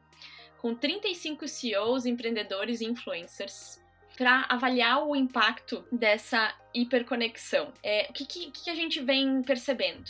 com 0.61 0.75
35 0.75 1.47
CEOs, 1.47 2.05
empreendedores 2.05 2.81
e 2.81 2.85
influencers 2.85 3.81
para 4.15 4.45
avaliar 4.47 5.03
o 5.03 5.15
impacto 5.15 5.83
dessa 5.91 6.55
hiperconexão. 6.71 7.73
É, 7.81 8.05
o 8.07 8.13
que, 8.13 8.27
que, 8.27 8.51
que, 8.51 8.69
a 8.69 8.75
gente 8.75 9.01
vem 9.01 9.41
percebendo? 9.41 10.07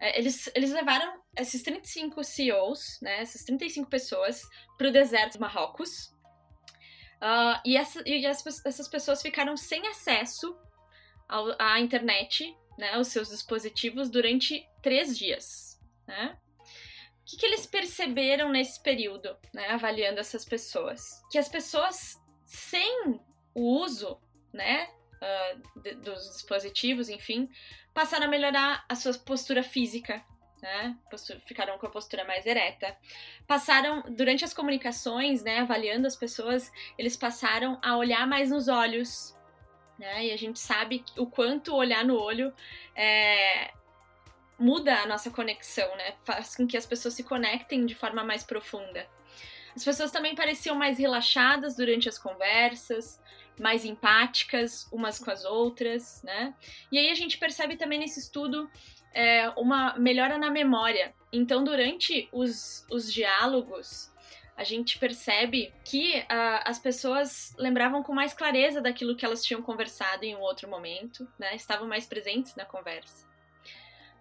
É, 0.00 0.18
eles, 0.18 0.50
eles 0.54 0.72
levaram 0.72 1.20
esses 1.36 1.62
35 1.62 2.24
CEOs, 2.24 3.00
né, 3.02 3.20
essas 3.20 3.44
35 3.44 3.90
pessoas, 3.90 4.48
para 4.78 4.88
o 4.88 4.90
deserto 4.90 5.34
do 5.34 5.40
Marrocos. 5.40 6.06
Uh, 7.20 7.60
e, 7.66 7.76
essa, 7.76 8.02
e 8.06 8.24
as, 8.26 8.42
essas 8.64 8.88
pessoas 8.88 9.20
ficaram 9.20 9.58
sem 9.58 9.86
acesso 9.88 10.56
ao, 11.28 11.54
à 11.58 11.78
internet, 11.80 12.56
né, 12.78 12.94
aos 12.94 13.08
seus 13.08 13.28
dispositivos, 13.28 14.08
durante 14.08 14.66
três 14.80 15.18
dias. 15.18 15.78
Né? 16.06 16.34
O 17.22 17.24
que, 17.24 17.36
que 17.36 17.46
eles 17.46 17.66
perceberam 17.66 18.50
nesse 18.50 18.82
período, 18.82 19.36
né, 19.54 19.68
avaliando 19.68 20.18
essas 20.18 20.44
pessoas? 20.44 21.22
Que 21.30 21.38
as 21.38 21.48
pessoas 21.48 22.20
sem 22.44 23.20
o 23.54 23.78
uso, 23.80 24.20
né, 24.52 24.88
uh, 25.22 25.80
de, 25.80 25.94
dos 25.94 26.22
dispositivos, 26.34 27.08
enfim, 27.08 27.48
passaram 27.94 28.26
a 28.26 28.30
melhorar 28.30 28.84
a 28.88 28.94
sua 28.94 29.14
postura 29.14 29.62
física, 29.62 30.24
né? 30.60 30.96
Ficaram 31.46 31.76
com 31.76 31.86
a 31.86 31.90
postura 31.90 32.24
mais 32.24 32.46
ereta. 32.46 32.96
Passaram, 33.46 34.02
durante 34.02 34.44
as 34.44 34.54
comunicações, 34.54 35.42
né, 35.42 35.58
avaliando 35.58 36.06
as 36.06 36.16
pessoas, 36.16 36.70
eles 36.96 37.16
passaram 37.16 37.78
a 37.82 37.96
olhar 37.96 38.26
mais 38.26 38.50
nos 38.50 38.68
olhos, 38.68 39.36
né? 39.98 40.26
E 40.26 40.32
a 40.32 40.36
gente 40.36 40.58
sabe 40.58 41.04
o 41.16 41.26
quanto 41.26 41.74
olhar 41.74 42.04
no 42.04 42.16
olho 42.16 42.52
é, 42.94 43.72
muda 44.62 45.00
a 45.00 45.06
nossa 45.06 45.30
conexão, 45.30 45.94
né? 45.96 46.14
Faz 46.24 46.54
com 46.56 46.66
que 46.66 46.76
as 46.76 46.86
pessoas 46.86 47.14
se 47.14 47.24
conectem 47.24 47.84
de 47.84 47.94
forma 47.94 48.22
mais 48.22 48.44
profunda. 48.44 49.06
As 49.74 49.84
pessoas 49.84 50.10
também 50.10 50.34
pareciam 50.34 50.76
mais 50.76 50.98
relaxadas 50.98 51.74
durante 51.74 52.08
as 52.08 52.18
conversas, 52.18 53.20
mais 53.58 53.84
empáticas 53.84 54.88
umas 54.92 55.18
com 55.18 55.30
as 55.30 55.44
outras, 55.44 56.22
né? 56.22 56.54
E 56.92 56.98
aí 56.98 57.10
a 57.10 57.14
gente 57.14 57.38
percebe 57.38 57.76
também 57.76 57.98
nesse 57.98 58.20
estudo 58.20 58.70
é, 59.12 59.48
uma 59.56 59.98
melhora 59.98 60.38
na 60.38 60.50
memória. 60.50 61.12
Então, 61.32 61.64
durante 61.64 62.28
os, 62.32 62.86
os 62.90 63.12
diálogos, 63.12 64.12
a 64.56 64.62
gente 64.62 64.98
percebe 64.98 65.72
que 65.84 66.18
uh, 66.18 66.62
as 66.64 66.78
pessoas 66.78 67.54
lembravam 67.58 68.02
com 68.02 68.12
mais 68.12 68.32
clareza 68.34 68.80
daquilo 68.80 69.16
que 69.16 69.24
elas 69.24 69.42
tinham 69.42 69.62
conversado 69.62 70.24
em 70.24 70.36
um 70.36 70.40
outro 70.40 70.68
momento, 70.68 71.26
né? 71.38 71.56
Estavam 71.56 71.88
mais 71.88 72.06
presentes 72.06 72.54
na 72.54 72.64
conversa. 72.64 73.31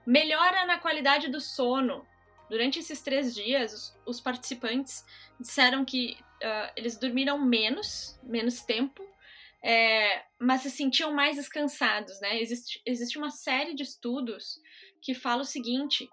Melhora 0.06 0.66
na 0.66 0.78
qualidade 0.78 1.30
do 1.30 1.40
sono. 1.40 2.06
Durante 2.50 2.80
esses 2.80 3.02
três 3.02 3.34
dias, 3.34 3.74
os, 3.74 4.00
os 4.06 4.22
participantes 4.22 5.06
disseram 5.40 5.86
que 5.86 6.18
uh, 6.44 6.72
eles 6.76 6.98
dormiram 6.98 7.40
menos, 7.40 8.20
menos 8.24 8.62
tempo, 8.62 9.02
é, 9.64 10.24
mas 10.40 10.62
se 10.62 10.72
sentiam 10.72 11.14
mais 11.14 11.36
descansados, 11.36 12.20
né? 12.20 12.42
Existe, 12.42 12.82
existe 12.86 13.18
uma 13.18 13.30
série 13.30 13.76
de 13.76 13.84
estudos 13.84 14.60
que 15.02 15.14
fala 15.14 15.44
o 15.44 15.46
seguinte, 15.46 16.10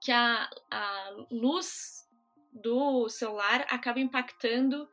que 0.00 0.12
a, 0.12 0.48
a 0.70 1.10
luz 1.30 2.08
do 2.52 3.08
celular 3.08 3.66
acaba 3.68 3.98
impactando 3.98 4.88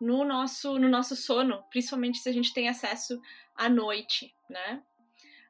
no 0.00 0.24
nosso, 0.24 0.78
no 0.78 0.88
nosso 0.88 1.14
sono, 1.14 1.62
principalmente 1.70 2.18
se 2.18 2.28
a 2.28 2.32
gente 2.32 2.54
tem 2.54 2.68
acesso 2.68 3.20
à 3.54 3.68
noite, 3.68 4.34
né? 4.48 4.82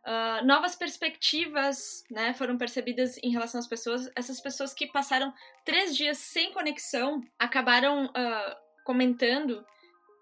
Uh, 0.07 0.45
novas 0.47 0.75
perspectivas 0.75 2.05
né, 2.11 2.33
foram 2.33 2.57
percebidas 2.57 3.19
em 3.23 3.31
relação 3.31 3.59
às 3.59 3.67
pessoas. 3.67 4.11
Essas 4.17 4.41
pessoas 4.41 4.73
que 4.73 4.87
passaram 4.87 5.33
três 5.65 5.97
dias 5.97 6.19
sem 6.19 6.53
conexão 6.53 7.21
acabaram 7.39 8.07
uh, 8.07 8.57
comentando 8.85 9.65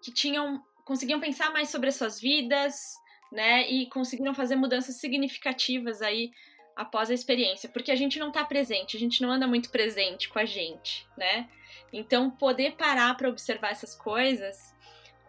que 0.03 0.13
tinham 0.13 0.61
conseguiam 0.83 1.19
pensar 1.19 1.51
mais 1.51 1.69
sobre 1.69 1.89
as 1.89 1.95
suas 1.95 2.19
vidas, 2.19 2.95
né? 3.31 3.69
E 3.69 3.85
conseguiram 3.87 4.33
fazer 4.33 4.55
mudanças 4.55 4.95
significativas 4.95 6.01
aí 6.01 6.31
após 6.75 7.11
a 7.11 7.13
experiência, 7.13 7.69
porque 7.69 7.91
a 7.91 7.95
gente 7.95 8.17
não 8.17 8.29
está 8.29 8.43
presente, 8.43 8.97
a 8.97 8.99
gente 8.99 9.21
não 9.21 9.29
anda 9.29 9.45
muito 9.45 9.69
presente 9.69 10.29
com 10.29 10.39
a 10.39 10.45
gente, 10.45 11.05
né? 11.17 11.47
Então, 11.91 12.31
poder 12.31 12.75
parar 12.75 13.15
para 13.15 13.29
observar 13.29 13.71
essas 13.71 13.93
coisas, 13.93 14.73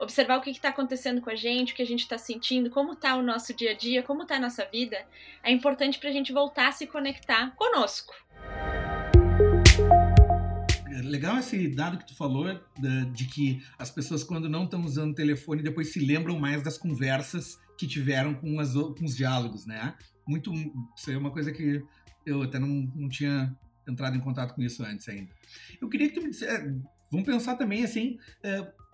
observar 0.00 0.38
o 0.38 0.40
que 0.40 0.50
está 0.50 0.70
acontecendo 0.70 1.20
com 1.20 1.30
a 1.30 1.34
gente, 1.34 1.72
o 1.72 1.76
que 1.76 1.82
a 1.82 1.86
gente 1.86 2.00
está 2.00 2.16
sentindo, 2.16 2.70
como 2.70 2.94
está 2.94 3.16
o 3.16 3.22
nosso 3.22 3.52
dia 3.54 3.72
a 3.72 3.74
dia, 3.74 4.02
como 4.02 4.22
está 4.22 4.36
a 4.36 4.40
nossa 4.40 4.64
vida, 4.64 4.96
é 5.42 5.52
importante 5.52 5.98
para 5.98 6.08
a 6.08 6.12
gente 6.12 6.32
voltar 6.32 6.68
a 6.68 6.72
se 6.72 6.86
conectar 6.86 7.54
conosco 7.54 8.14
legal 11.10 11.38
esse 11.38 11.68
dado 11.68 11.98
que 11.98 12.06
tu 12.06 12.16
falou 12.16 12.46
de, 12.78 13.04
de 13.06 13.24
que 13.26 13.62
as 13.78 13.90
pessoas, 13.90 14.22
quando 14.22 14.48
não 14.48 14.64
estão 14.64 14.80
usando 14.82 15.10
o 15.10 15.14
telefone, 15.14 15.62
depois 15.62 15.92
se 15.92 15.98
lembram 15.98 16.38
mais 16.38 16.62
das 16.62 16.78
conversas 16.78 17.58
que 17.76 17.86
tiveram 17.86 18.34
com, 18.34 18.60
as, 18.60 18.72
com 18.72 19.04
os 19.04 19.16
diálogos, 19.16 19.66
né? 19.66 19.94
Muito. 20.26 20.52
Isso 20.96 21.10
é 21.10 21.16
uma 21.18 21.30
coisa 21.30 21.50
que 21.50 21.82
eu 22.24 22.42
até 22.42 22.58
não, 22.58 22.68
não 22.94 23.08
tinha 23.08 23.54
entrado 23.88 24.16
em 24.16 24.20
contato 24.20 24.54
com 24.54 24.62
isso 24.62 24.82
antes 24.84 25.08
ainda. 25.08 25.30
Eu 25.80 25.88
queria 25.88 26.08
que 26.08 26.14
tu 26.14 26.22
me 26.22 26.30
dissesse. 26.30 26.54
É, 26.54 26.74
vamos 27.10 27.26
pensar 27.26 27.56
também 27.56 27.82
assim. 27.82 28.18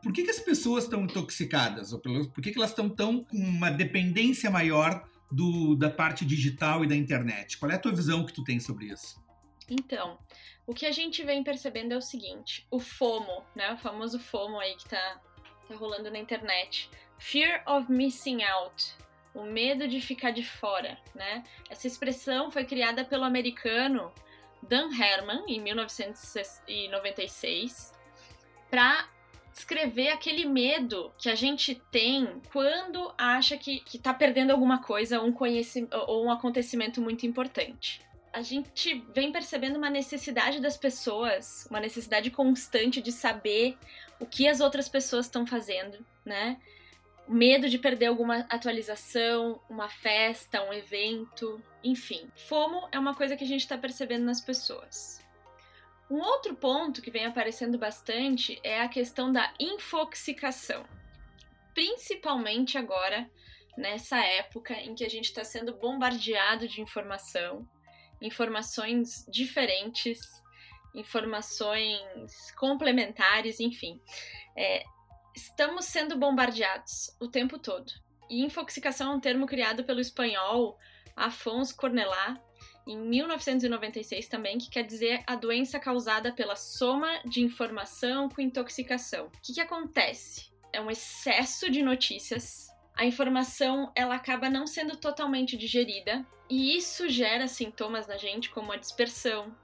Por 0.03 0.13
que, 0.13 0.23
que 0.23 0.31
as 0.31 0.39
pessoas 0.39 0.85
estão 0.85 1.05
intoxicadas? 1.05 1.93
Ou 1.93 1.99
pelo, 1.99 2.29
por 2.31 2.43
que, 2.43 2.53
que 2.53 2.59
elas 2.59 2.71
estão 2.71 2.89
tão 2.89 3.25
com 3.25 3.37
uma 3.37 3.71
dependência 3.71 4.51
maior 4.51 5.09
do, 5.31 5.75
da 5.75 5.91
parte 5.91 6.25
digital 6.25 6.85
e 6.85 6.89
da 6.89 6.95
internet? 6.95 7.59
Qual 7.59 7.71
é 7.71 7.75
a 7.75 7.79
tua 7.79 7.93
visão 7.93 8.25
que 8.25 8.33
tu 8.33 8.45
tem 8.45 8.61
sobre 8.61 8.87
isso? 8.87 9.21
Então, 9.69 10.19
o 10.67 10.73
que 10.73 10.87
a 10.87 10.93
gente 10.93 11.25
vem 11.25 11.43
percebendo 11.43 11.93
é 11.93 11.97
o 11.97 12.03
seguinte: 12.03 12.67
o 12.71 12.79
FOMO, 12.79 13.45
né? 13.55 13.73
O 13.73 13.79
famoso 13.79 14.19
FOMO 14.19 14.59
aí 14.59 14.75
que 14.77 14.89
tá, 14.89 15.21
tá 15.69 15.75
rolando 15.75 16.11
na 16.11 16.19
internet. 16.19 16.91
Fear 17.19 17.63
of 17.67 17.91
missing 17.91 18.43
out. 18.43 18.95
O 19.35 19.45
medo 19.45 19.87
de 19.87 20.01
ficar 20.01 20.31
de 20.31 20.43
fora, 20.43 20.99
né? 21.15 21.45
Essa 21.69 21.87
expressão 21.87 22.51
foi 22.51 22.65
criada 22.65 23.05
pelo 23.05 23.25
americano 23.25 24.11
Dan 24.63 24.89
Herman 24.91 25.45
em 25.47 25.61
1996 25.61 27.93
para 28.71 29.07
descrever 29.57 30.09
aquele 30.09 30.45
medo 30.45 31.11
que 31.17 31.31
a 31.31 31.35
gente 31.35 31.75
tem 31.91 32.43
quando 32.53 33.11
acha 33.17 33.57
que, 33.57 33.81
que 33.81 33.99
tá 33.99 34.13
perdendo 34.13 34.51
alguma 34.51 34.83
coisa, 34.83 35.23
um 35.23 35.33
conhecimento 35.33 35.97
ou 36.07 36.27
um 36.27 36.31
acontecimento 36.31 37.01
muito 37.01 37.25
importante 37.25 38.05
a 38.37 38.43
gente 38.43 39.03
vem 39.15 39.33
percebendo 39.33 39.79
uma 39.79 39.89
necessidade 39.89 40.61
das 40.61 40.77
pessoas, 40.77 41.67
uma 41.71 41.81
necessidade 41.81 42.31
constante 42.31 43.01
de 43.01 43.11
saber 43.11 43.79
o 44.21 44.27
que 44.27 44.47
as 44.47 44.61
outras 44.61 44.91
pessoas 44.91 45.25
estão 45.25 45.47
fazendo, 45.47 46.05
né? 46.23 46.59
Medo 47.27 47.67
de 47.67 47.79
perder 47.79 48.07
alguma 48.07 48.41
atualização, 48.51 49.59
uma 49.71 49.89
festa, 49.89 50.63
um 50.63 50.71
evento, 50.71 51.59
enfim. 51.83 52.29
FOMO 52.47 52.87
é 52.93 52.99
uma 52.99 53.15
coisa 53.15 53.39
que 53.39 53.45
a 53.45 53.47
gente 53.47 53.63
está 53.63 53.79
percebendo 53.79 54.27
nas 54.27 54.43
pessoas. 54.43 55.19
Um 56.09 56.21
outro 56.21 56.55
ponto 56.55 57.03
que 57.03 57.11
vem 57.11 57.27
aparecendo 57.27 57.77
bastante 57.79 58.61
é 58.63 58.81
a 58.81 58.89
questão 58.89 59.33
da 59.33 59.53
infoxicação. 59.59 60.85
Principalmente 61.75 62.79
agora, 62.79 63.29
nessa 63.77 64.19
época 64.19 64.75
em 64.75 64.95
que 64.95 65.05
a 65.05 65.11
gente 65.11 65.27
está 65.27 65.45
sendo 65.45 65.75
bombardeado 65.75 66.69
de 66.69 66.81
informação, 66.81 67.69
informações 68.21 69.27
diferentes, 69.29 70.21
informações 70.95 72.51
complementares, 72.53 73.59
enfim. 73.59 74.01
É, 74.57 74.85
estamos 75.35 75.85
sendo 75.87 76.17
bombardeados 76.17 77.15
o 77.21 77.29
tempo 77.29 77.59
todo. 77.59 77.93
E 78.31 78.45
infoxicação 78.45 79.13
é 79.13 79.17
um 79.17 79.21
termo 79.21 79.47
criado 79.47 79.85
pelo 79.85 80.01
espanhol 80.01 80.79
Afonso 81.17 81.77
Cornelá 81.77 82.41
em 82.87 82.97
1996 82.97 84.29
também, 84.29 84.59
que 84.59 84.71
quer 84.71 84.83
dizer 84.83 85.23
a 85.27 85.35
doença 85.35 85.79
causada 85.79 86.33
pela 86.33 86.55
soma 86.55 87.21
de 87.25 87.43
informação 87.43 88.29
com 88.29 88.41
intoxicação. 88.41 89.27
O 89.27 89.31
que, 89.43 89.55
que 89.55 89.61
acontece? 89.61 90.51
É 90.73 90.81
um 90.81 90.91
excesso 90.91 91.71
de 91.71 91.83
notícias 91.83 92.67
a 92.97 93.05
informação 93.05 93.93
ela 93.95 94.15
acaba 94.15 94.49
não 94.49 94.67
sendo 94.67 94.97
totalmente 94.97 95.55
digerida 95.55 96.25
e 96.49 96.75
isso 96.75 97.09
gera 97.11 97.47
sintomas 97.47 98.07
na 98.07 98.17
gente 98.17 98.49
como 98.49 98.73
a 98.73 98.77
dispersão, 98.77 99.55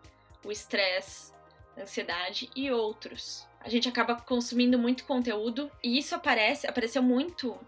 o 0.44 0.52
estresse, 0.52 1.32
ansiedade 1.78 2.50
e 2.54 2.70
outros. 2.70 3.48
A 3.60 3.70
gente 3.70 3.88
acaba 3.88 4.16
consumindo 4.16 4.78
muito 4.78 5.06
conteúdo 5.06 5.70
e 5.82 5.96
isso 5.98 6.14
aparece, 6.14 6.66
apareceu 6.66 7.02
muito 7.02 7.58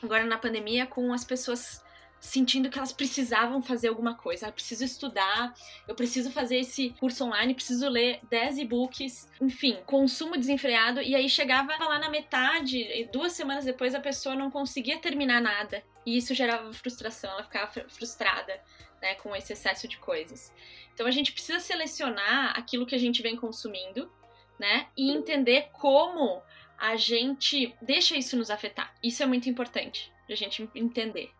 agora 0.00 0.24
na 0.24 0.38
pandemia 0.38 0.86
com 0.86 1.12
as 1.12 1.24
pessoas 1.24 1.82
sentindo 2.20 2.68
que 2.70 2.78
elas 2.78 2.92
precisavam 2.92 3.62
fazer 3.62 3.88
alguma 3.88 4.14
coisa. 4.14 4.46
Eu 4.46 4.52
preciso 4.52 4.84
estudar, 4.84 5.54
eu 5.86 5.94
preciso 5.94 6.30
fazer 6.30 6.58
esse 6.58 6.90
curso 7.00 7.24
online, 7.24 7.54
preciso 7.54 7.88
ler 7.88 8.20
10 8.30 8.58
e-books, 8.58 9.28
enfim, 9.40 9.78
consumo 9.86 10.36
desenfreado. 10.36 11.00
E 11.00 11.14
aí 11.14 11.28
chegava 11.28 11.72
lá 11.78 11.98
na 11.98 12.08
metade, 12.08 12.78
e 12.78 13.04
duas 13.06 13.32
semanas 13.32 13.64
depois 13.64 13.94
a 13.94 14.00
pessoa 14.00 14.34
não 14.34 14.50
conseguia 14.50 14.98
terminar 14.98 15.40
nada. 15.40 15.82
E 16.04 16.16
isso 16.16 16.34
gerava 16.34 16.72
frustração, 16.72 17.30
ela 17.30 17.42
ficava 17.42 17.66
frustrada. 17.88 18.60
Né, 19.00 19.14
com 19.14 19.36
esse 19.36 19.52
excesso 19.52 19.86
de 19.86 19.96
coisas. 19.96 20.52
Então 20.92 21.06
a 21.06 21.12
gente 21.12 21.30
precisa 21.30 21.60
selecionar 21.60 22.58
aquilo 22.58 22.84
que 22.84 22.96
a 22.96 22.98
gente 22.98 23.22
vem 23.22 23.36
consumindo, 23.36 24.10
né? 24.58 24.88
E 24.96 25.12
entender 25.12 25.68
como 25.70 26.42
a 26.76 26.96
gente 26.96 27.72
deixa 27.80 28.16
isso 28.16 28.36
nos 28.36 28.50
afetar. 28.50 28.92
Isso 29.00 29.22
é 29.22 29.26
muito 29.26 29.48
importante 29.48 30.12
a 30.28 30.34
gente 30.34 30.68
entender. 30.74 31.30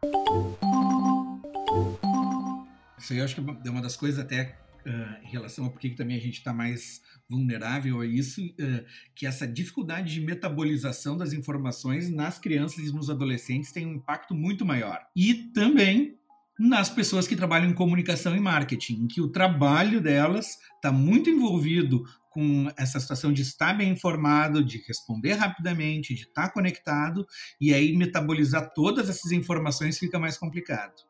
Isso 2.99 3.13
aí 3.13 3.19
eu 3.19 3.25
acho 3.25 3.35
que 3.35 3.41
é 3.41 3.71
uma 3.71 3.83
das 3.83 3.97
coisas 3.97 4.19
até 4.19 4.59
uh, 4.87 5.25
em 5.25 5.31
relação 5.31 5.67
a 5.67 5.71
por 5.71 5.81
que 5.81 5.91
também 5.91 6.17
a 6.17 6.21
gente 6.21 6.39
está 6.39 6.53
mais 6.53 7.01
vulnerável 7.29 8.01
a 8.01 8.07
isso, 8.07 8.45
uh, 8.45 8.85
que 9.15 9.27
essa 9.27 9.47
dificuldade 9.47 10.15
de 10.15 10.21
metabolização 10.21 11.17
das 11.17 11.33
informações 11.33 12.11
nas 12.11 12.39
crianças 12.39 12.87
e 12.87 12.93
nos 12.93 13.11
adolescentes 13.11 13.73
tem 13.73 13.87
um 13.87 13.95
impacto 13.95 14.35
muito 14.35 14.65
maior. 14.65 15.01
E 15.15 15.35
também 15.53 16.19
nas 16.59 16.91
pessoas 16.91 17.29
que 17.29 17.37
trabalham 17.37 17.71
em 17.71 17.75
comunicação 17.75 18.35
e 18.35 18.41
marketing, 18.41 19.05
em 19.05 19.07
que 19.07 19.21
o 19.21 19.29
trabalho 19.29 20.01
delas 20.01 20.59
está 20.75 20.91
muito 20.91 21.31
envolvido 21.31 22.03
com 22.31 22.69
essa 22.77 22.99
situação 22.99 23.33
de 23.33 23.43
estar 23.43 23.75
bem 23.75 23.91
informado, 23.91 24.65
de 24.65 24.79
responder 24.87 25.35
rapidamente, 25.35 26.15
de 26.15 26.23
estar 26.23 26.51
conectado, 26.51 27.25
e 27.61 27.73
aí 27.73 27.97
metabolizar 27.97 28.73
todas 28.75 29.09
essas 29.09 29.31
informações 29.31 29.99
fica 29.99 30.19
mais 30.19 30.37
complicado. 30.37 31.08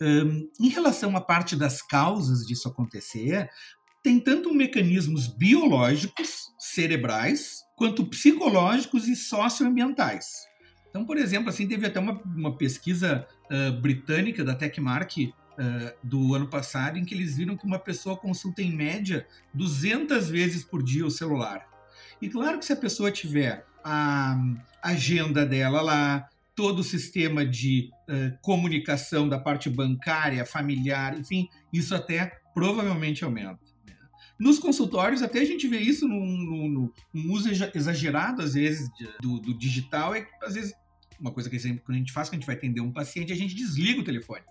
Um, 0.00 0.48
em 0.60 0.68
relação 0.68 1.16
à 1.16 1.20
parte 1.20 1.56
das 1.56 1.80
causas 1.80 2.46
disso 2.46 2.68
acontecer, 2.68 3.48
tem 4.02 4.20
tanto 4.20 4.54
mecanismos 4.54 5.26
biológicos, 5.26 6.52
cerebrais, 6.58 7.64
quanto 7.76 8.06
psicológicos 8.06 9.08
e 9.08 9.16
socioambientais. 9.16 10.46
Então, 10.88 11.04
por 11.04 11.18
exemplo, 11.18 11.48
assim, 11.48 11.66
teve 11.66 11.86
até 11.86 11.98
uma, 11.98 12.20
uma 12.24 12.56
pesquisa 12.56 13.26
uh, 13.50 13.80
britânica 13.80 14.44
da 14.44 14.54
Techmark 14.54 15.16
uh, 15.18 15.32
do 16.02 16.34
ano 16.34 16.46
passado 16.46 16.98
em 16.98 17.04
que 17.04 17.14
eles 17.14 17.36
viram 17.36 17.56
que 17.56 17.66
uma 17.66 17.78
pessoa 17.78 18.16
consulta 18.16 18.62
em 18.62 18.74
média 18.74 19.26
200 19.52 20.28
vezes 20.28 20.64
por 20.64 20.82
dia 20.82 21.04
o 21.04 21.10
celular. 21.10 21.66
E 22.20 22.28
claro 22.28 22.58
que 22.58 22.64
se 22.64 22.72
a 22.72 22.76
pessoa 22.76 23.10
tiver 23.10 23.66
a 23.84 24.36
agenda 24.82 25.44
dela 25.44 25.80
lá, 25.80 26.28
todo 26.56 26.80
o 26.80 26.84
sistema 26.84 27.44
de 27.44 27.90
uh, 28.08 28.36
comunicação 28.40 29.28
da 29.28 29.38
parte 29.38 29.68
bancária, 29.68 30.44
familiar, 30.44 31.16
enfim, 31.16 31.48
isso 31.70 31.94
até 31.94 32.32
provavelmente 32.54 33.22
aumenta. 33.22 33.60
Né? 33.86 33.94
Nos 34.40 34.58
consultórios, 34.58 35.22
até 35.22 35.40
a 35.40 35.44
gente 35.44 35.68
vê 35.68 35.78
isso 35.78 36.08
num, 36.08 36.90
uso 37.30 37.50
exagerado, 37.74 38.42
às 38.42 38.54
vezes, 38.54 38.88
do, 39.20 39.38
do 39.38 39.56
digital, 39.56 40.14
é 40.14 40.22
que 40.22 40.30
às 40.42 40.54
vezes 40.54 40.74
uma 41.20 41.30
coisa 41.30 41.48
que 41.48 41.58
sempre, 41.58 41.82
quando 41.84 41.96
a 41.96 41.98
gente 41.98 42.12
faz, 42.12 42.28
quando 42.28 42.34
a 42.34 42.40
gente 42.40 42.46
vai 42.46 42.56
atender 42.56 42.80
um 42.80 42.92
paciente, 42.92 43.32
a 43.32 43.36
gente 43.36 43.54
desliga 43.54 44.00
o 44.00 44.04
telefone, 44.04 44.42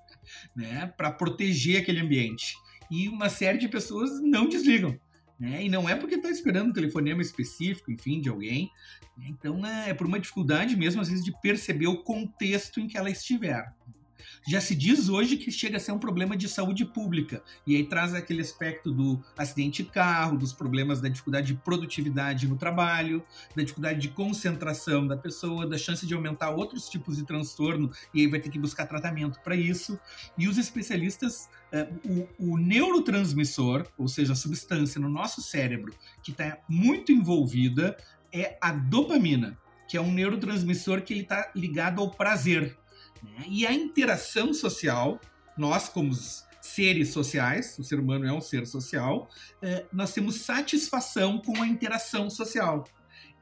né, 0.56 0.92
para 0.98 1.12
proteger 1.12 1.82
aquele 1.82 2.00
ambiente. 2.00 2.56
E 2.90 3.10
uma 3.10 3.30
série 3.30 3.58
de 3.58 3.68
pessoas 3.68 4.22
não 4.22 4.48
desligam. 4.48 5.00
Né? 5.40 5.66
E 5.66 5.70
não 5.70 5.88
é 5.88 5.96
porque 5.96 6.16
está 6.16 6.30
esperando 6.30 6.70
um 6.70 6.74
telefonema 6.74 7.22
específico, 7.22 7.92
enfim, 7.92 8.22
de 8.22 8.30
alguém. 8.30 8.72
Né? 9.18 9.28
Então 9.30 9.66
é, 9.66 9.90
é 9.90 9.94
por 9.94 10.08
uma 10.08 10.20
dificuldade 10.20 10.76
mesmo, 10.76 11.02
às 11.02 11.10
vezes, 11.10 11.24
de 11.24 11.34
perceber 11.42 11.88
o 11.88 12.04
contexto 12.04 12.80
em 12.80 12.88
que 12.88 12.98
ela 12.98 13.10
estiver. 13.10 13.74
Já 14.48 14.62
se 14.62 14.76
diz 14.76 15.10
hoje 15.10 15.38
que 15.38 15.52
chega 15.52 15.78
a 15.78 15.80
ser 15.80 15.92
um 15.92 16.00
problema 16.00 16.38
de 16.38 16.48
saúde 16.48 16.86
pública, 16.86 17.44
e 17.66 17.76
aí 17.76 17.84
traz 17.84 18.14
aquele 18.14 18.42
aspecto 18.42 18.92
do 18.92 19.24
acidente 19.38 19.84
de 19.84 19.90
carro, 19.90 20.38
dos 20.38 20.54
problemas 20.54 21.02
da 21.02 21.10
dificuldade 21.10 21.48
de 21.48 21.56
produtividade 21.56 22.48
no 22.48 22.56
trabalho, 22.56 23.24
da 23.56 23.62
dificuldade 23.64 24.00
de 24.00 24.10
concentração 24.10 25.08
da 25.08 25.18
pessoa, 25.18 25.68
da 25.68 25.78
chance 25.78 26.06
de 26.06 26.14
aumentar 26.14 26.52
outros 26.52 26.88
tipos 26.88 27.18
de 27.18 27.26
transtorno, 27.26 27.92
e 28.14 28.22
aí 28.22 28.28
vai 28.28 28.40
ter 28.40 28.50
que 28.50 28.60
buscar 28.60 28.86
tratamento 28.86 29.40
para 29.42 29.56
isso. 29.56 30.00
E 30.38 30.48
os 30.48 30.58
especialistas, 30.58 31.50
eh, 31.72 31.88
o, 32.40 32.54
o 32.54 32.58
neurotransmissor, 32.58 33.88
ou 33.98 34.08
seja, 34.08 34.34
a 34.34 34.36
substância 34.36 35.00
no 35.02 35.10
nosso 35.10 35.42
cérebro 35.42 35.94
que 36.22 36.32
está 36.32 36.58
muito 36.70 37.12
envolvida, 37.12 37.98
é 38.32 38.58
a 38.62 38.72
dopamina, 38.72 39.58
que 39.88 39.98
é 39.98 40.02
um 40.02 40.12
neurotransmissor 40.12 41.02
que 41.02 41.14
ele 41.14 41.22
está 41.22 41.52
ligado 41.56 42.02
ao 42.02 42.12
prazer. 42.12 42.78
Né? 43.38 43.46
E 43.48 43.66
a 43.66 43.74
interação 43.74 44.54
social, 44.54 45.20
nós 45.58 45.90
como 45.90 46.14
seres 46.62 47.10
sociais, 47.10 47.78
o 47.78 47.84
ser 47.84 48.00
humano 48.00 48.26
é 48.26 48.34
um 48.34 48.42
ser 48.42 48.66
social, 48.66 49.30
é, 49.62 49.86
nós 49.94 50.14
temos 50.14 50.38
satisfação 50.38 51.38
com 51.38 51.62
a 51.62 51.68
interação 51.68 52.30
social. 52.30 52.86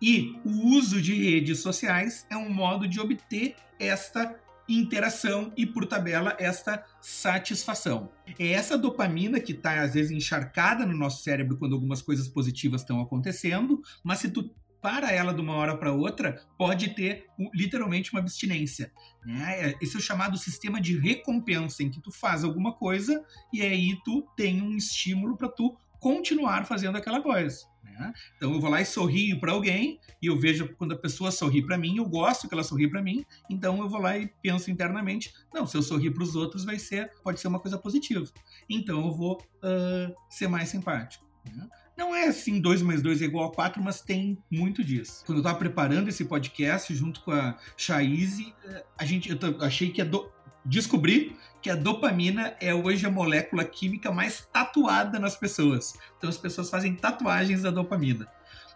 E 0.02 0.38
o 0.44 0.76
uso 0.76 1.02
de 1.02 1.14
redes 1.14 1.60
sociais 1.60 2.26
é 2.30 2.36
um 2.36 2.50
modo 2.50 2.88
de 2.88 3.00
obter 3.00 3.56
esta 3.80 4.36
interação 4.68 5.52
e, 5.58 5.66
por 5.66 5.86
tabela, 5.86 6.36
esta 6.40 6.84
satisfação. 7.02 8.10
É 8.40 8.52
essa 8.52 8.78
dopamina 8.78 9.40
que 9.40 9.52
está, 9.52 9.82
às 9.82 9.94
vezes, 9.94 10.12
encharcada 10.12 10.86
no 10.86 10.98
nosso 10.98 11.24
cérebro 11.24 11.58
quando 11.58 11.74
algumas 11.74 12.02
coisas 12.02 12.28
positivas 12.28 12.82
estão 12.82 13.02
acontecendo, 13.02 13.82
mas 14.04 14.20
se 14.20 14.30
tu 14.30 14.54
para 14.84 15.10
ela 15.14 15.34
de 15.34 15.40
uma 15.40 15.56
hora 15.56 15.78
para 15.78 15.94
outra, 15.94 16.46
pode 16.58 16.90
ter 16.90 17.26
literalmente 17.56 18.12
uma 18.12 18.20
abstinência. 18.20 18.92
Né? 19.26 19.70
É, 19.70 19.78
esse 19.82 19.96
é 19.96 19.98
o 19.98 20.02
chamado 20.02 20.38
sistema 20.38 20.82
de 20.82 21.00
recompensa, 21.00 21.82
em 21.82 21.90
que 21.90 22.02
tu 22.02 22.12
faz 22.12 22.44
alguma 22.44 22.74
coisa 22.74 23.24
e 23.54 23.62
aí 23.62 23.98
tu 24.04 24.28
tem 24.36 24.62
um 24.62 24.76
estímulo 24.76 25.38
para 25.38 25.48
tu 25.48 25.78
continuar 26.02 26.66
fazendo 26.66 26.98
aquela 26.98 27.22
coisa. 27.22 27.66
Né? 27.82 28.14
Então 28.36 28.54
eu 28.54 28.60
vou 28.60 28.70
lá 28.70 28.82
e 28.82 28.86
sorrio 28.86 29.40
para 29.40 29.54
alguém 29.54 30.02
e 30.22 30.28
eu 30.28 30.38
vejo 30.38 30.76
quando 30.76 30.92
a 30.92 30.98
pessoa 30.98 31.32
sorri 31.32 31.66
para 31.66 31.78
mim, 31.78 31.96
eu 31.96 32.06
gosto 32.06 32.50
que 32.50 32.54
ela 32.54 32.64
sorri 32.64 32.90
para 32.90 33.02
mim, 33.02 33.26
então 33.50 33.80
eu 33.80 33.88
vou 33.88 34.02
lá 34.02 34.18
e 34.18 34.28
penso 34.42 34.70
internamente, 34.70 35.34
não, 35.54 35.66
se 35.66 35.78
eu 35.78 35.82
sorrir 35.82 36.12
para 36.12 36.24
os 36.24 36.36
outros 36.36 36.66
vai 36.66 36.78
ser, 36.78 37.10
pode 37.24 37.40
ser 37.40 37.48
uma 37.48 37.60
coisa 37.60 37.78
positiva. 37.78 38.30
Então 38.70 39.06
eu 39.06 39.12
vou 39.14 39.38
uh, 39.38 40.14
ser 40.30 40.50
mais 40.50 40.68
simpático. 40.68 41.26
Né? 41.46 41.70
Não 41.96 42.16
é 42.16 42.28
assim 42.28 42.60
2 42.60 42.82
mais 42.82 43.02
2 43.02 43.22
é 43.22 43.26
igual 43.26 43.50
a 43.50 43.54
4, 43.54 43.82
mas 43.82 44.02
tem 44.02 44.38
muito 44.50 44.84
disso. 44.84 45.24
Quando 45.26 45.38
eu 45.38 45.42
estava 45.42 45.60
preparando 45.60 46.10
esse 46.10 46.26
podcast 46.26 46.94
junto 46.96 47.22
com 47.22 47.32
a 47.32 47.58
Chaize, 47.78 48.54
eh, 48.66 48.84
a 48.98 49.06
gente, 49.06 49.30
eu 49.30 49.38
achei 49.62 49.92
que 49.92 50.02
a 50.02 50.06
do, 50.06 50.32
descobri 50.66 51.36
que 51.62 51.70
a 51.70 51.76
dopamina 51.76 52.56
é 52.60 52.74
hoje 52.74 53.06
a 53.06 53.12
molécula 53.12 53.64
química 53.64 54.12
mais 54.12 54.42
tatuada 54.52 55.20
nas 55.20 55.36
pessoas. 55.36 55.94
Então 56.18 56.30
as 56.30 56.38
pessoas 56.38 56.70
fazem 56.70 56.96
tatuagens 56.96 57.62
da 57.62 57.70
dopamina. 57.70 58.28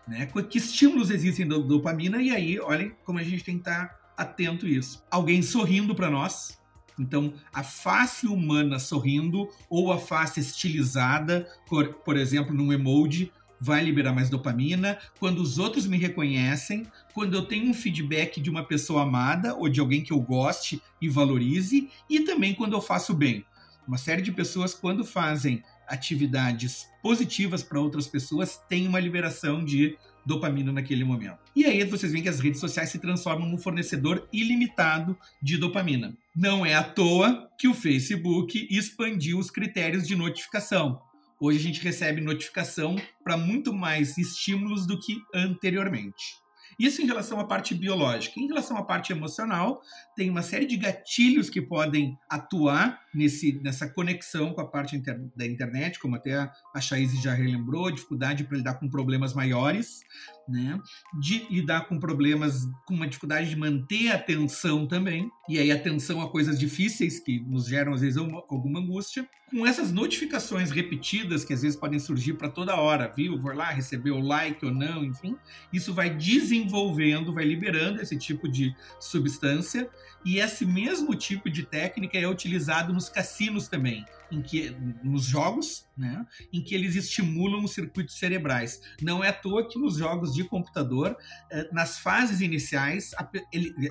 Né? 0.08 0.26
Que 0.50 0.58
estímulos 0.58 1.10
existem 1.10 1.48
da 1.48 1.58
dopamina? 1.58 2.22
E 2.22 2.32
aí, 2.32 2.60
olhem 2.60 2.96
como 3.04 3.20
a 3.20 3.24
gente 3.24 3.44
tem 3.44 3.56
que 3.56 3.70
estar 3.70 4.00
atento 4.16 4.66
a 4.66 4.70
isso. 4.70 5.04
Alguém 5.12 5.42
sorrindo 5.42 5.94
para 5.94 6.10
nós, 6.10 6.57
então, 7.00 7.34
a 7.54 7.64
face 7.64 8.28
humana 8.28 8.80
sorrindo 8.80 9.50
ou 9.70 9.92
a 9.92 10.00
face 10.00 10.40
estilizada, 10.40 11.48
por, 11.68 11.94
por 11.94 12.18
exemplo, 12.18 12.54
num 12.54 12.74
emoji, 12.74 13.32
vai 13.60 13.84
liberar 13.84 14.14
mais 14.14 14.30
dopamina. 14.30 14.98
Quando 15.20 15.40
os 15.42 15.58
outros 15.58 15.88
me 15.88 15.98
reconhecem, 15.98 16.88
quando 17.14 17.36
eu 17.36 17.46
tenho 17.46 17.70
um 17.70 17.74
feedback 17.74 18.42
de 18.42 18.50
uma 18.50 18.64
pessoa 18.64 19.04
amada 19.04 19.56
ou 19.56 19.70
de 19.70 19.80
alguém 19.80 20.02
que 20.02 20.14
eu 20.14 20.20
goste 20.20 20.82
e 21.02 21.10
valorize, 21.10 21.90
e 22.10 22.22
também 22.22 22.54
quando 22.54 22.74
eu 22.74 22.82
faço 22.82 23.14
bem. 23.14 23.46
Uma 23.88 23.98
série 23.98 24.22
de 24.22 24.32
pessoas, 24.32 24.74
quando 24.74 25.06
fazem 25.06 25.64
atividades 25.88 26.88
positivas 27.02 27.64
para 27.64 27.80
outras 27.80 28.06
pessoas, 28.06 28.58
tem 28.68 28.86
uma 28.86 29.00
liberação 29.00 29.64
de 29.64 29.98
dopamina 30.26 30.74
naquele 30.74 31.06
momento. 31.06 31.40
E 31.56 31.64
aí 31.64 31.82
vocês 31.86 32.12
veem 32.12 32.22
que 32.22 32.30
as 32.30 32.42
redes 32.42 32.60
sociais 32.60 32.90
se 32.90 33.00
transformam 33.00 33.48
num 33.48 33.58
fornecedor 33.58 34.28
ilimitado 34.34 35.18
de 35.42 35.58
dopamina. 35.58 36.14
Não 36.40 36.64
é 36.64 36.76
à 36.76 36.84
toa 36.84 37.50
que 37.58 37.68
o 37.68 37.74
Facebook 37.74 38.68
expandiu 38.70 39.40
os 39.40 39.50
critérios 39.50 40.08
de 40.08 40.16
notificação. 40.16 41.02
Hoje 41.42 41.58
a 41.58 41.62
gente 41.64 41.82
recebe 41.82 42.22
notificação 42.22 42.96
para 43.24 43.36
muito 43.36 43.74
mais 43.74 44.20
estímulos 44.20 44.86
do 44.86 45.00
que 45.00 45.18
anteriormente. 45.34 46.36
Isso 46.80 47.02
em 47.02 47.08
relação 47.08 47.40
à 47.40 47.46
parte 47.46 47.74
biológica. 47.74 48.40
Em 48.40 48.46
relação 48.46 48.78
à 48.78 48.84
parte 48.84 49.12
emocional, 49.12 49.82
tem 50.16 50.30
uma 50.30 50.44
série 50.44 50.68
de 50.68 50.78
gatilhos 50.78 51.50
que 51.50 51.60
podem 51.60 52.16
atuar 52.30 53.00
nesse, 53.16 53.60
nessa 53.64 53.90
conexão 53.90 54.54
com 54.54 54.62
a 54.62 54.68
parte 54.68 54.96
inter, 54.96 55.20
da 55.36 55.46
internet, 55.46 55.98
como 55.98 56.16
até 56.16 56.36
a, 56.36 56.80
Chaize 56.80 57.20
já 57.20 57.34
relembrou, 57.34 57.90
dificuldade 57.90 58.44
para 58.44 58.58
lidar 58.58 58.76
com 58.76 58.88
problemas 58.88 59.34
maiores, 59.34 60.02
né? 60.48 60.80
de 61.20 61.48
lidar 61.50 61.88
com 61.88 62.00
problemas 62.00 62.68
com 62.86 62.94
uma 62.94 63.08
dificuldade 63.08 63.50
de 63.50 63.56
manter 63.56 64.12
a 64.12 64.16
atenção 64.16 64.88
também. 64.88 65.32
E 65.48 65.58
aí 65.58 65.72
atenção 65.72 66.22
a 66.22 66.30
coisas 66.30 66.60
difíceis 66.60 67.20
que 67.20 67.40
nos 67.40 67.68
geram 67.68 67.94
às 67.94 68.02
vezes 68.02 68.18
uma, 68.18 68.44
alguma 68.50 68.80
angústia. 68.80 69.28
Com 69.50 69.66
essas 69.66 69.94
notificações 69.94 70.72
repetidas 70.72 71.46
que 71.46 71.54
às 71.54 71.62
vezes 71.62 71.78
podem 71.78 71.98
surgir 72.00 72.34
para 72.34 72.50
toda 72.50 72.76
hora, 72.76 73.12
viu? 73.16 73.40
Vou 73.40 73.54
lá 73.54 73.70
receber 73.70 74.12
o 74.12 74.20
like 74.20 74.66
ou 74.66 74.74
não, 74.74 75.06
enfim, 75.06 75.38
isso 75.72 75.94
vai 75.94 76.10
desenvolvendo, 76.10 77.34
vai 77.34 77.46
liberando 77.46 78.02
esse 78.02 78.18
tipo 78.18 78.50
de 78.50 78.76
substância 79.00 79.90
e 80.26 80.40
esse 80.40 80.66
mesmo 80.66 81.16
tipo 81.16 81.50
de 81.50 81.64
técnica 81.64 82.18
é 82.18 82.28
utilizado 82.28 82.92
nos 82.92 83.08
cassinos 83.08 83.70
também, 83.70 84.06
em 84.30 84.42
que 84.42 84.76
nos 85.02 85.24
jogos, 85.24 85.86
né, 85.98 86.26
em 86.52 86.62
que 86.62 86.76
eles 86.76 86.96
estimulam 86.96 87.64
os 87.64 87.72
circuitos 87.72 88.20
cerebrais. 88.20 88.82
Não 89.02 89.24
é 89.24 89.30
à 89.30 89.34
toa 89.34 89.66
que 89.66 89.80
nos 89.80 89.96
jogos 89.96 90.34
de 90.34 90.44
computador, 90.44 91.16
eh, 91.50 91.70
nas 91.72 92.00
fases 92.00 92.42
iniciais, 92.42 93.12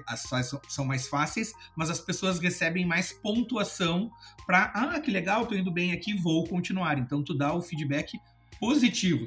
as 0.06 0.24
fases 0.24 0.58
são 0.68 0.84
mais 0.84 1.08
fáceis, 1.08 1.45
mas 1.76 1.90
as 1.90 2.00
pessoas 2.00 2.38
recebem 2.38 2.86
mais 2.86 3.12
pontuação 3.12 4.10
para, 4.46 4.72
ah, 4.74 5.00
que 5.00 5.10
legal, 5.10 5.42
estou 5.42 5.58
indo 5.58 5.70
bem 5.70 5.92
aqui, 5.92 6.14
vou 6.14 6.46
continuar. 6.46 6.98
Então 6.98 7.22
tu 7.22 7.34
dá 7.34 7.52
o 7.52 7.62
feedback 7.62 8.18
positivo. 8.60 9.26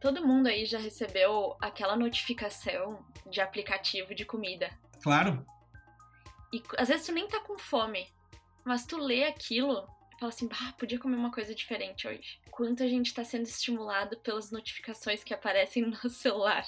Todo 0.00 0.26
mundo 0.26 0.48
aí 0.48 0.66
já 0.66 0.78
recebeu 0.78 1.56
aquela 1.60 1.94
notificação 1.94 3.04
de 3.30 3.40
aplicativo 3.40 4.14
de 4.14 4.24
comida. 4.24 4.68
Claro. 5.02 5.46
E 6.52 6.62
às 6.76 6.88
vezes 6.88 7.06
tu 7.06 7.12
nem 7.12 7.28
tá 7.28 7.40
com 7.40 7.56
fome, 7.56 8.06
mas 8.64 8.84
tu 8.84 8.98
lê 8.98 9.24
aquilo 9.24 9.86
e 10.14 10.18
fala 10.18 10.30
assim, 10.30 10.48
bah, 10.48 10.74
podia 10.78 10.98
comer 10.98 11.16
uma 11.16 11.30
coisa 11.30 11.54
diferente 11.54 12.06
hoje. 12.06 12.40
Quanto 12.50 12.82
a 12.82 12.88
gente 12.88 13.14
tá 13.14 13.24
sendo 13.24 13.44
estimulado 13.44 14.16
pelas 14.18 14.50
notificações 14.50 15.22
que 15.22 15.32
aparecem 15.32 15.86
no 15.86 15.96
celular. 16.10 16.64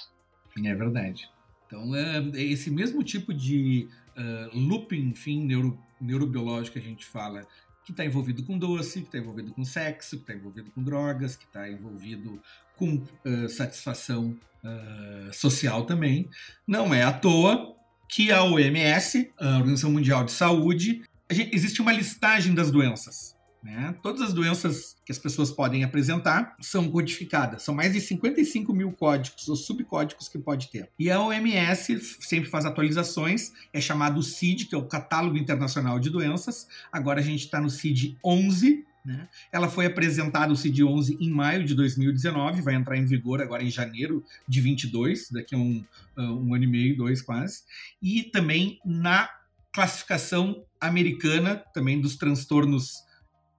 É 0.63 0.73
verdade. 0.73 1.29
Então, 1.67 1.95
é, 1.95 2.17
é 2.39 2.43
esse 2.43 2.69
mesmo 2.71 3.03
tipo 3.03 3.33
de 3.33 3.89
uh, 4.17 4.57
looping, 4.57 5.09
enfim, 5.09 5.45
neuro, 5.45 5.79
neurobiológico 5.99 6.77
a 6.77 6.81
gente 6.81 7.05
fala, 7.05 7.45
que 7.83 7.91
está 7.91 8.03
envolvido 8.03 8.43
com 8.43 8.57
doce, 8.57 9.01
que 9.01 9.07
está 9.07 9.17
envolvido 9.17 9.53
com 9.53 9.63
sexo, 9.63 10.17
que 10.17 10.23
está 10.23 10.33
envolvido 10.33 10.71
com 10.71 10.83
drogas, 10.83 11.35
que 11.35 11.45
está 11.45 11.69
envolvido 11.69 12.41
com 12.75 12.95
uh, 12.95 13.49
satisfação 13.49 14.37
uh, 14.63 15.33
social 15.33 15.85
também. 15.85 16.29
Não 16.67 16.93
é 16.93 17.03
à 17.03 17.13
toa 17.13 17.75
que 18.09 18.31
a 18.31 18.43
OMS, 18.43 19.31
a 19.39 19.57
Organização 19.57 19.91
Mundial 19.91 20.23
de 20.23 20.31
Saúde, 20.31 21.03
gente, 21.29 21.55
existe 21.55 21.81
uma 21.81 21.93
listagem 21.93 22.53
das 22.53 22.71
doenças. 22.71 23.34
Né? 23.65 23.95
Todas 24.03 24.21
as 24.21 24.31
doenças 24.31 24.95
que 25.03 25.11
as 25.11 25.17
pessoas 25.17 25.49
podem 25.49 25.83
apresentar 25.83 26.55
são 26.61 26.87
codificadas. 26.87 27.63
São 27.63 27.73
mais 27.73 27.93
de 27.93 27.99
55 27.99 28.71
mil 28.71 28.91
códigos 28.91 29.49
ou 29.49 29.55
subcódigos 29.55 30.29
que 30.29 30.37
pode 30.37 30.69
ter. 30.69 30.87
E 30.99 31.09
a 31.09 31.19
OMS 31.19 31.99
sempre 32.19 32.47
faz 32.47 32.63
atualizações, 32.63 33.51
é 33.73 33.81
chamado 33.81 34.21
CID, 34.21 34.65
que 34.65 34.75
é 34.75 34.77
o 34.77 34.85
Catálogo 34.85 35.35
Internacional 35.35 35.99
de 35.99 36.11
Doenças. 36.11 36.67
Agora 36.91 37.19
a 37.19 37.23
gente 37.23 37.45
está 37.45 37.59
no 37.59 37.71
CID 37.71 38.15
11, 38.23 38.85
né? 39.03 39.27
Ela 39.51 39.67
foi 39.67 39.87
apresentada, 39.87 40.53
o 40.53 40.55
CID-11, 40.55 41.17
em 41.19 41.29
maio 41.29 41.63
de 41.63 41.75
2019, 41.75 42.61
vai 42.61 42.73
entrar 42.73 42.97
em 42.97 43.05
vigor 43.05 43.39
agora 43.39 43.63
em 43.63 43.69
janeiro 43.69 44.23
de 44.47 44.61
22, 44.61 45.29
daqui 45.29 45.53
a 45.53 45.57
um, 45.59 45.83
uh, 46.17 46.21
um 46.21 46.55
ano 46.55 46.63
e 46.63 46.67
meio, 46.67 46.97
dois 46.97 47.21
quase, 47.21 47.61
e 48.01 48.23
também 48.23 48.79
na 48.83 49.29
classificação 49.71 50.65
americana 50.81 51.63
também 51.71 52.01
dos 52.01 52.15
transtornos 52.15 53.05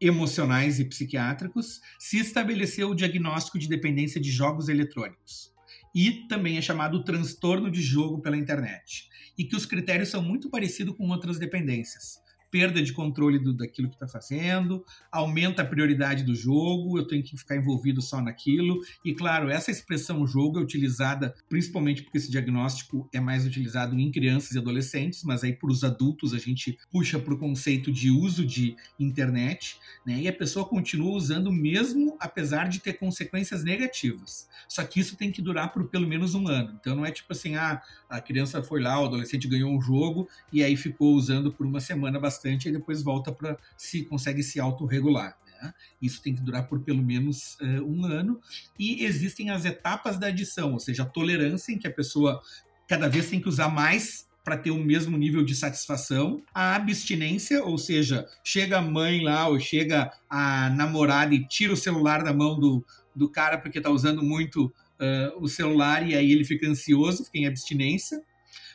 emocionais 0.01 0.79
e 0.79 0.85
psiquiátricos, 0.85 1.81
se 1.99 2.19
estabeleceu 2.19 2.91
o 2.91 2.95
diagnóstico 2.95 3.59
de 3.59 3.69
dependência 3.69 4.21
de 4.21 4.31
jogos 4.31 4.69
eletrônicos. 4.69 5.53
E 5.95 6.27
também 6.29 6.59
é 6.59 6.61
chamado 6.61 7.03
transtorno 7.05 7.71
de 7.71 7.81
jogo 7.81 8.21
pela 8.21 8.37
internet. 8.37 9.09
E 9.39 9.45
que 9.45 9.57
os 9.57 9.65
critérios 9.65 10.11
são 10.11 10.23
muito 10.23 10.51
parecidos 10.51 10.97
com 10.97 11.09
outras 11.09 11.39
dependências 11.39 12.25
perda 12.57 12.83
de 12.83 12.91
controle 12.95 13.39
do, 13.39 13.53
daquilo 13.53 13.87
que 13.87 13.97
está 13.97 14.09
fazendo, 14.09 14.83
aumenta 15.13 15.61
a 15.61 15.65
prioridade 15.65 16.25
do 16.25 16.35
jogo, 16.35 16.97
eu 16.97 17.07
tenho 17.07 17.23
que 17.23 17.37
ficar 17.37 17.55
envolvido 17.55 18.01
só 18.01 18.19
naquilo. 18.19 18.81
E 19.05 19.13
claro, 19.13 19.51
essa 19.51 19.71
expressão 19.71 20.27
jogo 20.27 20.59
é 20.59 20.63
utilizada 20.63 21.35
principalmente 21.51 22.03
porque 22.03 22.17
esse 22.17 22.31
diagnóstico 22.31 23.11
é 23.13 23.21
mais 23.21 23.45
utilizado 23.45 23.95
em 24.01 24.11
crianças 24.11 24.53
e 24.53 24.59
adolescentes, 24.59 25.23
mas 25.23 25.45
aí 25.45 25.53
para 25.53 25.71
os 25.71 25.85
adultos 25.85 26.33
a 26.33 26.39
gente 26.39 26.79
puxa 26.91 27.19
para 27.19 27.35
o 27.35 27.39
conceito 27.39 27.93
de 27.93 28.11
uso 28.11 28.47
de 28.47 28.75
internet, 28.99 29.77
né? 30.07 30.19
E 30.23 30.27
a 30.27 30.33
pessoa 30.33 30.65
continua 30.65 31.13
usando 31.13 31.53
mesmo 31.53 32.17
apesar 32.19 32.71
de 32.71 32.81
ter 32.81 32.95
consequências 32.95 33.63
negativas. 33.63 34.49
Só 34.67 34.83
que 34.83 34.99
isso 34.99 35.15
tem 35.15 35.31
que 35.31 35.43
durar 35.43 35.75
por 35.75 35.89
pelo 35.89 36.09
menos 36.09 36.35
um 36.35 36.49
ano. 36.49 36.75
Então 36.81 36.97
não 36.97 37.05
é 37.05 37.11
tipo 37.11 37.35
assim, 37.35 37.55
ah, 37.55 37.83
a 38.09 38.19
criança 38.19 38.63
foi 38.63 38.81
lá, 38.81 38.99
o 38.99 39.05
adolescente 39.05 39.47
ganhou 39.47 39.71
um 39.71 39.81
jogo 39.81 40.27
e 40.51 40.65
aí 40.65 40.75
ficou 40.75 41.15
usando 41.15 41.53
por 41.53 41.67
uma 41.67 41.81
semana 41.81 42.19
bastante 42.19 42.46
bastante 42.47 42.69
e 42.69 42.73
depois 42.73 43.03
volta 43.03 43.33
para 43.33 43.59
se 43.77 44.05
consegue 44.05 44.43
se 44.43 44.61
autorregular. 44.61 45.37
Né? 45.61 45.75
Isso 46.01 46.23
tem 46.23 46.35
que 46.35 46.41
durar 46.41 46.69
por 46.69 46.81
pelo 46.81 47.03
menos 47.03 47.57
uh, 47.61 47.85
um 47.85 48.05
ano. 48.05 48.41
E 48.79 49.05
existem 49.05 49.51
as 49.51 49.65
etapas 49.65 50.19
da 50.19 50.29
adição, 50.29 50.73
ou 50.73 50.81
seja, 50.81 51.03
a 51.03 51.07
tolerância 51.07 51.73
em 51.73 51.79
que 51.79 51.87
a 51.87 51.93
pessoa 51.93 52.41
cada 52.89 53.09
vez 53.09 53.29
tem 53.29 53.41
que 53.41 53.49
usar 53.49 53.69
mais 53.69 54.27
para 54.45 54.57
ter 54.57 54.71
o 54.71 54.79
mesmo 54.79 55.19
nível 55.19 55.45
de 55.45 55.57
satisfação, 55.57 56.41
a 56.55 56.77
abstinência, 56.77 57.65
ou 57.65 57.77
seja, 57.77 58.29
chega 58.45 58.79
a 58.79 58.83
mãe 58.83 59.25
lá 59.25 59.49
ou 59.49 59.59
chega 59.59 60.13
a 60.31 60.71
namorada 60.71 61.35
e 61.35 61.45
tira 61.45 61.73
o 61.73 61.77
celular 61.77 62.23
da 62.23 62.33
mão 62.33 62.57
do, 62.57 62.85
do 63.13 63.29
cara 63.29 63.59
porque 63.59 63.79
está 63.79 63.91
usando 63.91 64.23
muito 64.23 64.67
uh, 64.67 65.43
o 65.43 65.49
celular 65.49 66.09
e 66.09 66.15
aí 66.15 66.31
ele 66.31 66.45
fica 66.45 66.69
ansioso, 66.69 67.25
fica 67.25 67.39
em 67.39 67.47
abstinência, 67.49 68.23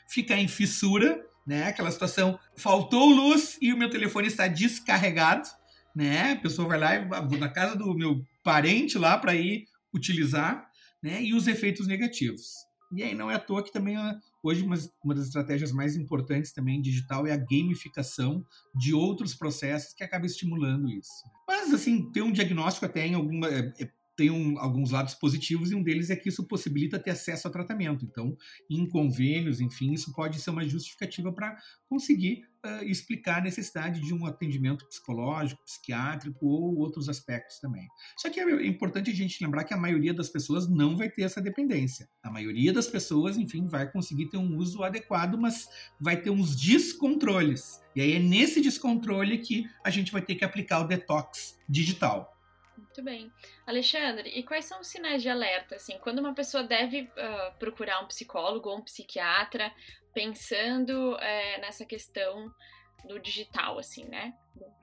fica 0.10 0.36
em 0.36 0.46
fissura, 0.46 1.26
né? 1.52 1.68
Aquela 1.68 1.92
situação, 1.92 2.40
faltou 2.56 3.10
luz 3.10 3.58
e 3.62 3.74
o 3.74 3.78
meu 3.78 3.90
telefone 3.90 4.28
está 4.28 4.48
descarregado, 4.48 5.50
né? 5.94 6.32
A 6.32 6.36
pessoa 6.38 6.66
vai 6.66 6.80
lá 6.80 6.96
e 6.96 7.38
na 7.38 7.50
casa 7.50 7.76
do 7.76 7.94
meu 7.94 8.26
parente 8.42 8.98
lá 8.98 9.18
para 9.18 9.36
ir 9.36 9.66
utilizar, 9.94 10.66
né? 11.04 11.22
E 11.22 11.34
os 11.34 11.48
efeitos 11.48 11.88
negativos. 11.88 12.54
E 12.96 13.04
aí 13.04 13.14
não 13.14 13.30
é 13.30 13.36
à 13.36 13.40
toa 13.40 13.62
que 13.62 13.72
também 13.72 13.98
hoje 14.42 14.64
uma, 14.64 14.78
uma 15.04 15.14
das 15.14 15.26
estratégias 15.26 15.74
mais 15.74 15.98
importantes 15.98 16.54
também 16.54 16.82
digital 16.82 17.28
é 17.28 17.34
a 17.34 17.38
gamificação 17.38 18.46
de 18.74 18.94
outros 18.94 19.34
processos 19.34 19.94
que 19.94 20.06
acaba 20.06 20.26
estimulando 20.26 20.90
isso. 20.90 21.12
Mas 21.46 21.74
assim, 21.74 22.10
ter 22.14 22.22
um 22.22 22.32
diagnóstico 22.32 22.86
até 22.86 23.06
em 23.06 23.14
alguma 23.14 23.48
é, 23.50 23.74
é 23.78 23.90
tem 24.16 24.30
um, 24.30 24.60
alguns 24.60 24.92
lados 24.92 25.14
positivos 25.14 25.72
e 25.72 25.76
um 25.76 25.84
deles 25.84 26.10
é 26.10 26.16
que 26.16 26.30
isso 26.30 26.46
possibilita 26.48 27.00
ter 27.00 27.12
acesso 27.12 27.48
a 27.48 27.52
tratamento. 27.52 28.06
Então, 28.06 28.38
em 28.70 28.88
convênios, 28.88 29.62
enfim, 29.62 29.94
isso 29.94 30.14
pode 30.14 30.40
ser 30.40 30.50
uma 30.50 30.68
justificativa 30.68 31.32
para 31.32 31.58
conseguir 31.88 32.44
uh, 32.66 32.84
explicar 32.84 33.40
a 33.40 33.42
necessidade 33.42 34.02
de 34.02 34.14
um 34.14 34.26
atendimento 34.26 34.86
psicológico, 34.88 35.64
psiquiátrico 35.64 36.46
ou 36.46 36.78
outros 36.78 37.10
aspectos 37.10 37.60
também. 37.60 37.88
Só 38.18 38.30
que 38.30 38.40
é 38.40 38.68
importante 38.68 39.10
a 39.10 39.14
gente 39.14 39.44
lembrar 39.44 39.64
que 39.64 39.74
a 39.74 39.78
maioria 39.78 40.14
das 40.14 40.30
pessoas 40.30 40.70
não 40.70 40.96
vai 40.96 41.10
ter 41.10 41.24
essa 41.24 41.42
dependência. 41.42 42.08
A 42.24 42.32
maioria 42.32 42.74
das 42.74 42.88
pessoas, 42.88 43.38
enfim, 43.38 43.66
vai 43.66 43.92
conseguir 43.92 44.30
ter 44.30 44.38
um 44.38 44.58
uso 44.58 44.84
adequado, 44.84 45.38
mas 45.38 45.68
vai 46.00 46.22
ter 46.22 46.30
uns 46.30 46.56
descontroles. 46.56 47.82
E 47.96 48.02
aí 48.02 48.14
é 48.14 48.20
nesse 48.20 48.62
descontrole 48.62 49.38
que 49.40 49.66
a 49.84 49.90
gente 49.90 50.12
vai 50.12 50.22
ter 50.22 50.36
que 50.36 50.46
aplicar 50.46 50.80
o 50.82 50.88
detox 50.88 51.58
digital. 51.68 52.41
Muito 52.78 53.04
bem. 53.04 53.32
Alexandre, 53.66 54.30
e 54.30 54.44
quais 54.44 54.66
são 54.66 54.82
os 54.82 54.88
sinais 54.88 55.22
de 55.22 55.30
alerta? 55.30 55.76
Assim, 55.76 55.98
quando 56.00 56.20
uma 56.20 56.34
pessoa 56.34 56.64
deve 56.64 57.04
uh, 57.04 57.58
procurar 57.60 58.02
um 58.02 58.08
psicólogo 58.08 58.70
ou 58.70 58.78
um 58.78 58.84
psiquiatra 58.84 59.72
pensando 60.14 61.16
é, 61.18 61.60
nessa 61.60 61.86
questão 61.86 62.54
do 63.08 63.20
digital, 63.20 63.80
assim, 63.80 64.06
né? 64.06 64.34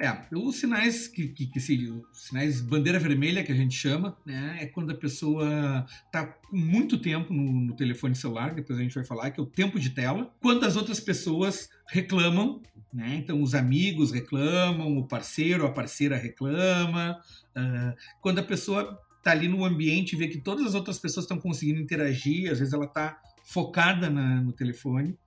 É, 0.00 0.16
os 0.32 0.56
sinais 0.56 1.08
que, 1.08 1.28
que, 1.28 1.46
que 1.46 1.60
se, 1.60 2.02
sinais 2.12 2.60
bandeira 2.60 2.98
vermelha 3.00 3.42
que 3.42 3.50
a 3.50 3.54
gente 3.54 3.74
chama, 3.74 4.16
né, 4.24 4.58
é 4.60 4.66
quando 4.66 4.92
a 4.92 4.94
pessoa 4.94 5.84
está 6.06 6.24
com 6.24 6.56
muito 6.56 6.98
tempo 6.98 7.32
no, 7.32 7.42
no, 7.42 7.76
telefone 7.76 8.14
celular, 8.14 8.54
depois 8.54 8.78
a 8.78 8.82
gente 8.82 8.94
vai 8.94 9.04
falar, 9.04 9.30
que 9.32 9.40
é 9.40 9.42
o 9.42 9.46
tempo 9.46 9.78
de 9.78 9.90
tela, 9.90 10.32
quando 10.40 10.64
as 10.64 10.76
outras 10.76 11.00
pessoas 11.00 11.68
reclamam, 11.88 12.62
né, 12.92 13.16
então 13.16 13.42
os 13.42 13.56
amigos 13.56 14.12
reclamam, 14.12 14.96
o 14.96 15.06
parceiro, 15.06 15.66
a 15.66 15.72
parceira 15.72 16.16
reclama, 16.16 17.20
uh, 17.56 17.96
quando 18.20 18.38
a 18.38 18.44
pessoa 18.44 19.00
está 19.18 19.32
ali 19.32 19.48
no 19.48 19.64
ambiente 19.64 20.12
e 20.12 20.16
vê 20.16 20.28
que 20.28 20.40
todas 20.40 20.64
as 20.64 20.74
outras 20.76 20.98
pessoas 20.98 21.24
estão 21.24 21.40
conseguindo 21.40 21.80
interagir, 21.80 22.52
às 22.52 22.60
vezes 22.60 22.72
ela 22.72 22.86
está 22.86 23.20
focada 23.44 24.08
na, 24.08 24.40
no 24.40 24.52
telefone, 24.52 25.18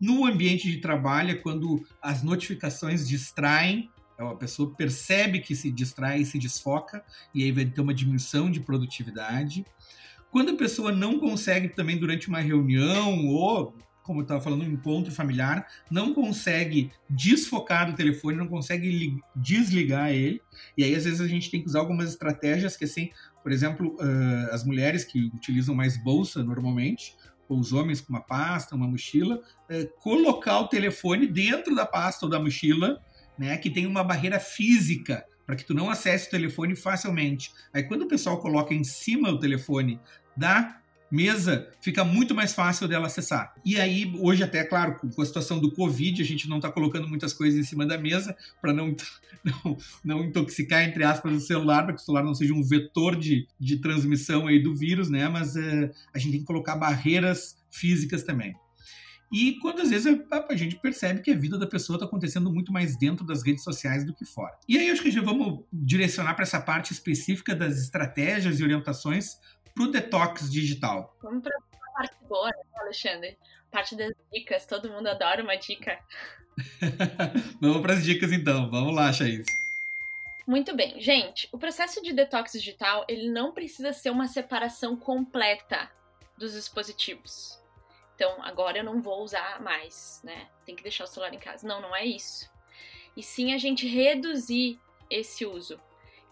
no 0.00 0.26
ambiente 0.26 0.70
de 0.70 0.78
trabalho, 0.78 1.30
é 1.30 1.34
quando 1.34 1.84
as 2.02 2.22
notificações 2.22 3.08
distraem, 3.08 3.90
a 4.18 4.34
pessoa 4.34 4.74
percebe 4.74 5.40
que 5.40 5.54
se 5.54 5.70
distrai 5.70 6.20
e 6.20 6.26
se 6.26 6.38
desfoca, 6.38 7.04
e 7.34 7.42
aí 7.42 7.52
vai 7.52 7.64
ter 7.64 7.80
uma 7.80 7.94
diminuição 7.94 8.50
de 8.50 8.60
produtividade. 8.60 9.64
Quando 10.30 10.50
a 10.50 10.56
pessoa 10.56 10.92
não 10.92 11.18
consegue 11.18 11.68
também 11.68 11.98
durante 11.98 12.28
uma 12.28 12.40
reunião 12.40 13.26
ou, 13.26 13.76
como 14.02 14.20
eu 14.20 14.22
estava 14.22 14.40
falando, 14.40 14.62
um 14.62 14.72
encontro 14.72 15.12
familiar, 15.12 15.66
não 15.90 16.12
consegue 16.12 16.90
desfocar 17.08 17.90
do 17.90 17.96
telefone, 17.96 18.36
não 18.36 18.48
consegue 18.48 19.16
desligar 19.34 20.10
ele, 20.10 20.40
e 20.76 20.84
aí 20.84 20.94
às 20.94 21.04
vezes 21.04 21.20
a 21.20 21.28
gente 21.28 21.50
tem 21.50 21.60
que 21.60 21.68
usar 21.68 21.80
algumas 21.80 22.10
estratégias 22.10 22.76
que 22.76 22.84
assim, 22.84 23.10
por 23.42 23.52
exemplo, 23.52 23.96
uh, 23.96 24.52
as 24.52 24.64
mulheres 24.64 25.04
que 25.04 25.26
utilizam 25.34 25.74
mais 25.74 25.96
bolsa 25.96 26.42
normalmente, 26.42 27.16
ou 27.48 27.58
os 27.58 27.72
homens 27.72 28.00
com 28.00 28.12
uma 28.12 28.22
pasta, 28.22 28.74
uma 28.74 28.86
mochila, 28.88 29.40
é, 29.68 29.84
colocar 30.00 30.60
o 30.60 30.68
telefone 30.68 31.26
dentro 31.26 31.74
da 31.74 31.86
pasta 31.86 32.26
ou 32.26 32.30
da 32.30 32.40
mochila, 32.40 33.02
né, 33.38 33.56
que 33.56 33.70
tem 33.70 33.86
uma 33.86 34.04
barreira 34.04 34.38
física 34.38 35.24
para 35.46 35.56
que 35.56 35.64
tu 35.64 35.74
não 35.74 35.90
acesse 35.90 36.28
o 36.28 36.30
telefone 36.30 36.74
facilmente. 36.74 37.52
Aí 37.72 37.82
quando 37.82 38.02
o 38.02 38.08
pessoal 38.08 38.40
coloca 38.40 38.72
em 38.72 38.84
cima 38.84 39.30
o 39.30 39.38
telefone 39.38 40.00
da 40.36 40.80
mesa, 41.14 41.68
fica 41.80 42.04
muito 42.04 42.34
mais 42.34 42.52
fácil 42.52 42.88
dela 42.88 43.06
acessar. 43.06 43.54
E 43.64 43.80
aí, 43.80 44.12
hoje 44.18 44.42
até, 44.42 44.64
claro, 44.64 44.98
com 45.14 45.22
a 45.22 45.24
situação 45.24 45.60
do 45.60 45.70
Covid, 45.70 46.20
a 46.20 46.24
gente 46.24 46.48
não 46.48 46.56
está 46.56 46.70
colocando 46.70 47.08
muitas 47.08 47.32
coisas 47.32 47.58
em 47.58 47.62
cima 47.62 47.86
da 47.86 47.96
mesa 47.96 48.36
para 48.60 48.72
não, 48.72 48.94
não, 49.44 49.76
não, 50.04 50.24
intoxicar, 50.24 50.82
entre 50.82 51.04
aspas, 51.04 51.32
o 51.32 51.40
celular, 51.40 51.84
para 51.84 51.94
que 51.94 52.02
o 52.02 52.04
celular 52.04 52.24
não 52.24 52.34
seja 52.34 52.52
um 52.52 52.62
vetor 52.62 53.16
de, 53.16 53.46
de 53.58 53.76
transmissão 53.76 54.48
aí 54.48 54.60
do 54.60 54.74
vírus, 54.74 55.08
né? 55.08 55.28
Mas 55.28 55.54
uh, 55.54 55.90
a 56.12 56.18
gente 56.18 56.32
tem 56.32 56.40
que 56.40 56.46
colocar 56.46 56.76
barreiras 56.76 57.56
físicas 57.70 58.22
também. 58.22 58.54
E 59.32 59.58
quando 59.58 59.82
às 59.82 59.90
vezes 59.90 60.06
a, 60.30 60.54
gente 60.54 60.76
percebe 60.76 61.20
que 61.20 61.30
a 61.30 61.36
vida 61.36 61.58
da 61.58 61.66
pessoa 61.66 61.96
está 61.96 62.06
acontecendo 62.06 62.52
muito 62.52 62.72
mais 62.72 62.96
dentro 62.96 63.26
das 63.26 63.42
redes 63.42 63.64
sociais 63.64 64.04
do 64.04 64.14
que 64.14 64.24
fora. 64.24 64.54
E 64.68 64.78
aí 64.78 64.90
acho 64.90 65.02
que 65.02 65.10
já 65.10 65.20
vamos 65.22 65.64
direcionar 65.72 66.34
para 66.34 66.44
essa 66.44 66.60
parte 66.60 66.92
específica 66.92 67.52
das 67.52 67.78
estratégias 67.78 68.60
e 68.60 68.62
orientações 68.62 69.38
para 69.74 69.84
o 69.84 69.90
detox 69.90 70.50
digital. 70.50 71.14
Vamos 71.22 71.42
para 71.42 71.56
a 71.56 71.92
parte 71.92 72.16
boa, 72.28 72.48
né, 72.48 72.62
Alexandre? 72.76 73.36
Parte 73.70 73.96
das 73.96 74.12
dicas, 74.32 74.66
todo 74.66 74.90
mundo 74.90 75.08
adora 75.08 75.42
uma 75.42 75.56
dica. 75.56 75.98
vamos 77.60 77.82
para 77.82 77.94
as 77.94 78.04
dicas 78.04 78.30
então, 78.32 78.70
vamos 78.70 78.94
lá, 78.94 79.12
Chaís. 79.12 79.44
Muito 80.46 80.76
bem, 80.76 81.00
gente, 81.00 81.48
o 81.50 81.58
processo 81.58 82.02
de 82.02 82.12
detox 82.12 82.52
digital 82.52 83.04
ele 83.08 83.30
não 83.30 83.52
precisa 83.52 83.92
ser 83.92 84.10
uma 84.10 84.28
separação 84.28 84.94
completa 84.94 85.90
dos 86.36 86.52
dispositivos. 86.52 87.58
Então, 88.14 88.42
agora 88.42 88.78
eu 88.78 88.84
não 88.84 89.02
vou 89.02 89.22
usar 89.24 89.60
mais, 89.60 90.20
né? 90.22 90.46
Tem 90.64 90.76
que 90.76 90.82
deixar 90.82 91.04
o 91.04 91.06
celular 91.06 91.34
em 91.34 91.38
casa. 91.38 91.66
Não, 91.66 91.80
não 91.80 91.96
é 91.96 92.04
isso. 92.04 92.48
E 93.16 93.22
sim 93.22 93.52
a 93.52 93.58
gente 93.58 93.88
reduzir 93.88 94.78
esse 95.10 95.44
uso. 95.44 95.80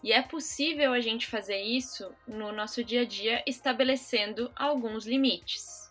E 0.03 0.11
é 0.11 0.21
possível 0.21 0.91
a 0.91 0.99
gente 0.99 1.25
fazer 1.25 1.61
isso 1.61 2.13
no 2.27 2.51
nosso 2.51 2.83
dia 2.83 3.01
a 3.01 3.05
dia 3.05 3.41
estabelecendo 3.47 4.51
alguns 4.53 5.07
limites. 5.07 5.83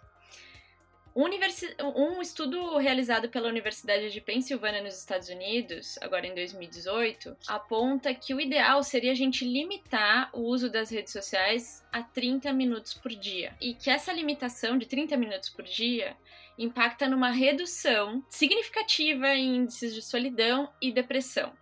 Um 1.15 2.23
estudo 2.23 2.79
realizado 2.79 3.29
pela 3.29 3.49
Universidade 3.49 4.11
de 4.11 4.21
Pensilvânia 4.21 4.83
nos 4.83 4.99
Estados 4.99 5.29
Unidos, 5.29 5.99
agora 6.01 6.27
em 6.27 6.35
2018, 6.35 7.37
aponta 7.49 8.15
que 8.15 8.33
o 8.33 8.41
ideal 8.41 8.83
seria 8.83 9.13
a 9.13 9.15
gente 9.15 9.45
limitar 9.45 10.31
o 10.33 10.41
uso 10.41 10.71
das 10.71 10.91
redes 10.91 11.13
sociais 11.13 11.85
a 11.93 12.03
30 12.03 12.51
minutos 12.55 12.95
por 12.95 13.11
dia. 13.11 13.55
E 13.61 13.75
que 13.75 13.91
essa 13.91 14.11
limitação 14.11 14.79
de 14.79 14.87
30 14.87 15.15
minutos 15.19 15.51
por 15.51 15.65
dia 15.65 16.17
impacta 16.59 17.07
numa 17.07 17.31
redução 17.31 18.25
significativa 18.31 19.29
em 19.35 19.57
índices 19.57 19.95
de 19.95 20.01
solidão 20.01 20.73
e 20.81 20.91
depressão. 20.91 21.53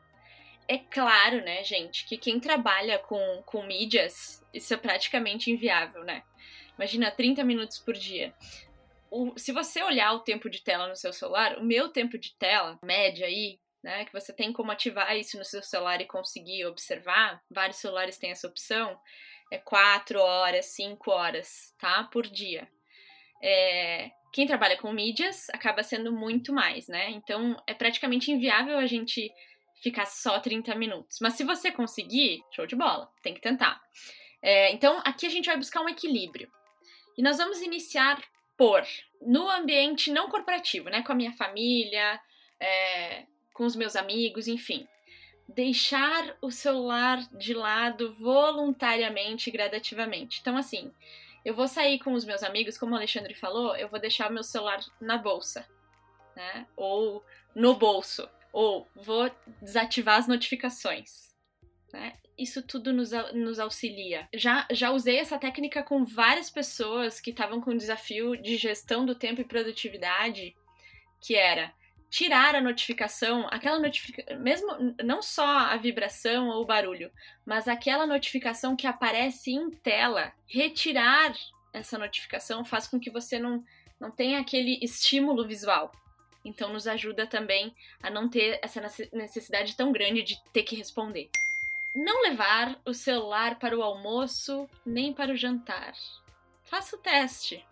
É 0.71 0.79
claro, 0.79 1.43
né, 1.45 1.65
gente, 1.65 2.07
que 2.07 2.17
quem 2.17 2.39
trabalha 2.39 2.99
com, 2.99 3.43
com 3.45 3.63
mídias, 3.65 4.45
isso 4.55 4.73
é 4.73 4.77
praticamente 4.77 5.51
inviável, 5.51 6.05
né? 6.05 6.23
Imagina 6.77 7.11
30 7.11 7.43
minutos 7.43 7.79
por 7.79 7.95
dia 7.95 8.33
o, 9.11 9.37
se 9.37 9.53
você 9.53 9.83
olhar 9.83 10.13
o 10.13 10.21
tempo 10.21 10.49
de 10.49 10.63
tela 10.63 10.87
no 10.87 10.97
seu 10.97 11.13
celular, 11.13 11.59
o 11.59 11.65
meu 11.65 11.89
tempo 11.89 12.17
de 12.17 12.33
tela, 12.35 12.79
média 12.83 13.27
aí, 13.27 13.59
né, 13.83 14.05
que 14.05 14.13
você 14.13 14.33
tem 14.33 14.53
como 14.53 14.71
ativar 14.71 15.17
isso 15.17 15.37
no 15.37 15.45
seu 15.45 15.63
celular 15.63 16.01
e 16.01 16.07
conseguir 16.07 16.65
observar, 16.67 17.43
vários 17.51 17.79
celulares 17.79 18.19
têm 18.19 18.31
essa 18.31 18.47
opção, 18.47 18.99
é 19.51 19.59
4 19.59 20.21
horas, 20.21 20.67
5 20.67 21.11
horas, 21.11 21.75
tá? 21.79 22.05
Por 22.05 22.27
dia. 22.27 22.69
É, 23.43 24.11
quem 24.33 24.47
trabalha 24.47 24.77
com 24.77 24.93
mídias 24.93 25.49
acaba 25.51 25.83
sendo 25.83 26.13
muito 26.13 26.53
mais, 26.53 26.87
né? 26.87 27.11
Então 27.11 27.61
é 27.67 27.75
praticamente 27.75 28.31
inviável 28.31 28.79
a 28.79 28.87
gente 28.87 29.33
ficar 29.81 30.07
só 30.07 30.39
30 30.39 30.75
minutos. 30.75 31.19
Mas 31.21 31.35
se 31.35 31.45
você 31.45 31.73
conseguir, 31.73 32.43
show 32.51 32.67
de 32.67 32.77
bola, 32.77 33.11
tem 33.23 33.35
que 33.35 33.41
tentar. 33.41 33.81
É, 34.43 34.73
então 34.73 35.01
aqui 35.05 35.27
a 35.27 35.31
gente 35.31 35.47
vai 35.47 35.57
buscar 35.57 35.81
um 35.81 35.89
equilíbrio. 35.89 36.51
E 37.17 37.23
nós 37.23 37.39
vamos 37.39 37.61
iniciar 37.61 38.23
por 38.57 38.83
no 39.21 39.51
ambiente 39.51 40.11
não 40.11 40.29
corporativo, 40.29 40.89
né? 40.89 41.03
Com 41.03 41.13
a 41.13 41.15
minha 41.15 41.33
família, 41.33 42.21
é, 42.59 43.27
com 43.53 43.65
os 43.65 43.77
meus 43.77 43.97
amigos, 43.97 44.49
enfim. 44.49 44.87
Deixar 45.49 46.37
o 46.41 46.51
celular 46.51 47.19
de 47.33 47.53
lado 47.53 48.15
voluntariamente, 48.15 49.51
gradativamente. 49.51 50.41
Então, 50.41 50.57
assim, 50.57 50.93
eu 51.45 51.55
vou 51.55 51.67
sair 51.67 51.99
com 51.99 52.13
os 52.13 52.25
meus 52.25 52.43
amigos, 52.43 52.79
como 52.79 52.93
o 52.93 52.97
Alexandre 52.97 53.35
falou, 53.35 53.75
eu 53.77 53.89
vou 53.89 53.99
deixar 53.99 54.31
o 54.31 54.33
meu 54.33 54.43
celular 54.43 54.81
na 55.01 55.19
bolsa, 55.19 55.67
né? 56.37 56.67
Ou 56.77 57.25
no 57.55 57.75
bolso. 57.75 58.29
Ou 58.53 58.87
vou 58.95 59.31
desativar 59.61 60.19
as 60.19 60.27
notificações. 60.27 61.31
Né? 61.93 62.15
isso 62.41 62.63
tudo 62.63 62.93
nos, 62.93 63.11
nos 63.35 63.59
auxilia. 63.59 64.27
Já, 64.35 64.67
já 64.71 64.91
usei 64.91 65.19
essa 65.19 65.39
técnica 65.39 65.83
com 65.83 66.05
várias 66.05 66.51
pessoas 66.51 67.21
que 67.21 67.31
estavam 67.31 67.61
com 67.61 67.77
desafio 67.77 68.35
de 68.35 68.57
gestão 68.57 69.05
do 69.05 69.15
tempo 69.15 69.43
e 69.43 69.45
produtividade, 69.45 70.57
que 71.21 71.37
era 71.37 71.73
tirar 72.09 72.57
a 72.57 72.61
notificação, 72.61 73.47
aquela 73.51 73.79
notificação, 73.79 74.41
mesmo 74.41 74.95
não 75.05 75.21
só 75.21 75.47
a 75.47 75.77
vibração 75.77 76.49
ou 76.49 76.63
o 76.63 76.67
barulho, 76.67 77.13
mas 77.45 77.69
aquela 77.69 78.07
notificação 78.07 78.75
que 78.75 78.87
aparece 78.87 79.53
em 79.53 79.71
tela, 79.71 80.33
retirar 80.47 81.33
essa 81.73 81.99
notificação 81.99 82.65
faz 82.65 82.89
com 82.89 82.99
que 82.99 83.11
você 83.11 83.39
não, 83.39 83.63
não 84.01 84.11
tenha 84.11 84.41
aquele 84.41 84.79
estímulo 84.83 85.47
visual. 85.47 85.93
Então 86.45 86.73
nos 86.73 86.87
ajuda 86.87 87.27
também 87.27 87.75
a 88.03 88.11
não 88.11 88.29
ter 88.29 88.59
essa 88.63 88.81
necessidade 89.13 89.77
tão 89.77 89.93
grande 89.93 90.23
de 90.23 90.41
ter 90.53 90.63
que 90.63 90.77
responder. 90.77 91.29
Não 91.95 92.23
levar 92.23 92.81
o 92.85 92.95
celular 92.95 93.59
para 93.59 93.77
o 93.77 93.83
almoço 93.83 94.69
nem 94.87 95.13
para 95.13 95.33
o 95.33 95.37
jantar. 95.37 95.93
Faça 96.65 96.97
o 96.97 96.99
teste. 96.99 97.65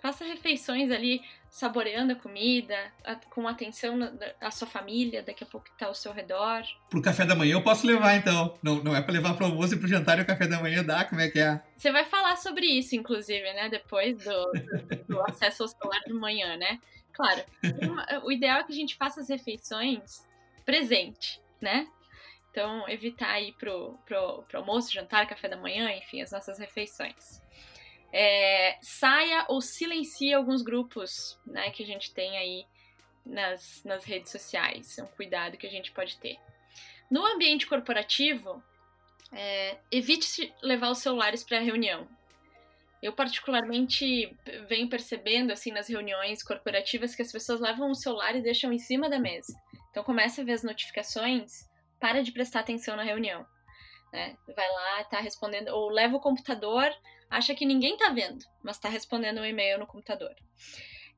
Faça 0.00 0.24
refeições 0.24 0.90
ali 0.90 1.22
saboreando 1.54 2.12
a 2.12 2.16
comida, 2.16 2.76
a, 3.04 3.14
com 3.14 3.46
atenção 3.46 3.96
à 4.40 4.50
sua 4.50 4.66
família, 4.66 5.22
daqui 5.22 5.44
a 5.44 5.46
pouco 5.46 5.68
está 5.68 5.86
ao 5.86 5.94
seu 5.94 6.12
redor. 6.12 6.62
Pro 6.90 7.00
café 7.00 7.24
da 7.24 7.36
manhã 7.36 7.52
eu 7.52 7.62
posso 7.62 7.86
levar, 7.86 8.16
então. 8.16 8.58
Não, 8.60 8.82
não 8.82 8.96
é 8.96 9.00
para 9.00 9.12
levar 9.12 9.34
para 9.34 9.46
o 9.46 9.50
almoço 9.50 9.74
e 9.74 9.78
para 9.78 9.86
o 9.86 9.88
jantar 9.88 10.18
e 10.18 10.22
o 10.22 10.26
café 10.26 10.48
da 10.48 10.60
manhã 10.60 10.82
dá? 10.82 11.04
Como 11.04 11.20
é 11.20 11.28
que 11.30 11.38
é? 11.38 11.62
Você 11.76 11.92
vai 11.92 12.04
falar 12.04 12.36
sobre 12.36 12.66
isso, 12.66 12.96
inclusive, 12.96 13.52
né? 13.52 13.68
Depois 13.68 14.18
do, 14.18 14.52
do 15.08 15.20
acesso 15.22 15.62
ao 15.62 15.68
celular 15.68 16.00
de 16.00 16.12
manhã, 16.12 16.56
né? 16.56 16.80
Claro, 17.14 17.44
o 18.24 18.32
ideal 18.32 18.58
é 18.60 18.64
que 18.64 18.72
a 18.72 18.76
gente 18.76 18.96
faça 18.96 19.20
as 19.20 19.28
refeições 19.28 20.26
presente, 20.64 21.40
né? 21.60 21.88
Então, 22.50 22.88
evitar 22.88 23.40
ir 23.40 23.52
pro, 23.54 23.98
pro, 24.04 24.42
pro 24.42 24.58
almoço, 24.58 24.92
jantar, 24.92 25.26
café 25.26 25.48
da 25.48 25.56
manhã, 25.56 25.90
enfim, 25.92 26.20
as 26.22 26.30
nossas 26.30 26.58
refeições. 26.58 27.42
É, 28.12 28.78
saia 28.80 29.44
ou 29.48 29.60
silencie 29.60 30.32
alguns 30.32 30.62
grupos 30.62 31.38
né, 31.44 31.70
que 31.70 31.82
a 31.82 31.86
gente 31.86 32.14
tem 32.14 32.38
aí 32.38 32.66
nas, 33.26 33.82
nas 33.84 34.04
redes 34.04 34.30
sociais. 34.30 34.98
É 34.98 35.02
um 35.02 35.08
cuidado 35.08 35.56
que 35.56 35.66
a 35.66 35.70
gente 35.70 35.90
pode 35.90 36.16
ter. 36.18 36.38
No 37.10 37.26
ambiente 37.26 37.66
corporativo, 37.66 38.62
é, 39.32 39.76
evite 39.90 40.54
levar 40.62 40.90
os 40.90 40.98
celulares 40.98 41.42
para 41.42 41.58
a 41.58 41.62
reunião. 41.62 42.06
Eu 43.04 43.12
particularmente 43.12 44.34
venho 44.66 44.88
percebendo 44.88 45.52
assim 45.52 45.70
nas 45.70 45.88
reuniões 45.90 46.42
corporativas 46.42 47.14
que 47.14 47.20
as 47.20 47.30
pessoas 47.30 47.60
levam 47.60 47.90
o 47.90 47.94
celular 47.94 48.34
e 48.34 48.40
deixam 48.40 48.72
em 48.72 48.78
cima 48.78 49.10
da 49.10 49.18
mesa. 49.18 49.52
Então 49.90 50.02
começa 50.02 50.40
a 50.40 50.44
ver 50.44 50.52
as 50.52 50.62
notificações 50.62 51.68
para 52.00 52.22
de 52.22 52.32
prestar 52.32 52.60
atenção 52.60 52.96
na 52.96 53.02
reunião. 53.02 53.44
Né? 54.10 54.34
Vai 54.56 54.66
lá, 54.66 55.04
tá 55.04 55.20
respondendo, 55.20 55.68
ou 55.68 55.90
leva 55.90 56.16
o 56.16 56.20
computador, 56.20 56.90
acha 57.28 57.54
que 57.54 57.66
ninguém 57.66 57.94
tá 57.98 58.08
vendo, 58.08 58.42
mas 58.62 58.78
tá 58.78 58.88
respondendo 58.88 59.42
um 59.42 59.44
e-mail 59.44 59.78
no 59.78 59.86
computador. 59.86 60.34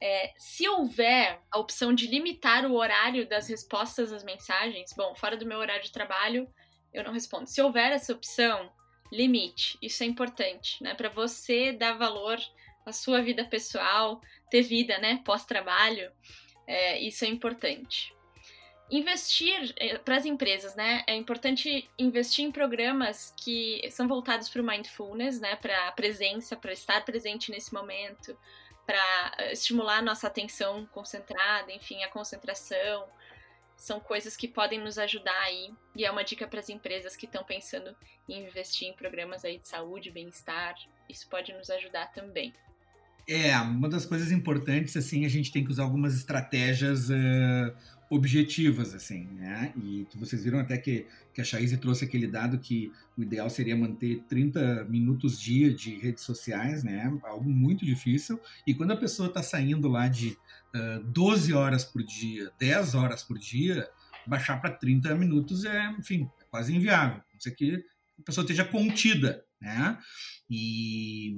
É, 0.03 0.33
se 0.37 0.69
houver 0.69 1.41
a 1.53 1.59
opção 1.61 1.95
de 1.95 2.09
limitar 2.09 2.67
o 2.67 2.75
horário 2.75 3.29
das 3.29 3.49
respostas 3.49 4.13
às 4.13 4.25
mensagens, 4.25 4.93
bom, 4.97 5.15
fora 5.15 5.37
do 5.37 5.47
meu 5.47 5.59
horário 5.59 5.85
de 5.85 5.93
trabalho, 5.93 6.53
eu 6.93 7.05
não 7.05 7.13
respondo. 7.13 7.47
Se 7.47 7.63
houver 7.63 7.93
essa 7.93 8.13
opção, 8.13 8.73
limite. 9.13 9.79
Isso 9.81 10.03
é 10.03 10.07
importante, 10.07 10.83
né? 10.83 10.95
Para 10.95 11.09
você 11.09 11.73
dar 11.73 11.93
valor 11.95 12.39
à 12.85 12.93
sua 12.93 13.21
vida 13.23 13.45
pessoal, 13.45 14.21
ter 14.51 14.63
vida, 14.63 14.99
né? 14.99 15.21
Pós-trabalho, 15.25 16.11
é, 16.67 17.01
isso 17.01 17.25
é 17.25 17.29
importante 17.29 18.17
investir 18.91 19.75
eh, 19.77 19.99
para 19.99 20.17
as 20.17 20.25
empresas, 20.25 20.75
né? 20.75 21.03
É 21.07 21.15
importante 21.15 21.89
investir 21.99 22.45
em 22.45 22.53
programas 22.53 23.35
que 23.37 23.83
são 23.91 24.07
voltados 24.07 24.49
para 24.49 24.63
o 24.63 24.65
mindfulness, 24.65 25.41
né? 25.41 25.57
Para 25.57 25.89
a 25.89 25.93
presença, 25.93 26.57
para 26.57 26.73
estar 26.73 27.05
presente 27.05 27.51
nesse 27.51 27.75
momento, 27.75 28.37
para 28.87 29.35
eh, 29.39 29.53
estimular 29.53 29.99
a 29.99 30.03
nossa 30.03 30.27
atenção 30.27 30.87
concentrada, 30.93 31.73
enfim, 31.73 32.03
a 32.05 32.09
concentração. 32.09 33.07
São 33.77 34.01
coisas 34.01 34.37
que 34.37 34.49
podem 34.49 34.81
nos 34.81 34.99
ajudar 34.99 35.39
aí 35.43 35.71
e 35.95 36.05
é 36.05 36.11
uma 36.11 36.25
dica 36.25 36.47
para 36.47 36.61
as 36.61 36.69
empresas 36.69 37.15
que 37.15 37.27
estão 37.27 37.45
pensando 37.45 37.95
em 38.29 38.47
investir 38.47 38.89
em 38.89 38.95
programas 38.95 39.45
aí 39.45 39.59
de 39.59 39.69
saúde, 39.69 40.11
bem-estar. 40.11 40.75
Isso 41.09 41.29
pode 41.29 41.53
nos 41.53 41.71
ajudar 41.71 42.13
também. 42.13 42.55
É, 43.29 43.57
uma 43.59 43.89
das 43.89 44.07
coisas 44.07 44.31
importantes, 44.31 44.97
assim, 44.97 45.27
a 45.27 45.29
gente 45.29 45.51
tem 45.51 45.65
que 45.65 45.71
usar 45.71 45.83
algumas 45.83 46.15
estratégias 46.15 47.11
uh, 47.11 47.77
objetivas, 48.09 48.95
assim, 48.95 49.25
né? 49.33 49.73
E 49.77 50.07
vocês 50.15 50.45
viram 50.45 50.61
até 50.61 50.79
que, 50.79 51.07
que 51.35 51.41
a 51.41 51.45
Chaise 51.45 51.77
trouxe 51.77 52.05
aquele 52.05 52.27
dado 52.27 52.59
que 52.59 52.93
o 53.17 53.23
ideal 53.23 53.51
seria 53.51 53.77
manter 53.77 54.23
30 54.29 54.85
minutos 54.85 55.41
dia 55.41 55.73
de 55.73 55.97
redes 55.97 56.23
sociais, 56.23 56.85
né? 56.85 57.13
Algo 57.25 57.51
muito 57.51 57.85
difícil. 57.85 58.41
E 58.67 58.75
quando 58.75 58.93
a 58.93 58.97
pessoa 58.97 59.29
está 59.29 59.43
saindo 59.43 59.89
lá 59.89 60.07
de 60.07 60.37
uh, 60.75 61.03
12 61.05 61.53
horas 61.53 61.85
por 61.85 62.03
dia, 62.03 62.51
10 62.59 62.95
horas 62.95 63.25
por 63.25 63.39
dia, 63.39 63.89
baixar 64.27 64.61
para 64.61 64.71
30 64.71 65.15
minutos 65.15 65.65
é, 65.65 65.91
enfim, 65.99 66.29
é 66.41 66.45
quase 66.45 66.75
inviável. 66.75 67.21
Sei 67.39 67.53
que 67.53 67.85
a 68.19 68.23
pessoa 68.23 68.45
esteja 68.45 68.65
contida, 68.65 69.45
né? 69.61 69.99
E 70.51 71.37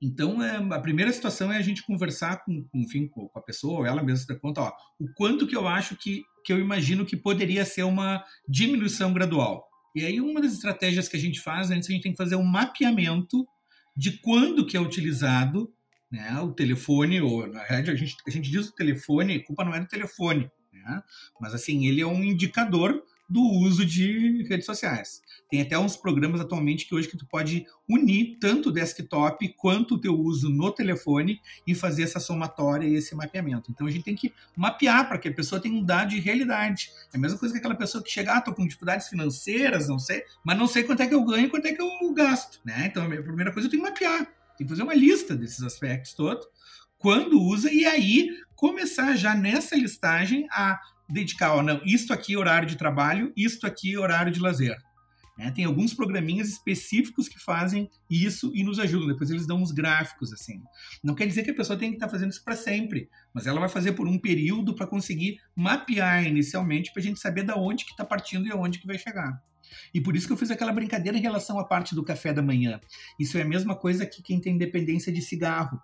então 0.00 0.42
é, 0.42 0.56
a 0.56 0.80
primeira 0.80 1.12
situação 1.12 1.52
é 1.52 1.56
a 1.56 1.62
gente 1.62 1.84
conversar 1.84 2.44
com, 2.44 2.66
enfim, 2.74 3.08
com 3.08 3.30
a 3.34 3.40
pessoa, 3.40 3.80
ou 3.80 3.86
ela 3.86 4.02
mesma 4.02 4.20
se 4.20 4.26
dá 4.26 4.34
conta, 4.36 4.62
ó, 4.62 4.72
o 4.98 5.12
quanto 5.14 5.46
que 5.46 5.56
eu 5.56 5.66
acho 5.66 5.96
que, 5.96 6.22
que 6.44 6.52
eu 6.52 6.58
imagino 6.58 7.04
que 7.04 7.16
poderia 7.16 7.64
ser 7.64 7.82
uma 7.82 8.24
diminuição 8.48 9.12
gradual. 9.12 9.68
E 9.94 10.04
aí 10.04 10.20
uma 10.20 10.40
das 10.40 10.52
estratégias 10.52 11.08
que 11.08 11.16
a 11.16 11.20
gente 11.20 11.40
faz, 11.40 11.70
antes 11.70 11.88
a 11.88 11.92
gente 11.92 12.02
tem 12.02 12.12
que 12.12 12.18
fazer 12.18 12.36
um 12.36 12.44
mapeamento 12.44 13.46
de 13.96 14.18
quando 14.18 14.64
que 14.64 14.76
é 14.76 14.80
utilizado 14.80 15.72
né, 16.10 16.40
o 16.40 16.52
telefone, 16.52 17.20
ou 17.20 17.46
na 17.46 17.62
realidade 17.64 17.90
a 17.90 17.94
gente, 17.94 18.16
a 18.26 18.30
gente 18.30 18.50
diz 18.50 18.68
o 18.68 18.74
telefone, 18.74 19.42
culpa 19.42 19.64
não 19.64 19.74
é 19.74 19.80
do 19.80 19.88
telefone, 19.88 20.50
né, 20.72 21.02
mas 21.40 21.52
assim, 21.54 21.86
ele 21.86 22.00
é 22.00 22.06
um 22.06 22.24
indicador 22.24 23.02
do 23.28 23.42
uso 23.42 23.84
de 23.84 24.42
redes 24.48 24.64
sociais. 24.64 25.20
Tem 25.50 25.60
até 25.60 25.78
uns 25.78 25.96
programas 25.96 26.40
atualmente 26.40 26.86
que 26.86 26.94
hoje 26.94 27.08
que 27.08 27.16
tu 27.16 27.26
pode 27.26 27.66
unir 27.88 28.36
tanto 28.40 28.68
o 28.68 28.72
desktop 28.72 29.48
quanto 29.56 29.94
o 29.94 30.00
teu 30.00 30.18
uso 30.18 30.48
no 30.48 30.70
telefone 30.70 31.40
e 31.66 31.74
fazer 31.74 32.02
essa 32.02 32.20
somatória 32.20 32.86
e 32.86 32.94
esse 32.94 33.14
mapeamento. 33.14 33.70
Então 33.70 33.86
a 33.86 33.90
gente 33.90 34.04
tem 34.04 34.14
que 34.14 34.32
mapear 34.56 35.08
para 35.08 35.18
que 35.18 35.28
a 35.28 35.32
pessoa 35.32 35.60
tenha 35.60 35.74
um 35.74 35.84
dado 35.84 36.10
de 36.10 36.20
realidade. 36.20 36.90
É 37.12 37.16
a 37.16 37.20
mesma 37.20 37.38
coisa 37.38 37.52
que 37.52 37.58
aquela 37.58 37.74
pessoa 37.74 38.02
que 38.02 38.10
chega, 38.10 38.34
ah, 38.34 38.40
tô 38.40 38.54
com 38.54 38.64
dificuldades 38.64 39.08
financeiras, 39.08 39.88
não 39.88 39.98
sei, 39.98 40.22
mas 40.44 40.56
não 40.58 40.66
sei 40.66 40.84
quanto 40.84 41.02
é 41.02 41.06
que 41.06 41.14
eu 41.14 41.24
ganho 41.24 41.46
e 41.46 41.50
quanto 41.50 41.66
é 41.66 41.72
que 41.72 41.82
eu 41.82 42.12
gasto, 42.14 42.60
né? 42.64 42.86
Então 42.86 43.04
a 43.04 43.08
primeira 43.08 43.52
coisa 43.52 43.66
eu 43.66 43.70
tenho 43.70 43.82
que 43.82 43.90
mapear, 43.90 44.24
tem 44.56 44.66
que 44.66 44.68
fazer 44.68 44.82
uma 44.82 44.94
lista 44.94 45.34
desses 45.36 45.62
aspectos 45.62 46.14
todos, 46.14 46.46
quando 46.98 47.40
usa 47.40 47.72
e 47.72 47.84
aí 47.86 48.30
começar 48.54 49.16
já 49.16 49.34
nessa 49.34 49.76
listagem 49.76 50.46
a 50.50 50.80
dedicar, 51.08 51.54
ó, 51.54 51.62
não, 51.62 51.80
isto 51.84 52.12
aqui 52.12 52.34
é 52.34 52.38
horário 52.38 52.68
de 52.68 52.76
trabalho, 52.76 53.32
isto 53.36 53.66
aqui 53.66 53.94
é 53.94 53.98
horário 53.98 54.32
de 54.32 54.40
lazer. 54.40 54.76
Né? 55.38 55.52
Tem 55.52 55.64
alguns 55.64 55.94
programinhas 55.94 56.48
específicos 56.48 57.28
que 57.28 57.38
fazem 57.38 57.88
isso 58.10 58.50
e 58.54 58.64
nos 58.64 58.80
ajudam. 58.80 59.06
Depois 59.06 59.30
eles 59.30 59.46
dão 59.46 59.62
uns 59.62 59.70
gráficos 59.70 60.32
assim. 60.32 60.60
Não 61.02 61.14
quer 61.14 61.26
dizer 61.26 61.44
que 61.44 61.50
a 61.52 61.54
pessoa 61.54 61.78
tem 61.78 61.90
que 61.90 61.96
estar 61.96 62.08
fazendo 62.08 62.32
isso 62.32 62.42
para 62.42 62.56
sempre, 62.56 63.08
mas 63.32 63.46
ela 63.46 63.60
vai 63.60 63.68
fazer 63.68 63.92
por 63.92 64.08
um 64.08 64.18
período 64.18 64.74
para 64.74 64.86
conseguir 64.86 65.38
mapear 65.54 66.26
inicialmente 66.26 66.92
para 66.92 67.00
a 67.00 67.04
gente 67.04 67.20
saber 67.20 67.44
da 67.44 67.54
onde 67.54 67.84
que 67.84 67.92
está 67.92 68.04
partindo 68.04 68.48
e 68.48 68.50
aonde 68.50 68.80
que 68.80 68.86
vai 68.86 68.98
chegar. 68.98 69.40
E 69.94 70.00
por 70.00 70.16
isso 70.16 70.26
que 70.26 70.32
eu 70.32 70.36
fiz 70.36 70.50
aquela 70.50 70.72
brincadeira 70.72 71.16
em 71.16 71.20
relação 71.20 71.58
à 71.58 71.64
parte 71.64 71.94
do 71.94 72.02
café 72.02 72.32
da 72.32 72.42
manhã. 72.42 72.80
Isso 73.18 73.38
é 73.38 73.42
a 73.42 73.48
mesma 73.48 73.76
coisa 73.76 74.06
que 74.06 74.22
quem 74.22 74.40
tem 74.40 74.58
dependência 74.58 75.12
de 75.12 75.22
cigarro. 75.22 75.80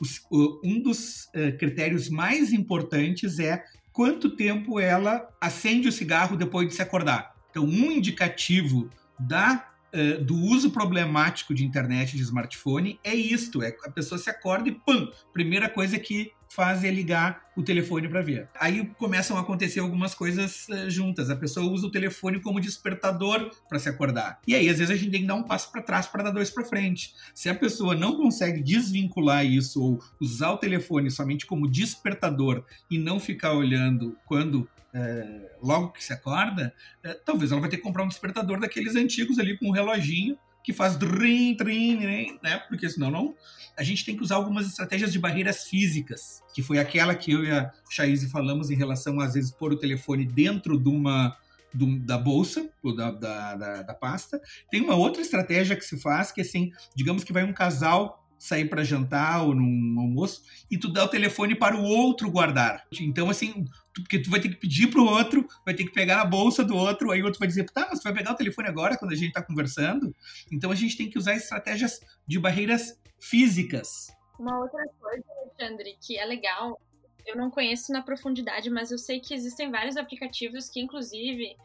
Os, 0.00 0.20
um 0.64 0.82
dos 0.82 1.24
uh, 1.26 1.56
critérios 1.58 2.08
mais 2.08 2.52
importantes 2.52 3.38
é 3.38 3.62
quanto 3.96 4.36
tempo 4.36 4.78
ela 4.78 5.26
acende 5.40 5.88
o 5.88 5.92
cigarro 5.92 6.36
depois 6.36 6.68
de 6.68 6.74
se 6.74 6.82
acordar. 6.82 7.34
Então, 7.48 7.64
um 7.64 7.90
indicativo 7.90 8.90
da 9.18 9.70
uh, 9.94 10.22
do 10.22 10.36
uso 10.36 10.70
problemático 10.70 11.54
de 11.54 11.64
internet 11.64 12.14
de 12.14 12.22
smartphone 12.22 13.00
é 13.02 13.14
isto: 13.14 13.62
é 13.62 13.74
a 13.86 13.90
pessoa 13.90 14.18
se 14.18 14.28
acorda 14.28 14.68
e 14.68 14.72
pam, 14.72 15.10
primeira 15.32 15.66
coisa 15.66 15.98
que 15.98 16.30
faz 16.56 16.82
é 16.82 16.90
ligar 16.90 17.50
o 17.54 17.62
telefone 17.62 18.08
para 18.08 18.22
ver. 18.22 18.48
Aí 18.58 18.86
começam 18.98 19.36
a 19.36 19.40
acontecer 19.40 19.80
algumas 19.80 20.14
coisas 20.14 20.66
uh, 20.68 20.88
juntas. 20.88 21.28
A 21.28 21.36
pessoa 21.36 21.70
usa 21.70 21.86
o 21.86 21.90
telefone 21.90 22.40
como 22.40 22.58
despertador 22.58 23.50
para 23.68 23.78
se 23.78 23.90
acordar. 23.90 24.40
E 24.46 24.54
aí, 24.54 24.66
às 24.66 24.78
vezes, 24.78 24.90
a 24.90 24.96
gente 24.96 25.10
tem 25.10 25.20
que 25.20 25.26
dar 25.26 25.34
um 25.34 25.42
passo 25.42 25.70
para 25.70 25.82
trás 25.82 26.06
para 26.06 26.22
dar 26.22 26.30
dois 26.30 26.50
para 26.50 26.64
frente. 26.64 27.14
Se 27.34 27.50
a 27.50 27.54
pessoa 27.54 27.94
não 27.94 28.16
consegue 28.16 28.62
desvincular 28.62 29.44
isso 29.44 29.82
ou 29.82 30.02
usar 30.18 30.52
o 30.52 30.56
telefone 30.56 31.10
somente 31.10 31.44
como 31.44 31.68
despertador 31.68 32.64
e 32.90 32.98
não 32.98 33.20
ficar 33.20 33.52
olhando 33.52 34.16
quando 34.24 34.66
é, 34.94 35.50
logo 35.62 35.92
que 35.92 36.02
se 36.02 36.14
acorda, 36.14 36.74
é, 37.04 37.12
talvez 37.12 37.52
ela 37.52 37.60
vai 37.60 37.68
ter 37.68 37.76
que 37.76 37.82
comprar 37.82 38.02
um 38.02 38.08
despertador 38.08 38.58
daqueles 38.58 38.96
antigos 38.96 39.38
ali 39.38 39.58
com 39.58 39.68
um 39.68 39.72
reloginho 39.72 40.38
que 40.66 40.72
faz 40.72 40.96
drin, 40.96 41.54
drin, 41.54 41.96
né? 42.42 42.58
Porque 42.68 42.90
senão 42.90 43.08
não. 43.08 43.36
A 43.78 43.84
gente 43.84 44.04
tem 44.04 44.16
que 44.16 44.22
usar 44.22 44.34
algumas 44.34 44.66
estratégias 44.66 45.12
de 45.12 45.18
barreiras 45.18 45.62
físicas, 45.62 46.42
que 46.52 46.60
foi 46.60 46.80
aquela 46.80 47.14
que 47.14 47.30
eu 47.30 47.44
e 47.44 47.52
a 47.52 47.70
Chaise 47.88 48.28
falamos 48.28 48.68
em 48.68 48.74
relação 48.74 49.20
às 49.20 49.34
vezes 49.34 49.52
pôr 49.52 49.72
o 49.72 49.78
telefone 49.78 50.24
dentro 50.26 50.76
de 50.76 50.88
uma 50.88 51.36
do, 51.72 52.00
da 52.00 52.18
bolsa 52.18 52.68
ou 52.82 52.96
da, 52.96 53.12
da, 53.12 53.54
da, 53.54 53.82
da 53.82 53.94
pasta. 53.94 54.40
Tem 54.68 54.80
uma 54.80 54.96
outra 54.96 55.22
estratégia 55.22 55.76
que 55.76 55.84
se 55.84 56.00
faz 56.00 56.32
que 56.32 56.40
assim, 56.40 56.72
digamos 56.96 57.22
que 57.22 57.32
vai 57.32 57.44
um 57.44 57.52
casal 57.52 58.26
sair 58.36 58.68
para 58.68 58.82
jantar 58.82 59.42
ou 59.42 59.54
num 59.54 60.00
almoço 60.00 60.42
e 60.68 60.76
tu 60.76 60.92
dá 60.92 61.04
o 61.04 61.08
telefone 61.08 61.54
para 61.54 61.76
o 61.76 61.84
outro 61.84 62.28
guardar. 62.28 62.82
Então, 63.00 63.30
assim, 63.30 63.66
porque 64.02 64.18
tu 64.18 64.30
vai 64.30 64.40
ter 64.40 64.48
que 64.48 64.56
pedir 64.56 64.88
para 64.88 65.00
o 65.00 65.06
outro, 65.06 65.46
vai 65.64 65.74
ter 65.74 65.84
que 65.84 65.92
pegar 65.92 66.20
a 66.20 66.24
bolsa 66.24 66.64
do 66.64 66.76
outro, 66.76 67.10
aí 67.10 67.22
o 67.22 67.24
outro 67.24 67.38
vai 67.38 67.48
dizer, 67.48 67.64
tá, 67.64 67.86
mas 67.90 68.00
tu 68.00 68.04
vai 68.04 68.14
pegar 68.14 68.32
o 68.32 68.36
telefone 68.36 68.68
agora 68.68 68.96
quando 68.96 69.12
a 69.12 69.16
gente 69.16 69.28
está 69.28 69.42
conversando? 69.42 70.14
Então, 70.52 70.70
a 70.70 70.74
gente 70.74 70.96
tem 70.96 71.08
que 71.08 71.18
usar 71.18 71.34
estratégias 71.34 72.00
de 72.26 72.38
barreiras 72.38 72.98
físicas. 73.18 74.08
Uma 74.38 74.58
outra 74.60 74.84
coisa, 75.00 75.24
Alexandre, 75.42 75.96
que 76.00 76.18
é 76.18 76.24
legal, 76.24 76.80
eu 77.26 77.36
não 77.36 77.50
conheço 77.50 77.92
na 77.92 78.02
profundidade, 78.02 78.70
mas 78.70 78.90
eu 78.90 78.98
sei 78.98 79.18
que 79.20 79.34
existem 79.34 79.70
vários 79.70 79.96
aplicativos 79.96 80.68
que, 80.68 80.80
inclusive, 80.80 81.56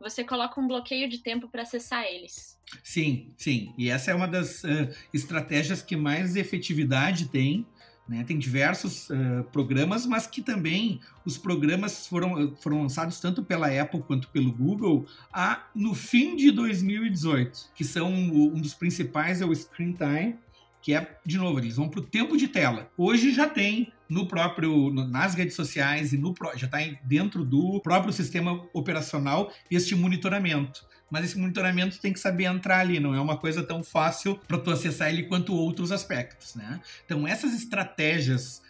você 0.00 0.24
coloca 0.24 0.60
um 0.60 0.66
bloqueio 0.66 1.08
de 1.08 1.18
tempo 1.18 1.48
para 1.48 1.62
acessar 1.62 2.04
eles. 2.04 2.58
Sim, 2.82 3.34
sim. 3.36 3.74
E 3.76 3.90
essa 3.90 4.10
é 4.10 4.14
uma 4.14 4.28
das 4.28 4.64
uh, 4.64 4.88
estratégias 5.12 5.82
que 5.82 5.96
mais 5.96 6.36
efetividade 6.36 7.28
tem. 7.28 7.66
Né? 8.10 8.24
Tem 8.24 8.36
diversos 8.36 9.08
uh, 9.08 9.44
programas, 9.52 10.04
mas 10.04 10.26
que 10.26 10.42
também 10.42 11.00
os 11.24 11.38
programas 11.38 12.08
foram, 12.08 12.56
foram 12.56 12.82
lançados 12.82 13.20
tanto 13.20 13.40
pela 13.40 13.68
Apple 13.68 14.02
quanto 14.02 14.26
pelo 14.30 14.50
Google 14.50 15.06
a, 15.32 15.62
no 15.72 15.94
fim 15.94 16.34
de 16.34 16.50
2018, 16.50 17.70
que 17.72 17.84
são 17.84 18.12
um 18.12 18.60
dos 18.60 18.74
principais 18.74 19.40
é 19.40 19.46
o 19.46 19.54
Screen 19.54 19.92
Time, 19.92 20.34
que 20.82 20.92
é, 20.92 21.18
de 21.24 21.38
novo, 21.38 21.60
eles 21.60 21.76
vão 21.76 21.88
para 21.88 22.00
o 22.00 22.02
tempo 22.02 22.36
de 22.36 22.48
tela. 22.48 22.90
Hoje 22.96 23.32
já 23.32 23.48
tem 23.48 23.92
no 24.10 24.26
próprio, 24.26 24.92
nas 24.92 25.34
redes 25.34 25.54
sociais 25.54 26.12
e 26.12 26.18
no 26.18 26.34
já 26.56 26.66
está 26.66 26.78
dentro 27.04 27.44
do 27.44 27.80
próprio 27.80 28.12
sistema 28.12 28.66
operacional 28.74 29.52
este 29.70 29.94
monitoramento. 29.94 30.84
Mas 31.08 31.24
esse 31.24 31.38
monitoramento 31.38 32.00
tem 32.00 32.12
que 32.12 32.20
saber 32.20 32.44
entrar 32.44 32.80
ali, 32.80 33.00
não 33.00 33.14
é 33.14 33.20
uma 33.20 33.36
coisa 33.36 33.62
tão 33.62 33.82
fácil 33.82 34.36
para 34.46 34.58
tu 34.58 34.70
acessar 34.70 35.08
ele 35.08 35.24
quanto 35.24 35.54
outros 35.54 35.92
aspectos, 35.92 36.54
né? 36.54 36.80
Então 37.04 37.26
essas 37.26 37.54
estratégias 37.54 38.62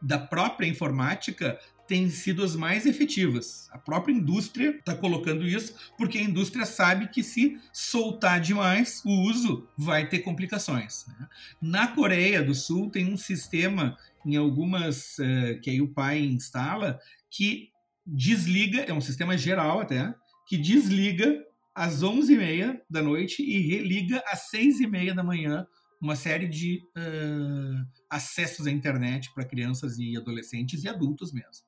da 0.00 0.18
própria 0.18 0.66
informática 0.66 1.58
têm 1.88 2.10
sido 2.10 2.44
as 2.44 2.54
mais 2.54 2.84
efetivas. 2.84 3.68
A 3.72 3.78
própria 3.78 4.12
indústria 4.12 4.76
está 4.76 4.94
colocando 4.94 5.48
isso 5.48 5.74
porque 5.96 6.18
a 6.18 6.22
indústria 6.22 6.66
sabe 6.66 7.08
que 7.08 7.22
se 7.22 7.58
soltar 7.72 8.40
demais 8.40 9.02
o 9.04 9.10
uso 9.22 9.66
vai 9.76 10.06
ter 10.06 10.18
complicações. 10.18 11.06
Né? 11.06 11.26
Na 11.60 11.88
Coreia 11.88 12.42
do 12.42 12.54
Sul 12.54 12.90
tem 12.90 13.10
um 13.10 13.16
sistema 13.16 13.96
em 14.24 14.36
algumas 14.36 15.16
uh, 15.18 15.60
que 15.62 15.70
aí 15.70 15.80
o 15.80 15.92
pai 15.92 16.20
instala 16.20 16.98
que 17.30 17.68
desliga, 18.06 18.80
é 18.82 18.92
um 18.92 19.00
sistema 19.00 19.36
geral 19.36 19.80
até, 19.80 20.14
que 20.46 20.56
desliga 20.56 21.44
às 21.74 22.02
11h30 22.02 22.80
da 22.88 23.02
noite 23.02 23.42
e 23.42 23.60
religa 23.60 24.22
às 24.26 24.50
6h30 24.50 25.14
da 25.14 25.22
manhã 25.22 25.66
uma 26.00 26.16
série 26.16 26.46
de 26.46 26.80
uh, 26.96 27.86
acessos 28.08 28.66
à 28.66 28.70
internet 28.70 29.32
para 29.34 29.44
crianças 29.44 29.98
e 29.98 30.16
adolescentes 30.16 30.84
e 30.84 30.88
adultos 30.88 31.32
mesmo. 31.32 31.66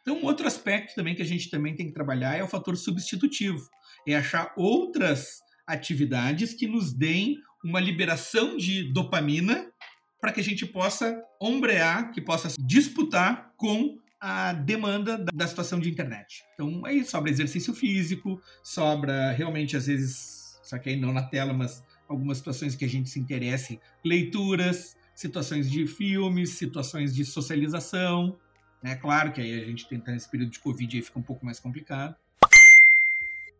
Então, 0.00 0.22
outro 0.22 0.46
aspecto 0.46 0.94
também 0.94 1.14
que 1.14 1.22
a 1.22 1.26
gente 1.26 1.50
também 1.50 1.74
tem 1.74 1.86
que 1.86 1.92
trabalhar 1.92 2.36
é 2.36 2.42
o 2.42 2.48
fator 2.48 2.76
substitutivo. 2.76 3.68
É 4.06 4.16
achar 4.16 4.52
outras 4.56 5.40
atividades 5.66 6.54
que 6.54 6.66
nos 6.66 6.92
deem 6.92 7.36
uma 7.64 7.80
liberação 7.80 8.56
de 8.56 8.92
dopamina 8.92 9.66
para 10.20 10.32
que 10.32 10.40
a 10.40 10.44
gente 10.44 10.66
possa 10.66 11.22
ombrear, 11.40 12.12
que 12.12 12.20
possa 12.20 12.48
disputar 12.58 13.52
com 13.56 13.98
a 14.20 14.52
demanda 14.52 15.18
da 15.32 15.46
situação 15.46 15.78
de 15.78 15.90
internet. 15.90 16.44
Então, 16.54 16.84
aí 16.84 17.04
sobra 17.04 17.30
exercício 17.30 17.74
físico, 17.74 18.40
sobra 18.62 19.30
realmente, 19.32 19.76
às 19.76 19.86
vezes, 19.86 20.58
só 20.62 20.78
que 20.78 20.88
aí 20.88 20.96
não 20.96 21.12
na 21.12 21.22
tela, 21.22 21.52
mas 21.52 21.84
algumas 22.08 22.38
situações 22.38 22.74
que 22.74 22.84
a 22.84 22.88
gente 22.88 23.10
se 23.10 23.20
interesse, 23.20 23.80
leituras, 24.04 24.96
situações 25.14 25.70
de 25.70 25.86
filmes, 25.86 26.50
situações 26.50 27.14
de 27.14 27.24
socialização. 27.24 28.38
É 28.82 28.94
claro 28.94 29.32
que 29.32 29.40
aí 29.40 29.62
a 29.62 29.64
gente 29.64 29.88
tenta 29.88 30.12
nesse 30.12 30.30
período 30.30 30.50
de 30.50 30.60
Covid 30.60 30.96
aí 30.96 31.02
fica 31.02 31.18
um 31.18 31.22
pouco 31.22 31.44
mais 31.44 31.58
complicado. 31.58 32.16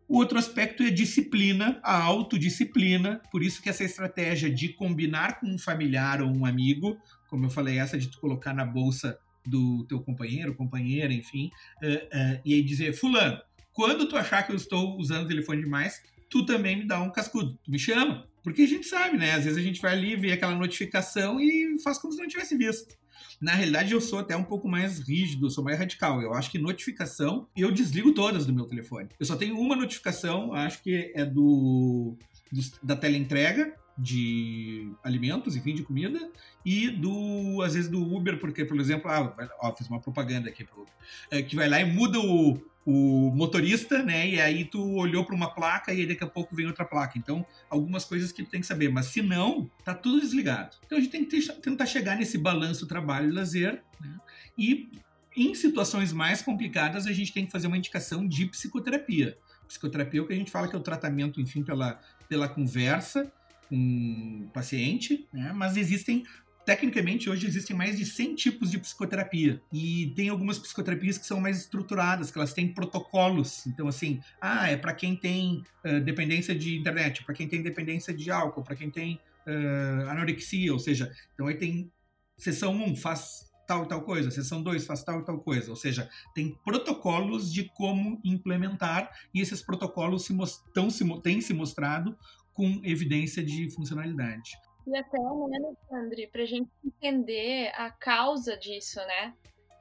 O 0.07 0.17
outro 0.17 0.37
aspecto 0.37 0.83
é 0.83 0.89
disciplina, 0.89 1.79
a 1.83 2.01
autodisciplina. 2.01 3.21
Por 3.29 3.43
isso 3.43 3.61
que 3.61 3.69
essa 3.69 3.83
estratégia 3.83 4.49
de 4.49 4.69
combinar 4.69 5.39
com 5.39 5.47
um 5.47 5.59
familiar 5.59 6.21
ou 6.21 6.29
um 6.29 6.45
amigo, 6.45 6.97
como 7.27 7.45
eu 7.45 7.49
falei, 7.49 7.77
essa 7.77 7.97
de 7.97 8.07
tu 8.07 8.19
colocar 8.19 8.53
na 8.53 8.65
bolsa 8.65 9.19
do 9.45 9.85
teu 9.85 9.99
companheiro, 9.99 10.55
companheira, 10.55 11.13
enfim, 11.13 11.51
uh, 11.81 11.87
uh, 11.87 12.41
e 12.45 12.53
aí 12.53 12.61
dizer, 12.61 12.93
fulano, 12.93 13.41
quando 13.71 14.07
tu 14.07 14.17
achar 14.17 14.43
que 14.43 14.51
eu 14.51 14.55
estou 14.55 14.97
usando 14.97 15.25
o 15.25 15.27
telefone 15.27 15.61
demais, 15.61 16.01
tu 16.29 16.45
também 16.45 16.77
me 16.77 16.85
dá 16.85 17.01
um 17.01 17.11
cascudo, 17.11 17.57
tu 17.63 17.71
me 17.71 17.79
chama. 17.79 18.25
Porque 18.47 18.61
a 18.61 18.67
gente 18.67 18.87
sabe, 18.87 19.17
né? 19.17 19.33
Às 19.33 19.43
vezes 19.43 19.59
a 19.59 19.61
gente 19.61 19.81
vai 19.81 19.91
ali, 19.91 20.15
vê 20.15 20.31
aquela 20.31 20.55
notificação 20.55 21.37
e 21.37 21.77
faz 21.83 21.97
como 21.97 22.13
se 22.13 22.19
não 22.19 22.29
tivesse 22.29 22.55
visto. 22.55 22.95
Na 23.41 23.51
realidade, 23.51 23.91
eu 23.91 23.99
sou 23.99 24.19
até 24.19 24.37
um 24.37 24.43
pouco 24.43 24.69
mais 24.69 24.99
rígido, 24.99 25.51
sou 25.51 25.61
mais 25.61 25.77
radical. 25.77 26.21
Eu 26.21 26.33
acho 26.33 26.49
que 26.49 26.57
notificação, 26.57 27.45
eu 27.57 27.69
desligo 27.69 28.13
todas 28.13 28.45
do 28.45 28.53
meu 28.53 28.63
telefone. 28.63 29.09
Eu 29.19 29.25
só 29.25 29.35
tenho 29.35 29.59
uma 29.59 29.75
notificação, 29.75 30.53
acho 30.53 30.81
que 30.81 31.11
é 31.13 31.25
do, 31.25 32.15
do 32.49 32.61
da 32.81 32.95
teleentrega, 32.95 33.75
de 33.97 34.91
alimentos, 35.03 35.55
enfim, 35.55 35.73
de 35.73 35.83
comida, 35.83 36.29
e 36.63 36.89
do, 36.89 37.61
às 37.63 37.73
vezes, 37.73 37.89
do 37.89 38.01
Uber, 38.01 38.39
porque, 38.39 38.63
por 38.63 38.79
exemplo, 38.79 39.09
ah, 39.09 39.33
ó, 39.59 39.73
fiz 39.75 39.87
uma 39.87 39.99
propaganda 39.99 40.49
aqui 40.49 40.63
pro 40.63 40.81
Uber, 40.81 40.93
é, 41.31 41.41
que 41.41 41.55
vai 41.55 41.67
lá 41.67 41.81
e 41.81 41.85
muda 41.85 42.19
o, 42.19 42.61
o 42.85 43.31
motorista, 43.35 44.03
né? 44.03 44.29
E 44.29 44.39
aí 44.39 44.63
tu 44.63 44.95
olhou 44.95 45.25
para 45.25 45.35
uma 45.35 45.53
placa 45.53 45.93
e 45.93 46.05
daqui 46.05 46.23
a 46.23 46.27
pouco 46.27 46.55
vem 46.55 46.67
outra 46.67 46.85
placa. 46.85 47.17
Então, 47.17 47.45
algumas 47.69 48.05
coisas 48.05 48.31
que 48.31 48.43
tu 48.43 48.49
tem 48.49 48.61
que 48.61 48.67
saber, 48.67 48.89
mas 48.89 49.07
se 49.07 49.21
não, 49.21 49.69
tá 49.83 49.93
tudo 49.93 50.21
desligado. 50.21 50.77
Então 50.85 50.97
a 50.97 51.01
gente 51.01 51.11
tem 51.11 51.25
que 51.25 51.41
ter, 51.41 51.53
tentar 51.55 51.85
chegar 51.85 52.15
nesse 52.15 52.37
balanço 52.37 52.87
trabalho 52.87 53.29
e 53.29 53.33
lazer, 53.33 53.81
né? 53.99 54.17
E 54.57 54.89
em 55.35 55.53
situações 55.53 56.13
mais 56.13 56.41
complicadas, 56.41 57.05
a 57.05 57.11
gente 57.11 57.33
tem 57.33 57.45
que 57.45 57.51
fazer 57.51 57.67
uma 57.67 57.77
indicação 57.77 58.27
de 58.27 58.45
psicoterapia. 58.45 59.37
Psicoterapia 59.67 60.21
é 60.21 60.23
o 60.23 60.27
que 60.27 60.33
a 60.33 60.37
gente 60.37 60.49
fala 60.49 60.67
que 60.67 60.75
é 60.75 60.79
o 60.79 60.81
tratamento, 60.81 61.41
enfim, 61.41 61.63
pela, 61.63 61.99
pela 62.29 62.47
conversa 62.47 63.31
o 63.71 64.47
paciente, 64.53 65.27
né? 65.33 65.51
mas 65.53 65.77
existem 65.77 66.23
Tecnicamente, 66.67 67.29
hoje 67.29 67.47
existem 67.47 67.73
mais 67.73 67.97
de 67.97 68.05
100 68.05 68.35
tipos 68.35 68.69
de 68.69 68.77
psicoterapia. 68.77 69.61
E 69.71 70.11
tem 70.17 70.27
algumas 70.27 70.59
psicoterapias 70.59 71.17
que 71.17 71.25
são 71.25 71.39
mais 71.39 71.59
estruturadas, 71.59 72.29
que 72.29 72.37
elas 72.37 72.53
têm 72.53 72.73
protocolos. 72.73 73.65
Então, 73.67 73.87
assim, 73.87 74.19
ah, 74.41 74.69
é 74.69 74.75
para 74.75 74.93
quem 74.93 75.15
tem 75.15 75.63
uh, 75.85 76.01
dependência 76.01 76.53
de 76.53 76.77
internet, 76.77 77.23
para 77.23 77.33
quem 77.33 77.47
tem 77.47 77.63
dependência 77.63 78.13
de 78.13 78.29
álcool, 78.29 78.65
para 78.65 78.75
quem 78.75 78.91
tem 78.91 79.17
uh, 79.47 80.09
anorexia, 80.09 80.73
ou 80.73 80.79
seja, 80.79 81.09
então 81.33 81.47
aí 81.47 81.55
tem 81.55 81.89
sessão 82.37 82.75
1, 82.75 82.97
faz 82.97 83.47
tal 83.65 83.83
e 83.83 83.87
tal 83.87 84.01
coisa, 84.01 84.31
sessão 84.31 84.61
2 84.61 84.85
faz 84.85 85.03
tal 85.03 85.21
e 85.21 85.25
tal 85.25 85.39
coisa, 85.39 85.69
ou 85.69 85.75
seja, 85.75 86.09
tem 86.33 86.57
protocolos 86.63 87.51
de 87.51 87.65
como 87.75 88.19
implementar 88.23 89.09
e 89.33 89.41
esses 89.41 89.61
protocolos 89.61 90.25
se, 90.25 90.35
tão, 90.73 90.89
se, 90.89 91.21
têm 91.21 91.41
se 91.41 91.53
mostrado 91.53 92.17
com 92.57 92.81
evidência 92.83 93.43
de 93.45 93.69
funcionalidade. 93.69 94.57
E 94.87 94.97
até, 94.97 95.19
né, 95.19 95.57
Alexandre, 95.63 96.27
pra 96.27 96.45
gente 96.45 96.71
entender 96.83 97.71
a 97.75 97.91
causa 97.91 98.57
disso, 98.57 98.99
né? 99.01 99.33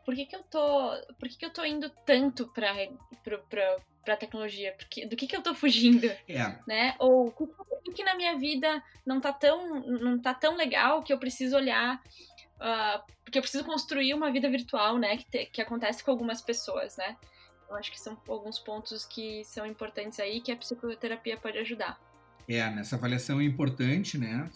Por 0.04 0.14
que, 0.14 0.26
que 0.26 0.36
eu 0.36 0.42
tô. 0.44 0.90
Por 1.18 1.28
que, 1.28 1.38
que 1.38 1.46
eu 1.46 1.52
tô 1.52 1.64
indo 1.64 1.90
tanto 2.04 2.46
pra, 2.52 2.72
pra 4.04 4.16
tecnologia? 4.16 4.74
Porque, 4.76 5.06
do 5.06 5.16
que, 5.16 5.26
que 5.26 5.34
eu 5.34 5.42
tô 5.42 5.54
fugindo? 5.54 6.06
É. 6.28 6.58
Né? 6.66 6.94
Ou 6.98 7.28
o 7.28 7.92
que, 7.92 8.04
na 8.04 8.14
minha 8.14 8.36
vida 8.36 8.82
não 9.06 9.20
tá 9.20 9.32
tão, 9.32 9.80
não 9.80 10.20
tá 10.20 10.34
tão 10.34 10.54
legal 10.54 11.02
que 11.02 11.12
eu 11.12 11.18
preciso 11.18 11.56
olhar. 11.56 12.00
Uh, 12.56 13.12
porque 13.24 13.38
eu 13.38 13.42
preciso 13.42 13.64
construir 13.64 14.14
uma 14.14 14.30
vida 14.30 14.48
virtual, 14.50 14.98
né? 14.98 15.16
Que, 15.16 15.24
te, 15.24 15.46
que 15.46 15.62
acontece 15.62 16.04
com 16.04 16.10
algumas 16.10 16.42
pessoas, 16.42 16.96
né? 16.96 17.16
Eu 17.68 17.76
acho 17.76 17.90
que 17.90 18.00
são 18.00 18.20
alguns 18.28 18.58
pontos 18.58 19.04
que 19.04 19.44
são 19.44 19.66
importantes 19.66 20.20
aí 20.20 20.40
que 20.40 20.52
a 20.52 20.56
psicoterapia 20.56 21.36
pode 21.36 21.58
ajudar. 21.58 21.98
É, 22.48 22.70
nessa 22.70 22.96
avaliação 22.96 23.40
é 23.40 23.44
importante, 23.44 24.16
né? 24.16 24.48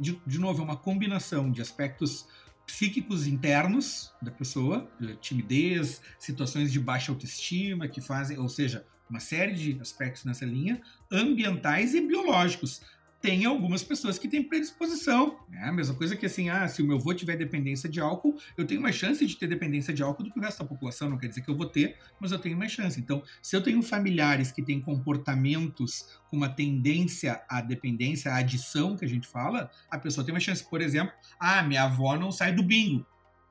De, 0.00 0.20
de 0.26 0.38
novo, 0.38 0.62
é 0.62 0.64
uma 0.64 0.76
combinação 0.76 1.50
de 1.50 1.60
aspectos 1.60 2.26
psíquicos 2.66 3.26
internos 3.26 4.12
da 4.20 4.30
pessoa, 4.30 4.90
timidez, 5.20 6.00
situações 6.18 6.72
de 6.72 6.80
baixa 6.80 7.12
autoestima 7.12 7.86
que 7.86 8.00
fazem, 8.00 8.38
ou 8.38 8.48
seja, 8.48 8.84
uma 9.08 9.20
série 9.20 9.54
de 9.54 9.80
aspectos 9.80 10.24
nessa 10.24 10.44
linha, 10.44 10.80
ambientais 11.10 11.94
e 11.94 12.00
biológicos 12.00 12.80
tem 13.26 13.44
algumas 13.44 13.82
pessoas 13.82 14.20
que 14.20 14.28
têm 14.28 14.40
predisposição. 14.40 15.36
É 15.52 15.64
a 15.64 15.72
mesma 15.72 15.96
coisa 15.96 16.14
que 16.14 16.26
assim, 16.26 16.48
ah, 16.48 16.68
se 16.68 16.80
o 16.80 16.86
meu 16.86 16.96
avô 16.96 17.12
tiver 17.12 17.36
dependência 17.36 17.88
de 17.88 17.98
álcool, 17.98 18.38
eu 18.56 18.64
tenho 18.64 18.80
mais 18.80 18.94
chance 18.94 19.26
de 19.26 19.36
ter 19.36 19.48
dependência 19.48 19.92
de 19.92 20.00
álcool 20.00 20.22
do 20.22 20.30
que 20.30 20.38
o 20.38 20.42
resto 20.42 20.62
da 20.62 20.68
população. 20.68 21.10
Não 21.10 21.18
quer 21.18 21.26
dizer 21.26 21.40
que 21.40 21.50
eu 21.50 21.56
vou 21.56 21.66
ter, 21.66 21.96
mas 22.20 22.30
eu 22.30 22.38
tenho 22.38 22.56
mais 22.56 22.70
chance. 22.70 23.00
Então, 23.00 23.20
se 23.42 23.56
eu 23.56 23.60
tenho 23.60 23.82
familiares 23.82 24.52
que 24.52 24.62
têm 24.62 24.80
comportamentos 24.80 26.20
com 26.30 26.36
uma 26.36 26.48
tendência 26.48 27.42
à 27.48 27.60
dependência, 27.60 28.30
à 28.30 28.36
adição 28.36 28.96
que 28.96 29.04
a 29.04 29.08
gente 29.08 29.26
fala, 29.26 29.72
a 29.90 29.98
pessoa 29.98 30.24
tem 30.24 30.32
mais 30.32 30.44
chance. 30.44 30.62
Por 30.62 30.80
exemplo, 30.80 31.12
ah, 31.40 31.64
minha 31.64 31.82
avó 31.82 32.16
não 32.16 32.30
sai 32.30 32.54
do 32.54 32.62
bingo. 32.62 33.04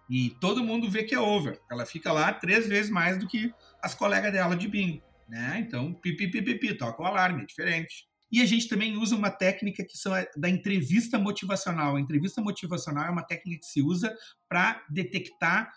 E 0.10 0.30
todo 0.40 0.64
mundo 0.64 0.90
vê 0.90 1.04
que 1.04 1.14
é 1.14 1.20
over. 1.20 1.60
Ela 1.70 1.86
fica 1.86 2.14
lá 2.14 2.32
três 2.32 2.66
vezes 2.66 2.90
mais 2.90 3.18
do 3.18 3.28
que 3.28 3.54
as 3.84 3.94
colegas 3.94 4.32
dela 4.32 4.56
de 4.56 4.70
bingo. 4.70 5.04
Né? 5.28 5.66
Então, 5.68 5.94
pipi, 5.94 6.32
pipi, 6.32 6.54
pipi, 6.54 6.78
toca 6.78 7.04
o 7.04 7.06
alarme, 7.06 7.44
é 7.44 7.46
diferente. 7.46 8.08
E 8.36 8.42
a 8.42 8.46
gente 8.46 8.68
também 8.68 8.98
usa 8.98 9.16
uma 9.16 9.32
técnica 9.32 9.82
que 9.82 9.98
são 9.98 10.12
da 10.36 10.50
entrevista 10.50 11.18
motivacional. 11.18 11.96
A 11.96 12.02
entrevista 12.02 12.42
motivacional 12.42 13.06
é 13.06 13.10
uma 13.10 13.24
técnica 13.24 13.62
que 13.62 13.66
se 13.66 13.82
usa 13.82 14.14
para 14.50 14.84
detectar, 14.90 15.72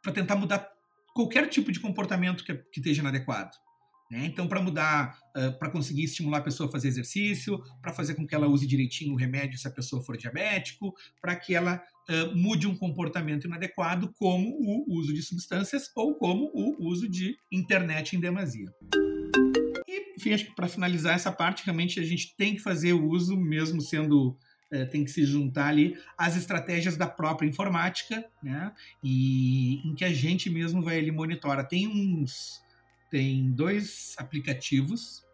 para 0.00 0.12
tentar 0.12 0.36
mudar 0.36 0.70
qualquer 1.12 1.48
tipo 1.48 1.72
de 1.72 1.80
comportamento 1.80 2.44
que, 2.44 2.54
que 2.54 2.78
esteja 2.78 3.00
inadequado. 3.00 3.50
Né? 4.08 4.24
Então, 4.24 4.46
para 4.46 4.62
mudar, 4.62 5.18
uh, 5.36 5.58
para 5.58 5.68
conseguir 5.68 6.04
estimular 6.04 6.38
a 6.38 6.42
pessoa 6.42 6.68
a 6.68 6.72
fazer 6.72 6.86
exercício, 6.86 7.60
para 7.82 7.92
fazer 7.92 8.14
com 8.14 8.24
que 8.24 8.36
ela 8.36 8.46
use 8.46 8.68
direitinho 8.68 9.14
o 9.14 9.16
remédio 9.16 9.58
se 9.58 9.66
a 9.66 9.72
pessoa 9.72 10.00
for 10.00 10.16
diabético, 10.16 10.94
para 11.20 11.34
que 11.34 11.56
ela 11.56 11.82
uh, 12.08 12.36
mude 12.36 12.68
um 12.68 12.76
comportamento 12.76 13.48
inadequado, 13.48 14.14
como 14.16 14.48
o 14.48 14.94
uso 14.96 15.12
de 15.12 15.22
substâncias 15.22 15.90
ou 15.96 16.14
como 16.14 16.52
o 16.54 16.86
uso 16.86 17.08
de 17.08 17.36
internet 17.50 18.14
em 18.14 18.20
demasia 18.20 18.72
enfim, 20.26 20.34
acho 20.34 20.44
que 20.46 20.54
para 20.54 20.66
finalizar 20.66 21.14
essa 21.14 21.30
parte, 21.30 21.64
realmente 21.64 22.00
a 22.00 22.02
gente 22.02 22.34
tem 22.36 22.54
que 22.54 22.60
fazer 22.60 22.92
o 22.92 23.08
uso, 23.08 23.36
mesmo 23.36 23.80
sendo. 23.80 24.36
É, 24.68 24.84
tem 24.84 25.04
que 25.04 25.12
se 25.12 25.24
juntar 25.24 25.68
ali 25.68 25.96
às 26.18 26.36
estratégias 26.36 26.96
da 26.96 27.06
própria 27.06 27.46
informática, 27.46 28.28
né? 28.42 28.72
E 29.00 29.80
em 29.88 29.94
que 29.94 30.04
a 30.04 30.12
gente 30.12 30.50
mesmo 30.50 30.82
vai 30.82 30.98
ali 30.98 31.12
monitora. 31.12 31.62
Tem 31.62 31.86
uns. 31.86 32.60
Tem 33.08 33.48
dois 33.52 34.16
aplicativos 34.18 35.24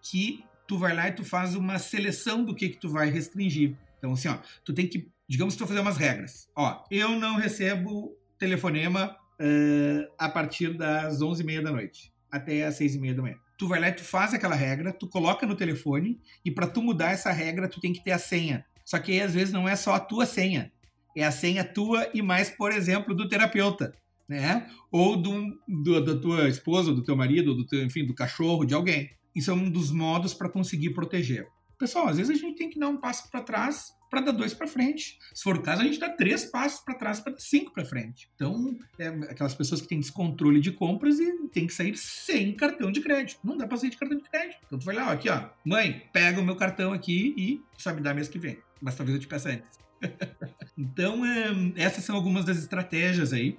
que 0.00 0.42
tu 0.66 0.78
vai 0.78 0.94
lá 0.94 1.08
e 1.08 1.12
tu 1.12 1.22
faz 1.22 1.54
uma 1.54 1.78
seleção 1.78 2.42
do 2.42 2.54
que 2.54 2.70
que 2.70 2.78
tu 2.78 2.88
vai 2.88 3.10
restringir. 3.10 3.76
Então, 3.98 4.12
assim, 4.14 4.28
ó, 4.28 4.38
tu 4.64 4.72
tem 4.72 4.86
que, 4.86 5.10
digamos 5.28 5.52
que 5.52 5.58
tu 5.58 5.66
vai 5.66 5.76
fazer 5.76 5.80
umas 5.80 5.98
regras. 5.98 6.48
Ó, 6.56 6.82
eu 6.90 7.10
não 7.10 7.36
recebo 7.36 8.16
telefonema 8.38 9.14
uh, 9.38 10.10
a 10.18 10.30
partir 10.30 10.72
das 10.72 11.18
11h30 11.18 11.62
da 11.62 11.70
noite 11.70 12.10
até 12.30 12.64
as 12.64 12.78
6h30 12.78 13.14
da 13.14 13.22
manhã 13.22 13.36
tu 13.60 13.68
vai 13.68 13.78
lá 13.78 13.90
e 13.90 13.92
tu 13.92 14.02
faz 14.02 14.32
aquela 14.32 14.54
regra, 14.54 14.90
tu 14.90 15.06
coloca 15.06 15.46
no 15.46 15.54
telefone 15.54 16.18
e 16.42 16.50
para 16.50 16.66
tu 16.66 16.80
mudar 16.80 17.10
essa 17.10 17.30
regra 17.30 17.68
tu 17.68 17.78
tem 17.78 17.92
que 17.92 18.02
ter 18.02 18.12
a 18.12 18.18
senha. 18.18 18.64
Só 18.86 18.98
que 18.98 19.12
aí 19.12 19.20
às 19.20 19.34
vezes 19.34 19.52
não 19.52 19.68
é 19.68 19.76
só 19.76 19.92
a 19.92 20.00
tua 20.00 20.24
senha, 20.24 20.72
é 21.14 21.26
a 21.26 21.30
senha 21.30 21.62
tua 21.62 22.08
e 22.14 22.22
mais, 22.22 22.48
por 22.48 22.72
exemplo, 22.72 23.14
do 23.14 23.28
terapeuta, 23.28 23.92
né? 24.26 24.66
Ou 24.90 25.14
do, 25.14 25.58
do 25.68 26.02
da 26.02 26.18
tua 26.18 26.48
esposa, 26.48 26.90
do 26.94 27.04
teu 27.04 27.14
marido, 27.14 27.54
do 27.54 27.66
teu, 27.66 27.84
enfim, 27.84 28.06
do 28.06 28.14
cachorro, 28.14 28.64
de 28.64 28.72
alguém. 28.72 29.10
Isso 29.36 29.50
é 29.50 29.54
um 29.54 29.70
dos 29.70 29.92
modos 29.92 30.32
para 30.32 30.48
conseguir 30.48 30.94
proteger. 30.94 31.46
Pessoal, 31.80 32.08
às 32.08 32.18
vezes 32.18 32.36
a 32.36 32.38
gente 32.38 32.58
tem 32.58 32.68
que 32.68 32.78
dar 32.78 32.88
um 32.88 32.98
passo 32.98 33.30
para 33.30 33.40
trás 33.40 33.96
para 34.10 34.20
dar 34.20 34.32
dois 34.32 34.52
para 34.52 34.66
frente. 34.66 35.18
Se 35.32 35.42
for 35.42 35.56
o 35.56 35.62
caso, 35.62 35.80
a 35.80 35.84
gente 35.84 35.98
dá 35.98 36.10
três 36.10 36.44
passos 36.44 36.80
para 36.80 36.94
trás 36.94 37.20
para 37.20 37.32
dar 37.32 37.38
cinco 37.38 37.72
para 37.72 37.86
frente. 37.86 38.28
Então, 38.34 38.76
é 38.98 39.06
aquelas 39.06 39.54
pessoas 39.54 39.80
que 39.80 39.88
têm 39.88 39.98
descontrole 39.98 40.60
de 40.60 40.72
compras 40.72 41.18
e 41.18 41.48
tem 41.48 41.66
que 41.66 41.72
sair 41.72 41.96
sem 41.96 42.54
cartão 42.54 42.92
de 42.92 43.00
crédito. 43.00 43.40
Não 43.42 43.56
dá 43.56 43.66
para 43.66 43.78
sair 43.78 43.88
de 43.88 43.96
cartão 43.96 44.18
de 44.18 44.28
crédito. 44.28 44.58
Então, 44.66 44.78
tu 44.78 44.84
vai 44.84 44.94
lá, 44.94 45.08
ó, 45.08 45.12
aqui, 45.12 45.30
ó, 45.30 45.48
mãe, 45.64 46.06
pega 46.12 46.38
o 46.38 46.44
meu 46.44 46.56
cartão 46.56 46.92
aqui 46.92 47.34
e 47.34 47.62
me 47.92 48.00
dá 48.02 48.12
mês 48.12 48.28
que 48.28 48.38
vem. 48.38 48.58
Mas 48.78 48.94
talvez 48.94 49.14
eu 49.14 49.20
te 49.20 49.28
peça 49.28 49.48
antes. 49.48 49.78
então, 50.76 51.24
é, 51.24 51.46
essas 51.76 52.04
são 52.04 52.14
algumas 52.14 52.44
das 52.44 52.58
estratégias 52.58 53.32
aí 53.32 53.58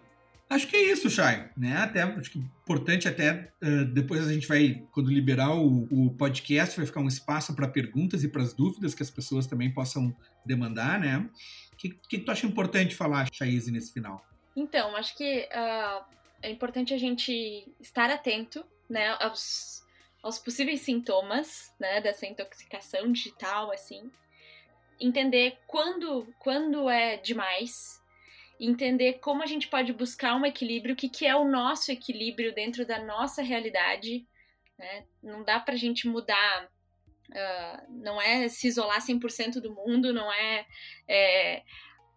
Acho 0.51 0.67
que 0.67 0.75
é 0.75 0.91
isso, 0.91 1.09
Chay. 1.09 1.49
Né? 1.55 1.77
Até, 1.77 2.01
acho 2.01 2.29
que 2.29 2.37
importante 2.37 3.07
até 3.07 3.53
uh, 3.63 3.85
depois 3.85 4.27
a 4.27 4.33
gente 4.33 4.45
vai, 4.45 4.85
quando 4.91 5.09
liberar 5.09 5.55
o, 5.55 5.87
o 5.89 6.13
podcast, 6.17 6.75
vai 6.75 6.85
ficar 6.85 6.99
um 6.99 7.07
espaço 7.07 7.55
para 7.55 7.69
perguntas 7.69 8.21
e 8.25 8.27
para 8.27 8.41
as 8.41 8.53
dúvidas 8.53 8.93
que 8.93 9.01
as 9.01 9.09
pessoas 9.09 9.47
também 9.47 9.73
possam 9.73 10.13
demandar, 10.45 10.99
né? 10.99 11.29
O 11.71 11.77
que, 11.77 11.89
que 11.89 12.17
tu 12.17 12.29
acha 12.29 12.45
importante 12.45 12.93
falar, 12.93 13.29
Chaize, 13.31 13.71
nesse 13.71 13.93
final? 13.93 14.25
Então, 14.53 14.93
acho 14.97 15.15
que 15.15 15.47
uh, 15.53 16.03
é 16.41 16.51
importante 16.51 16.93
a 16.93 16.97
gente 16.97 17.65
estar 17.79 18.09
atento, 18.09 18.65
né, 18.89 19.15
aos, 19.21 19.85
aos 20.21 20.37
possíveis 20.37 20.81
sintomas, 20.81 21.73
né, 21.79 22.01
dessa 22.01 22.25
intoxicação 22.25 23.09
digital, 23.09 23.71
assim. 23.71 24.11
Entender 24.99 25.57
quando, 25.65 26.27
quando 26.39 26.89
é 26.89 27.15
demais, 27.15 28.00
entender 28.63 29.13
como 29.13 29.41
a 29.41 29.47
gente 29.47 29.67
pode 29.67 29.91
buscar 29.91 30.35
um 30.35 30.45
equilíbrio, 30.45 30.93
o 30.93 30.95
que, 30.95 31.09
que 31.09 31.25
é 31.25 31.35
o 31.35 31.43
nosso 31.43 31.91
equilíbrio 31.91 32.53
dentro 32.53 32.85
da 32.85 33.03
nossa 33.03 33.41
realidade, 33.41 34.27
Né? 34.77 35.05
Não 35.21 35.43
dá 35.43 35.59
para 35.59 35.73
a 35.73 35.77
gente 35.77 36.07
mudar, 36.07 36.65
uh, 37.29 37.85
não 37.89 38.21
é 38.21 38.47
se 38.49 38.67
isolar 38.67 38.99
100% 38.99 39.59
do 39.59 39.73
mundo, 39.73 40.13
não 40.13 40.31
é, 40.31 40.65
é 41.07 41.63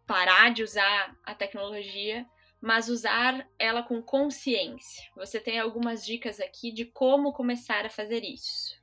parar 0.06 0.52
de 0.52 0.62
usar 0.62 1.16
a 1.24 1.34
tecnologia, 1.34 2.26
mas 2.60 2.88
usar 2.88 3.46
ela 3.58 3.82
com 3.82 4.02
consciência. 4.02 5.10
Você 5.16 5.38
tem 5.40 5.58
algumas 5.58 6.04
dicas 6.04 6.40
aqui 6.40 6.72
de 6.72 6.86
como 6.86 7.32
começar 7.32 7.84
a 7.84 7.90
fazer 7.90 8.22
isso. 8.24 8.82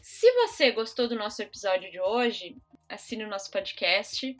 Se 0.00 0.32
você 0.32 0.72
gostou 0.72 1.06
do 1.06 1.14
nosso 1.14 1.40
episódio 1.42 1.90
de 1.90 2.00
hoje, 2.00 2.56
assine 2.88 3.24
o 3.24 3.28
nosso 3.28 3.50
podcast 3.50 4.36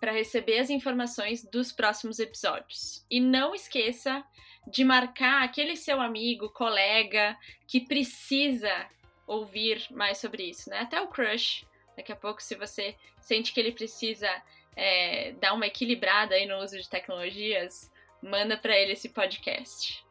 para 0.00 0.12
receber 0.12 0.58
as 0.58 0.70
informações 0.70 1.44
dos 1.44 1.72
próximos 1.72 2.18
episódios. 2.18 3.04
E 3.10 3.20
não 3.20 3.54
esqueça 3.54 4.24
de 4.66 4.84
marcar 4.84 5.42
aquele 5.42 5.76
seu 5.76 6.00
amigo, 6.00 6.48
colega 6.50 7.36
que 7.66 7.80
precisa 7.80 8.88
ouvir 9.26 9.86
mais 9.90 10.18
sobre 10.18 10.44
isso, 10.44 10.68
né? 10.70 10.80
Até 10.80 11.00
o 11.00 11.08
crush. 11.08 11.66
Daqui 11.96 12.12
a 12.12 12.16
pouco, 12.16 12.42
se 12.42 12.54
você 12.54 12.96
sente 13.20 13.52
que 13.52 13.60
ele 13.60 13.72
precisa 13.72 14.28
é, 14.76 15.32
dar 15.40 15.54
uma 15.54 15.66
equilibrada 15.66 16.34
aí 16.34 16.46
no 16.46 16.58
uso 16.58 16.76
de 16.76 16.88
tecnologias, 16.88 17.90
manda 18.22 18.56
para 18.56 18.76
ele 18.76 18.92
esse 18.92 19.10
podcast. 19.10 20.04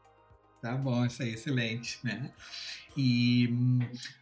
Tá 0.62 0.76
bom, 0.76 1.06
isso 1.06 1.22
aí, 1.22 1.34
excelente, 1.34 2.00
né? 2.04 2.32
E, 2.96 3.50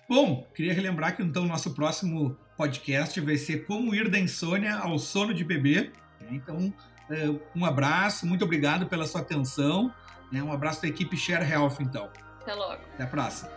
bom, 0.10 0.44
queria 0.56 0.74
relembrar 0.74 1.16
que 1.16 1.22
então 1.22 1.46
nosso 1.46 1.74
próximo 1.76 2.38
podcast 2.62 3.20
vai 3.22 3.38
ser 3.38 3.66
Como 3.66 3.96
Ir 3.96 4.08
da 4.08 4.20
Insônia 4.20 4.76
ao 4.76 5.00
Sono 5.00 5.34
de 5.34 5.44
Bebê. 5.44 5.92
Então, 6.30 6.72
é, 7.10 7.28
um 7.56 7.66
abraço, 7.66 8.28
muito 8.28 8.46
obrigado 8.46 8.86
pela 8.86 9.08
sua 9.08 9.22
atenção. 9.22 9.92
Né? 10.32 10.44
Um 10.44 10.52
abraço 10.52 10.84
da 10.84 10.88
equipe 10.88 11.18
Share 11.18 11.44
Health, 11.44 11.78
então. 11.80 12.08
Até 12.40 12.54
logo. 12.54 12.84
Até 12.94 13.04
a 13.04 13.08
próxima. 13.08 13.50